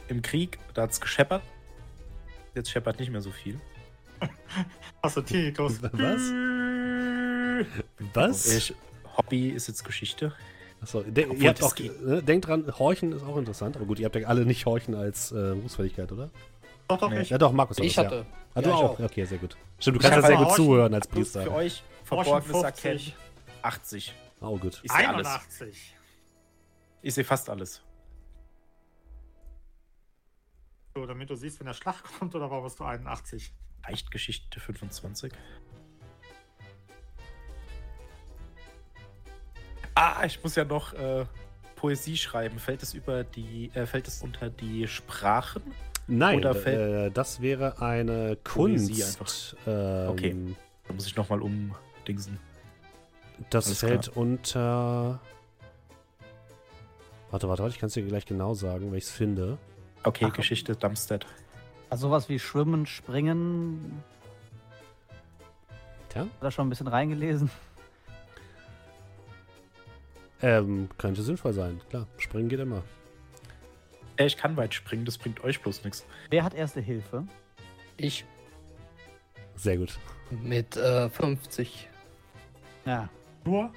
[0.07, 1.41] Im Krieg, da hat's gescheppert.
[2.53, 3.59] Jetzt scheppert nicht mehr so viel.
[5.01, 5.81] Achso, Tinnitus.
[5.81, 6.21] Was?
[8.13, 8.45] Was?
[8.53, 8.73] Ich,
[9.17, 10.33] Hobby ist jetzt Geschichte.
[10.81, 13.75] Achso, de Obwohl, ihr habt auch, ne, denkt dran, Horchen ist auch interessant.
[13.77, 16.29] Aber gut, ihr habt ja alle nicht Horchen als äh, Berufsfähigkeit, oder?
[16.87, 17.21] Doch, doch, Nee.
[17.21, 17.29] ich.
[17.29, 18.15] Ja, doch, Markus hat Ich das, hatte.
[18.17, 18.25] Ja.
[18.53, 18.83] Ah, Ja, du ich auch.
[18.83, 18.99] auch.
[18.99, 19.57] Okay, sehr gut.
[19.79, 21.51] Stimmt, du Ich kannst ja sehr gut Horchen- zuhören als Für Priester.
[21.51, 22.85] euch Horchen verborgenes 50.
[22.85, 23.13] Erkennen
[23.63, 24.13] 80.
[24.41, 24.81] Oh, gut.
[24.83, 25.27] Ich sehe alles.
[25.27, 25.95] 81.
[27.01, 27.81] Ich sehe fast alles.
[30.95, 33.53] So, damit du siehst, wenn der Schlag kommt, oder warum bist du 81?
[33.87, 35.31] Leicht Geschichte 25.
[39.95, 41.25] Ah, ich muss ja noch äh,
[41.75, 42.59] Poesie schreiben.
[42.59, 45.61] Fällt es über die, äh, fällt es unter die Sprachen?
[46.07, 49.55] Nein, Oder äh, das wäre eine Poesie Kunst.
[49.65, 50.35] Ähm, Okay.
[50.87, 52.39] Da muss ich nochmal umdingsen.
[53.49, 55.19] Das Alles fällt unter.
[57.31, 59.57] Warte, warte, warte, ich kann es dir gleich genau sagen, wenn ich es finde.
[60.03, 60.33] Okay, Ach.
[60.33, 61.25] Geschichte Dumpstead.
[61.89, 64.03] Also sowas wie Schwimmen, Springen,
[66.09, 67.49] Tja, da schon ein bisschen reingelesen.
[70.45, 71.81] Ähm, könnte sinnvoll sein.
[71.89, 72.83] Klar, springen geht immer.
[74.17, 76.05] Äh, ich kann weit springen, das bringt euch bloß nichts.
[76.29, 77.25] Wer hat erste Hilfe?
[77.97, 78.25] Ich
[79.55, 79.97] Sehr gut.
[80.29, 81.89] mit äh, 50.
[82.85, 83.09] Ja.
[83.43, 83.71] Nur?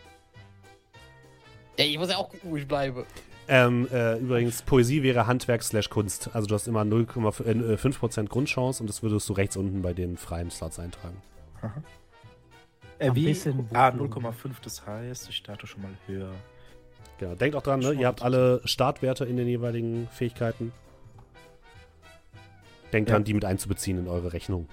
[1.79, 3.07] Ja, ich muss ja auch gucken, wo ich bleibe.
[3.51, 6.29] Ähm, äh, übrigens, Poesie wäre Handwerk slash Kunst.
[6.35, 10.51] Also du hast immer 0,5% Grundchance und das würdest du rechts unten bei den freien
[10.51, 11.23] Slots eintragen.
[12.99, 13.35] Äh, Ein wie?
[13.73, 14.35] Ah, Buchblumen.
[14.35, 16.35] 0,5, das heißt, ich starte schon mal höher.
[17.19, 17.35] Genau.
[17.35, 17.93] Denkt auch dran, ne?
[17.93, 20.73] ihr habt alle Startwerte in den jeweiligen Fähigkeiten.
[22.93, 23.17] Denkt Ja.
[23.17, 24.69] dran, die mit einzubeziehen in eure Rechnung.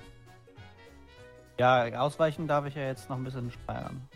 [1.59, 4.07] Ja, ausweichen darf ich ja jetzt noch ein bisschen steigern.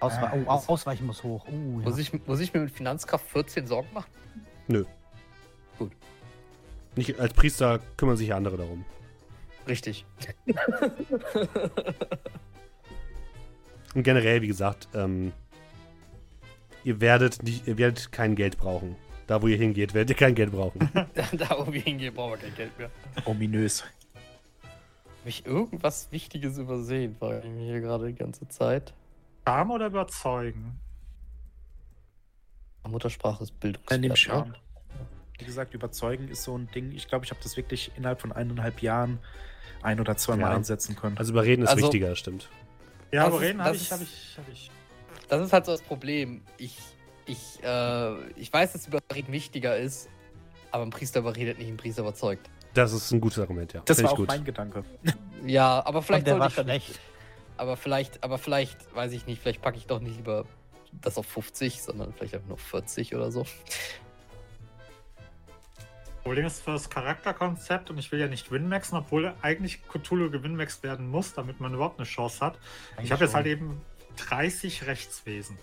[0.00, 1.46] Auswe Ah, oh, das- au- ausweichen muss hoch.
[1.48, 1.88] Uh, ja.
[1.88, 4.10] Muss, ich, muss ich mir mit Finanzkraft 14 Sorgen machen?
[6.96, 8.84] Nicht, als Priester kümmern sich ja andere darum.
[9.68, 10.04] Richtig.
[13.94, 15.32] Und generell, wie gesagt, ähm,
[16.84, 18.96] ihr werdet nicht, ihr werdet kein Geld brauchen.
[19.26, 20.90] Da, wo ihr hingeht, werdet ihr kein Geld brauchen.
[20.94, 22.90] da, wo wir hingehen, brauchen wir kein Geld mehr.
[23.24, 23.82] Ominös.
[25.20, 27.14] Habe ich irgendwas Wichtiges übersehen?
[27.18, 28.92] Frage ich mich hier gerade die ganze Zeit.
[29.46, 30.78] Charme oder überzeugen?
[32.88, 34.00] Muttersprache ist Äh, Bildungswert.
[34.00, 34.16] nimm ne?
[34.16, 34.54] Charme.
[35.38, 36.92] Wie gesagt, überzeugen ist so ein Ding.
[36.92, 39.18] Ich glaube, ich habe das wirklich innerhalb von eineinhalb Jahren
[39.82, 40.56] ein oder zweimal Ja.
[40.56, 41.16] einsetzen können.
[41.18, 42.48] Also überreden ist Also- wichtiger, das stimmt.
[43.12, 44.70] Ja, Das aber ist- reden habe ich, habe ich, habe ich.
[45.32, 46.42] Das ist halt so das Problem.
[46.58, 46.76] Ich,
[47.24, 50.10] ich, äh, ich weiß, dass Überreden wichtiger ist,
[50.70, 52.50] aber ein Priester überredet nicht, ein Priester überzeugt.
[52.74, 53.80] Das ist ein gutes Argument, ja.
[53.86, 54.28] das Find war ich auch gut.
[54.28, 54.84] mein Gedanke.
[55.46, 57.00] Ja, aber vielleicht Und der sollte war ich schlecht.
[57.56, 60.44] Aber vielleicht, aber vielleicht, weiß ich nicht, vielleicht packe ich doch nicht lieber
[61.00, 63.46] das auf 50, sondern vielleicht einfach nur 40 oder so.
[66.22, 70.82] Problem ist für das Charakterkonzept und ich will ja nicht Winmaxen, obwohl eigentlich Cthulhu gewinnmaxt
[70.82, 72.58] werden muss, damit man überhaupt eine Chance hat.
[73.02, 73.80] ich habe jetzt halt eben
[74.16, 75.58] 30 Rechtswesen.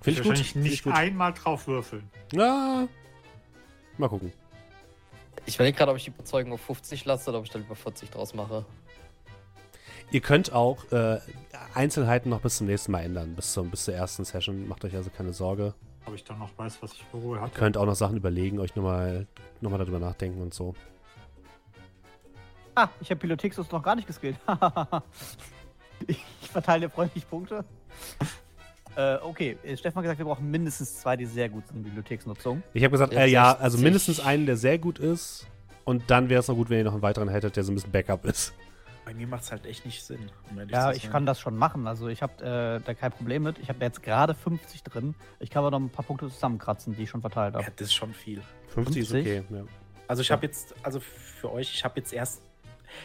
[0.00, 0.30] Finde ich gut.
[0.30, 0.94] wahrscheinlich ich nicht gut.
[0.94, 2.08] einmal drauf würfeln.
[2.32, 2.88] Ja,
[3.98, 4.32] mal gucken.
[5.46, 7.74] Ich überlege gerade, ob ich die Überzeugung auf 50 lasse oder ob ich da lieber
[7.76, 8.64] 40 draus mache.
[10.10, 11.20] Ihr könnt auch äh,
[11.74, 13.34] Einzelheiten noch bis zum nächsten Mal ändern.
[13.34, 14.68] Bis, zum, bis zur ersten Session.
[14.68, 15.74] Macht euch also keine Sorge.
[16.04, 17.58] Ob ich dann noch weiß, was ich für Ruhe Ihr hatte.
[17.58, 19.26] könnt auch noch Sachen überlegen, euch nochmal
[19.60, 20.74] noch mal darüber nachdenken und so.
[22.74, 24.36] Ah, ich habe Pilotexus noch gar nicht geskillt.
[26.06, 27.64] ich verteile freundlich Punkte.
[28.96, 31.82] äh, okay, äh, Stefan hat gesagt, wir brauchen mindestens zwei, die sehr gut sind in
[31.84, 32.62] Bibliotheksnutzung.
[32.74, 33.64] Ich habe gesagt, äh, ja, 60.
[33.64, 35.46] also mindestens einen, der sehr gut ist.
[35.84, 37.74] Und dann wäre es noch gut, wenn ihr noch einen weiteren hättet, der so ein
[37.74, 38.54] bisschen Backup ist.
[39.04, 40.30] Bei mir macht es halt echt nicht Sinn.
[40.50, 41.88] um Ja, zu ich kann das schon machen.
[41.88, 43.58] Also ich habe äh, da kein Problem mit.
[43.58, 45.16] Ich habe jetzt gerade 50 drin.
[45.40, 47.64] Ich kann aber noch ein paar Punkte zusammenkratzen, die ich schon verteilt habe.
[47.64, 48.42] Ja, das ist schon viel.
[48.68, 49.40] 50, ist 50?
[49.40, 49.64] okay, ja.
[50.06, 52.42] Also ich habe jetzt, also für euch, ich habe jetzt erst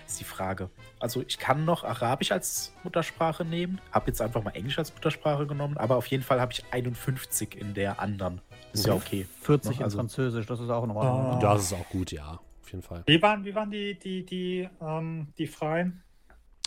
[0.08, 0.70] ist die Frage.
[1.00, 5.48] Also ich kann noch Arabisch als Muttersprache nehmen, habe jetzt einfach mal Englisch als Muttersprache
[5.48, 8.42] genommen, aber auf jeden Fall habe ich 51 in der anderen.
[8.74, 9.26] Ist ja okay.
[9.42, 11.38] 40 in Also- Französisch, das ist auch in Ordnung.
[11.38, 11.40] Oh.
[11.42, 12.40] Das ist auch gut, ja.
[12.62, 13.04] Auf jeden Fall.
[13.06, 16.04] Wie waren, wie waren die, die, die, ähm, die Freien?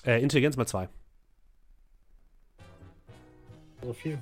[0.04, 0.88] Äh, Intelligenz mal zwei.
[3.82, 4.18] So viel.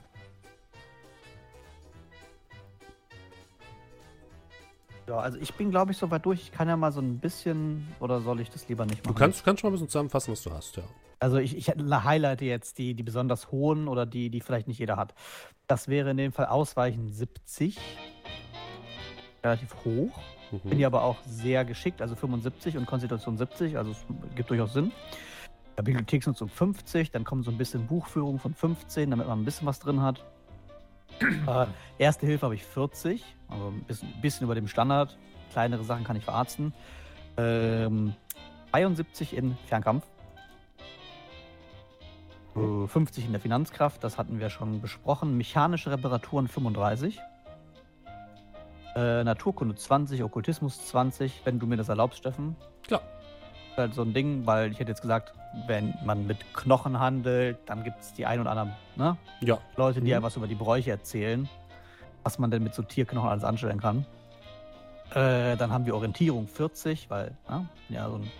[5.08, 6.42] Ja, also ich bin, glaube ich, soweit durch.
[6.42, 9.18] Ich kann ja mal so ein bisschen, oder soll ich das lieber nicht Du machen?
[9.18, 10.82] kannst, kannst schon mal ein bisschen zusammenfassen, was du hast, ja.
[11.20, 14.96] Also ich, ich highlighte jetzt die, die besonders hohen oder die, die vielleicht nicht jeder
[14.96, 15.14] hat.
[15.66, 17.78] Das wäre in dem Fall Ausweichen 70.
[19.42, 20.18] Relativ hoch.
[20.50, 20.78] Bin Mhm.
[20.80, 23.98] ja aber auch sehr geschickt, also 75 und Konstitution 70, also es
[24.34, 24.92] gibt durchaus Sinn.
[25.76, 29.66] Ja, Bibliotheksnutzung 50, dann kommt so ein bisschen Buchführung von 15, damit man ein bisschen
[29.66, 30.24] was drin hat.
[31.20, 31.66] Äh,
[31.98, 35.18] Erste Hilfe habe ich 40, also ein bisschen, bisschen über dem Standard.
[35.50, 36.72] Kleinere Sachen kann ich verarzten.
[37.36, 38.14] Ähm,
[38.70, 40.04] 72 in Fernkampf.
[42.54, 45.36] Äh, 50 in der Finanzkraft, das hatten wir schon besprochen.
[45.36, 47.18] Mechanische Reparaturen 35.
[48.94, 52.56] Äh, Naturkunde 20, Okkultismus 20, wenn du mir das erlaubst, Steffen.
[52.86, 53.02] Klar.
[53.78, 55.32] Halt so ein Ding, weil ich hätte jetzt gesagt,
[55.66, 59.16] wenn man mit Knochen handelt, dann gibt es die ein oder anderen ne?
[59.40, 59.58] Ja.
[59.76, 60.12] Leute, die Mhm.
[60.12, 61.48] ja was über die Bräuche erzählen,
[62.24, 64.04] was man denn mit so Tierknochen alles anstellen kann.
[65.10, 67.66] Äh, dann haben wir Orientierung 40, weil ne?
[67.88, 68.30] ja, so ein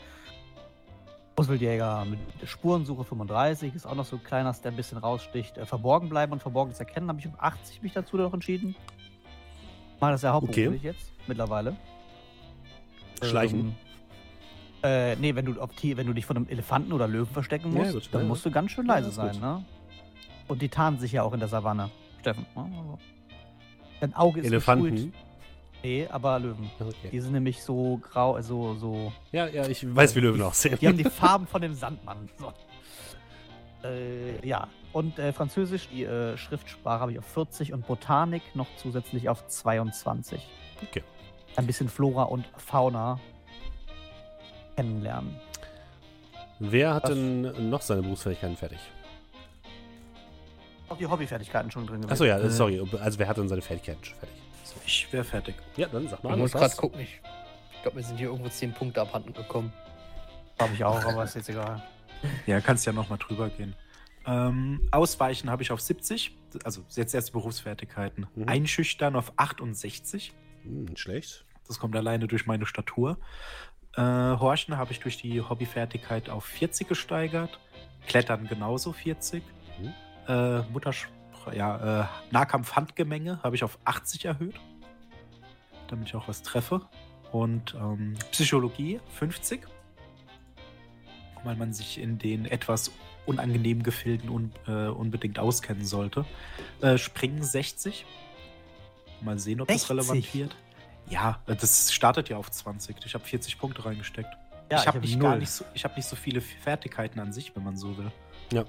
[1.37, 5.57] Auswildjäger mit Spurensuche 35 ist auch noch so ein kleiner, der ein bisschen raussticht.
[5.57, 8.75] Äh, verborgen bleiben und verborgenes Erkennen habe ich um 80 mich dazu noch entschieden.
[10.01, 11.77] Mal das ja hauptberuflich jetzt mittlerweile.
[13.23, 13.61] Schleichen.
[13.61, 13.75] Ähm,
[14.83, 17.81] äh, nee, wenn du, auf wenn du dich von einem Elefanten oder Löwen verstecken Ja,
[17.81, 18.29] musst, gut, dann ja.
[18.29, 19.41] musst du ganz schön Ja, leise ist sein, gut.
[19.41, 19.65] ne?
[20.47, 21.91] Und die tarnen sich ja auch in der Savanne,
[22.21, 22.47] Steffen.
[22.55, 22.99] Also,
[24.01, 24.91] Dein Auge ist Elefanten.
[24.91, 25.13] geschult.
[25.83, 26.71] Nee, aber Löwen.
[26.81, 27.09] Okay.
[27.13, 29.13] Die sind nämlich so grau, äh, so, so.
[29.31, 30.77] Ja, ja, ich weiß, wie Löwen aussehen.
[30.81, 32.29] Die haben die Farben von dem Sandmann.
[32.39, 32.53] So.
[33.85, 38.67] Äh, ja, und äh, Französisch, die äh, Schriftsprache habe ich auf 40 und Botanik noch
[38.77, 40.45] zusätzlich auf 22.
[40.89, 41.05] Okay.
[41.57, 43.21] Ein bisschen Flora und Fauna
[44.83, 45.35] kennenlernen.
[46.61, 47.11] Wer hat Was?
[47.11, 48.79] denn noch seine Berufsfähigkeiten fertig?
[50.89, 52.13] Auch die Hobbyfertigkeiten schon drin gewesen.
[52.13, 52.49] Achso, ja, Äh.
[52.51, 52.81] sorry.
[53.01, 54.37] Also, wer hat denn seine Fähigkeiten schon fertig?
[54.63, 54.77] So.
[54.87, 55.57] Ich wäre fertig.
[55.77, 56.33] Ja, dann sag mal.
[56.35, 57.01] Ich muss gerade gucken.
[57.01, 57.21] Ich,
[57.75, 59.73] ich glaube, wir sind hier irgendwo 10 Punkte abhanden gekommen.
[60.61, 61.83] Habe ich auch, aber ist jetzt egal.
[62.47, 63.75] Ja, kannst ja nochmal drüber gehen.
[64.27, 68.27] Ähm, Ausweichen habe ich auf 70, also jetzt erst die Berufsfertigkeiten.
[68.37, 68.49] Mhm.
[68.49, 70.33] Einschüchtern auf 68,
[70.63, 71.45] Hm, nicht schlecht.
[71.67, 73.19] das kommt alleine durch meine Statur.
[73.97, 77.59] Äh, Horchen habe ich durch die Hobbyfertigkeit auf 40 gesteigert.
[78.07, 79.43] Klettern genauso 40.
[79.81, 79.95] Mhm.
[80.29, 81.19] Äh, Mutterspr
[81.55, 84.55] ja, äh, Nahkampf-Handgemenge habe ich auf 80 erhöht,
[85.89, 86.83] damit ich auch was treffe.
[87.33, 89.67] Und ähm, Psychologie 50,
[91.45, 92.91] weil man sich in den etwas
[93.27, 96.25] unangenehmen Gefilden un äh, unbedingt auskennen sollte.
[96.81, 98.07] Äh, Springen 60.
[99.21, 99.91] Mal sehen, ob das 60?
[99.91, 100.57] relevant wird.
[101.11, 102.97] Ja, das startet ja auf 20.
[103.05, 104.29] Ich habe 40 Punkte reingesteckt.
[104.71, 105.31] Ja, ich habe hab nicht, null.
[105.31, 108.13] gar nicht, so, ich hab nicht so viele Fertigkeiten an sich, wenn man so will.
[108.53, 108.65] Ja.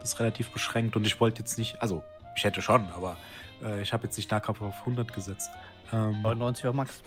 [0.00, 2.02] Das ist relativ beschränkt und ich wollte jetzt nicht, also
[2.34, 3.16] ich hätte schon, aber
[3.62, 5.50] äh, ich habe jetzt nicht Nahkampf auf 100 gesetzt.
[5.92, 7.02] Ähm, 99 auf Max.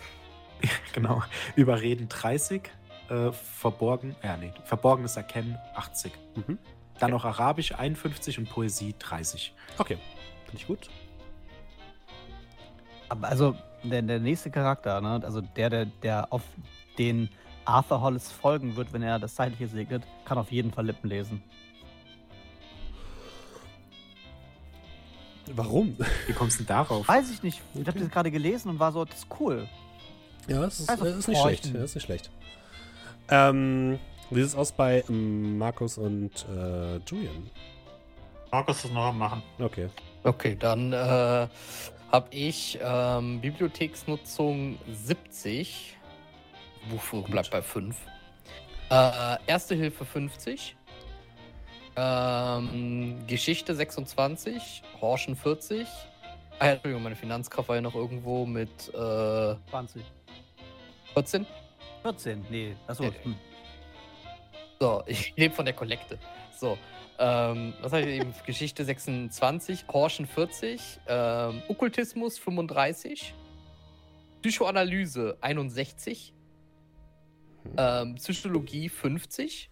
[0.92, 1.22] genau.
[1.56, 2.70] Überreden 30,
[3.08, 6.12] äh, verborgen, ja nee, verborgenes Erkennen 80.
[6.36, 6.58] Mhm.
[7.00, 9.52] Dann noch Arabisch 51 und Poesie 30.
[9.78, 9.98] Okay.
[10.44, 10.88] Finde ich gut.
[13.08, 15.20] Aber also der, der nächste Charakter, ne?
[15.24, 16.42] also der, der, der auf
[16.98, 17.28] den
[17.64, 21.42] Arthur Hollis folgen wird, wenn er das Zeitliche segnet, kann auf jeden Fall Lippen lesen.
[25.54, 25.96] Warum?
[26.26, 27.06] Wie kommst du denn darauf?
[27.08, 27.60] Weiß ich nicht.
[27.74, 29.68] Ich habe das gerade gelesen und war so, das ist cool.
[30.48, 31.66] Ja, das ist, Also ist nicht schlecht.
[31.66, 32.30] Ja, ist nicht schlecht.
[33.28, 33.98] Ähm,
[34.30, 37.50] wie sieht es aus bei ähm, Markus und äh, Julian?
[38.50, 39.42] Markus ist noch am Machen.
[39.58, 39.88] Okay.
[40.24, 41.48] Okay, dann äh,
[42.12, 45.96] habe ich ähm, Bibliotheksnutzung 70.
[46.90, 47.96] Buchführung bleibt bei 5.
[48.90, 50.76] Äh, Erste Hilfe 50.
[51.96, 54.82] Ähm, Geschichte 26.
[55.00, 55.86] Horschen 40.
[56.58, 60.02] Ah ja, Entschuldigung, meine Finanzkraft war ja noch irgendwo mit äh, 20.
[61.14, 61.46] 14.
[62.02, 62.76] 14, nee.
[62.86, 63.04] Achso.
[63.04, 63.36] Äh, Hm.
[64.80, 66.18] So, ich lebe von der Kollekte.
[66.58, 66.76] So,
[67.18, 68.34] ähm, was habe ich eben?
[68.46, 73.34] Geschichte 26, Horschen 40, ähm, Okkultismus 35,
[74.42, 76.34] Psychoanalyse 61,
[77.76, 79.70] ähm, Psychologie 50,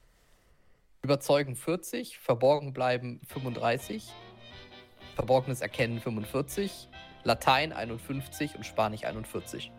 [1.02, 4.08] Überzeugen 40, Verborgen bleiben 35,
[5.14, 6.88] Verborgenes Erkennen 45,
[7.24, 9.72] Latein 51 und Spanisch 41.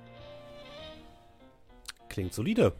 [2.09, 2.73] Klingt solide.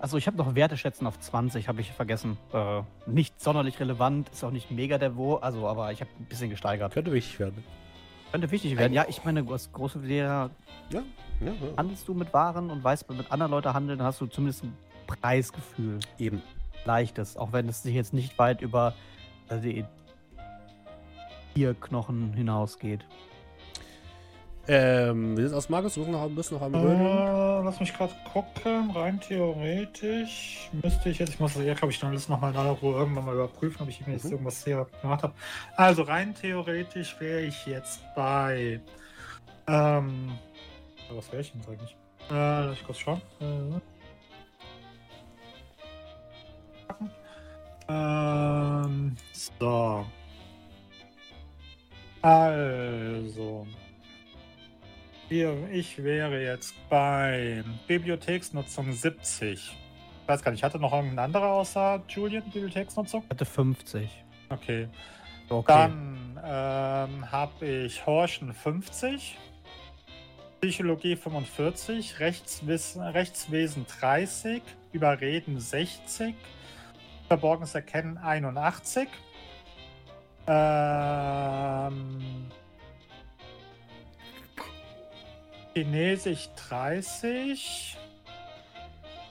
[0.00, 2.38] Also ich habe noch Werte schätzen auf 20, habe ich vergessen.
[2.52, 6.26] Äh, nicht sonderlich relevant, ist auch nicht mega der Wo, also aber ich habe ein
[6.26, 6.92] bisschen gesteigert.
[6.92, 7.64] Könnte wichtig werden.
[8.30, 8.92] Könnte wichtig werden.
[8.92, 10.50] Ja, ich meine, als große Lehrer
[10.90, 11.02] Ja,
[11.40, 11.52] ja, ja.
[11.76, 14.76] handelst du mit Waren und weißt, mit anderen Leuten handeln, hast du zumindest ein
[15.06, 15.98] Preisgefühl.
[16.18, 16.42] Eben.
[16.84, 18.94] Leichtes, auch wenn es sich jetzt nicht weit über
[19.50, 19.84] die
[21.54, 23.04] Tierknochen hinausgeht.
[24.70, 25.94] Ähm, wie sieht's aus, Markus?
[25.94, 27.00] Du noch, bist noch am Rödeln.
[27.00, 28.90] Äh, lass mich gerade gucken.
[28.90, 32.72] Rein theoretisch müsste ich jetzt, ich muss ja, glaube ich, dann alles nochmal in aller
[32.72, 34.32] Ruhe irgendwann mal überprüfen, ob ich mir jetzt Mhm.
[34.32, 35.32] irgendwas hier gemacht habe.
[35.74, 38.78] Also rein theoretisch wäre ich jetzt bei.
[39.66, 40.38] Ähm,
[41.14, 41.96] was wäre ich denn jetzt eigentlich?
[42.30, 42.34] Äh,
[42.66, 43.22] lass ich kurz schauen.
[43.40, 43.80] Äh,
[47.88, 50.04] ähm, so.
[52.20, 53.66] Also.
[55.28, 59.52] Hier, ich wäre jetzt bei Bibliotheksnutzung 70.
[59.52, 59.76] Ich
[60.26, 63.24] weiß gar nicht, hatte noch irgendein anderer außer Julian Bibliotheksnutzung?
[63.24, 64.08] Ich hatte 50.
[64.48, 64.88] Okay.
[65.50, 65.64] Okay.
[65.66, 69.36] Dann ähm, habe ich Horschen 50,
[70.62, 76.34] Psychologie 45, Rechtswissen, Rechtswesen 30, Überreden 60,
[77.26, 79.08] Verborgenes Erkennen 81.
[80.46, 82.48] Ähm,
[85.78, 87.96] Chinesisch 30.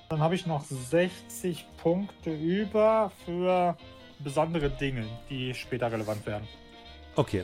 [0.07, 3.75] Dann habe ich noch 60 Punkte über für
[4.19, 6.47] besondere Dinge, die später relevant werden.
[7.17, 7.43] Okay.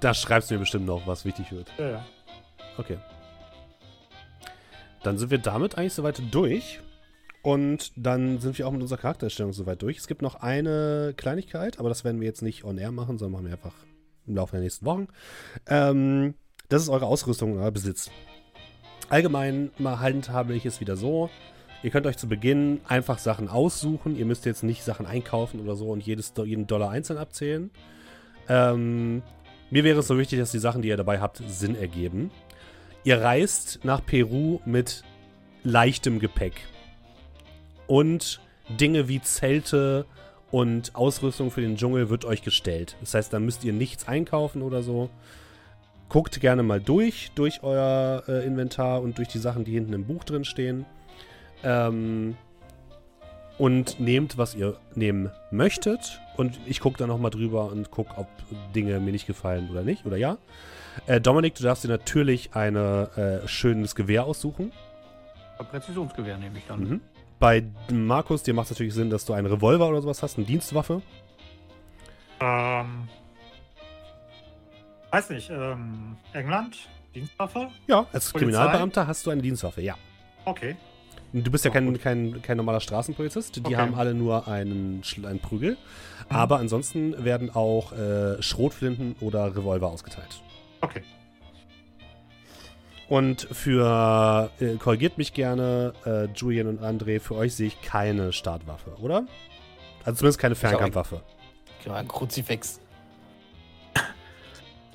[0.00, 1.72] Da schreibst du mir bestimmt noch, was wichtig wird.
[1.76, 2.06] Ja, ja.
[2.78, 2.98] Okay.
[5.02, 6.78] Dann sind wir damit eigentlich soweit durch.
[7.42, 9.98] Und dann sind wir auch mit unserer Charaktererstellung soweit durch.
[9.98, 13.42] Es gibt noch eine Kleinigkeit, aber das werden wir jetzt nicht on air machen, sondern
[13.42, 13.74] machen wir einfach
[14.28, 15.08] im Laufe der nächsten Wochen.
[15.66, 16.34] Ähm,
[16.70, 18.10] das ist eure Ausrüstung euer Besitz.
[19.10, 21.28] Allgemein handhabe ich es wieder so.
[21.82, 24.16] Ihr könnt euch zu Beginn einfach Sachen aussuchen.
[24.16, 27.70] Ihr müsst jetzt nicht Sachen einkaufen oder so und jedes, jeden Dollar einzeln abzählen.
[28.48, 29.22] Ähm,
[29.70, 32.30] mir wäre es so wichtig, dass die Sachen, die ihr dabei habt, Sinn ergeben.
[33.02, 35.02] Ihr reist nach Peru mit
[35.64, 36.60] leichtem Gepäck.
[37.86, 40.06] Und Dinge wie Zelte
[40.50, 42.96] und Ausrüstung für den Dschungel wird euch gestellt.
[43.00, 45.10] Das heißt, da müsst ihr nichts einkaufen oder so.
[46.10, 50.04] Guckt gerne mal durch, durch euer äh, Inventar und durch die Sachen, die hinten im
[50.04, 50.84] Buch drin stehen.
[51.64, 52.36] Ähm,
[53.56, 56.20] und nehmt, was ihr nehmen möchtet.
[56.36, 58.26] Und ich gucke dann nochmal drüber und gucke, ob
[58.74, 60.04] Dinge mir nicht gefallen oder nicht.
[60.04, 60.36] Oder ja.
[61.06, 64.72] Äh, Dominik, du darfst dir natürlich ein äh, schönes Gewehr aussuchen.
[65.70, 66.80] Präzisionsgewehr nehme ich dann.
[66.80, 67.00] Mhm.
[67.38, 70.46] Bei Markus, dir macht es natürlich Sinn, dass du einen Revolver oder sowas hast, eine
[70.46, 71.02] Dienstwaffe.
[72.40, 73.08] Ähm,
[75.10, 77.68] weiß nicht, ähm, England, Dienstwaffe?
[77.86, 78.38] Ja, als Polizei?
[78.52, 79.96] Kriminalbeamter hast du eine Dienstwaffe, ja.
[80.44, 80.76] Okay.
[81.32, 83.56] Du bist ja kein, kein, kein normaler Straßenpolizist.
[83.56, 83.76] Die Okay.
[83.76, 85.76] haben alle nur einen, einen Prügel.
[86.28, 90.42] Aber ansonsten werden auch äh, Schrotflinten oder Revolver ausgeteilt.
[90.80, 91.02] Okay.
[93.08, 98.32] Und für, äh, korrigiert mich gerne, äh, Julian und André, für euch sehe ich keine
[98.32, 99.24] Startwaffe, oder?
[100.04, 101.22] Also zumindest keine Fernkampfwaffe.
[101.82, 102.80] Genau, ein Kruzifix.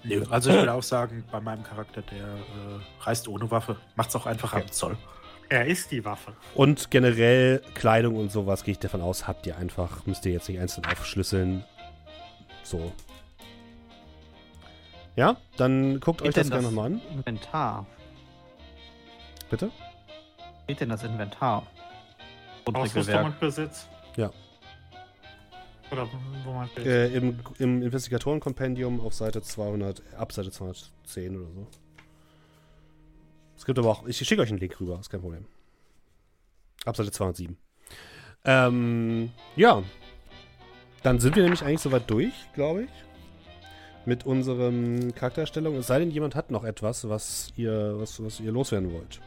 [0.05, 4.15] Nö, also ich würde auch sagen, bei meinem Charakter, der äh, reist ohne Waffe, macht's
[4.15, 4.63] auch einfach Okay.
[4.63, 4.97] am Zoll.
[5.49, 6.33] Er ist die Waffe.
[6.55, 10.49] Und generell Kleidung und sowas, gehe ich davon aus, habt ihr einfach, müsst ihr jetzt
[10.49, 11.63] nicht einzeln aufschlüsseln.
[12.63, 12.91] So.
[15.15, 17.01] Ja, dann guckt euch Geht das denn gerne nochmal an.
[17.15, 17.85] Inventar.
[19.49, 19.69] Bitte?
[20.67, 21.63] Geht denn das Inventar?
[22.65, 23.87] Und Ausrüstung und Besitz.
[24.17, 24.31] Ja.
[25.95, 26.09] Oder
[26.43, 26.69] wo man.
[26.77, 31.67] Äh, im, Im Investigatoren-Kompendium auf Seite 200, ab Seite 210 oder so.
[33.57, 35.45] Es gibt aber auch, ich schicke euch einen Link rüber, ist kein Problem.
[36.85, 37.57] Ab Seite 207.
[38.43, 39.83] Ähm, ja.
[41.01, 42.89] Dann sind wir nämlich eigentlich soweit durch, glaube ich.
[44.05, 45.79] Mit unseren Charaktererstellungen.
[45.79, 49.21] Es sei denn, jemand hat noch etwas, was ihr, was, was ihr loswerden wollt.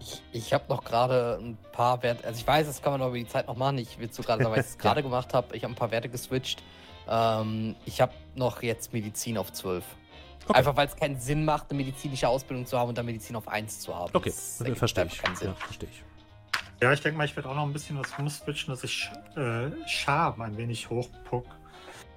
[0.00, 3.08] Ich, ich habe noch gerade ein paar Werte, also ich weiß, das kann man noch
[3.08, 3.78] über die Zeit noch machen.
[3.78, 5.56] Ich will so gerade sagen, weil ich es gerade gemacht habe.
[5.56, 6.62] Ich habe ein paar Werte geswitcht.
[7.08, 9.84] Ähm, ich habe noch jetzt Medizin auf 12.
[10.48, 10.58] Okay.
[10.58, 13.48] Einfach weil es keinen Sinn macht, eine medizinische Ausbildung zu haben und dann Medizin auf
[13.48, 14.10] 1 zu haben.
[14.14, 15.18] Okay, Das verstehe ich.
[15.18, 15.48] keinen Sinn.
[15.48, 16.04] Ja, verstehe ich.
[16.80, 19.70] Ja, ich denke mal, ich werde auch noch ein bisschen was umswitchen, dass ich äh,
[19.88, 21.48] Charme ein wenig hochpumpe,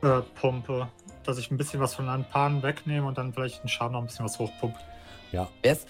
[0.04, 0.88] äh, pumpe.
[1.24, 4.00] Dass ich ein bisschen was von einem Pan wegnehme und dann vielleicht einen Charme noch
[4.02, 4.78] ein bisschen was hochpumpe.
[5.62, 5.86] Wär's,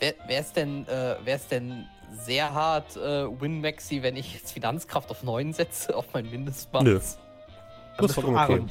[0.00, 5.22] wär, wär's denn, äh, wär's denn sehr hart äh, Win-Maxi, wenn ich jetzt Finanzkraft auf
[5.22, 6.82] 9 setze, auf mein Mindestmaß?
[6.82, 6.90] Nö.
[6.92, 7.18] Dann Das ist
[7.98, 8.62] bist du vollkommen okay.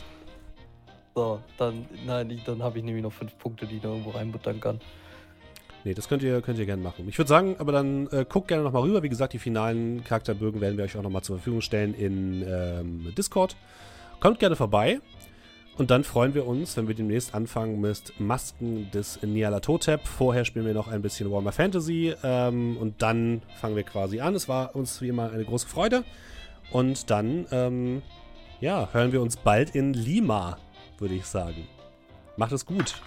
[1.16, 4.12] So, dann, nein, ich, dann habe ich nämlich noch 5 Punkte, die ich da irgendwo
[4.12, 4.80] reinbuttern kann.
[5.84, 7.08] Nee, das könnt ihr, könnt ihr gerne machen.
[7.10, 9.04] Ich würde sagen, aber dann äh, guckt gerne nochmal rüber.
[9.04, 13.14] Wie gesagt, die finalen Charakterbögen werden wir euch auch nochmal zur Verfügung stellen in ähm,
[13.18, 13.58] Discord.
[14.22, 15.02] Kommt gerne vorbei.
[15.78, 20.08] Und dann freuen wir uns, wenn wir demnächst anfangen mit Masken des Nyarlathotep.
[20.08, 22.14] Vorher spielen wir noch ein bisschen Warhammer Fantasy.
[22.24, 24.36] Ähm, und dann fangen wir quasi an.
[24.36, 26.04] Es war uns wie immer eine große Freude.
[26.72, 28.04] Und dann, ähm,
[28.62, 30.58] ja, hören wir uns bald in Lima,
[31.00, 31.68] würde ich sagen.
[32.38, 33.02] Macht es gut.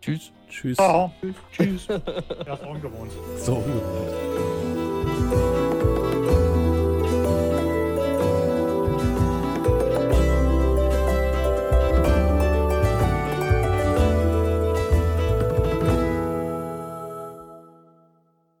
[0.00, 0.32] Tschüss.
[0.48, 0.76] Tschüss.
[0.76, 1.12] Ciao.
[1.52, 1.86] Tschüss.
[2.46, 3.12] Ja, ist ungewohnt.
[3.38, 4.14] So ungewohnt.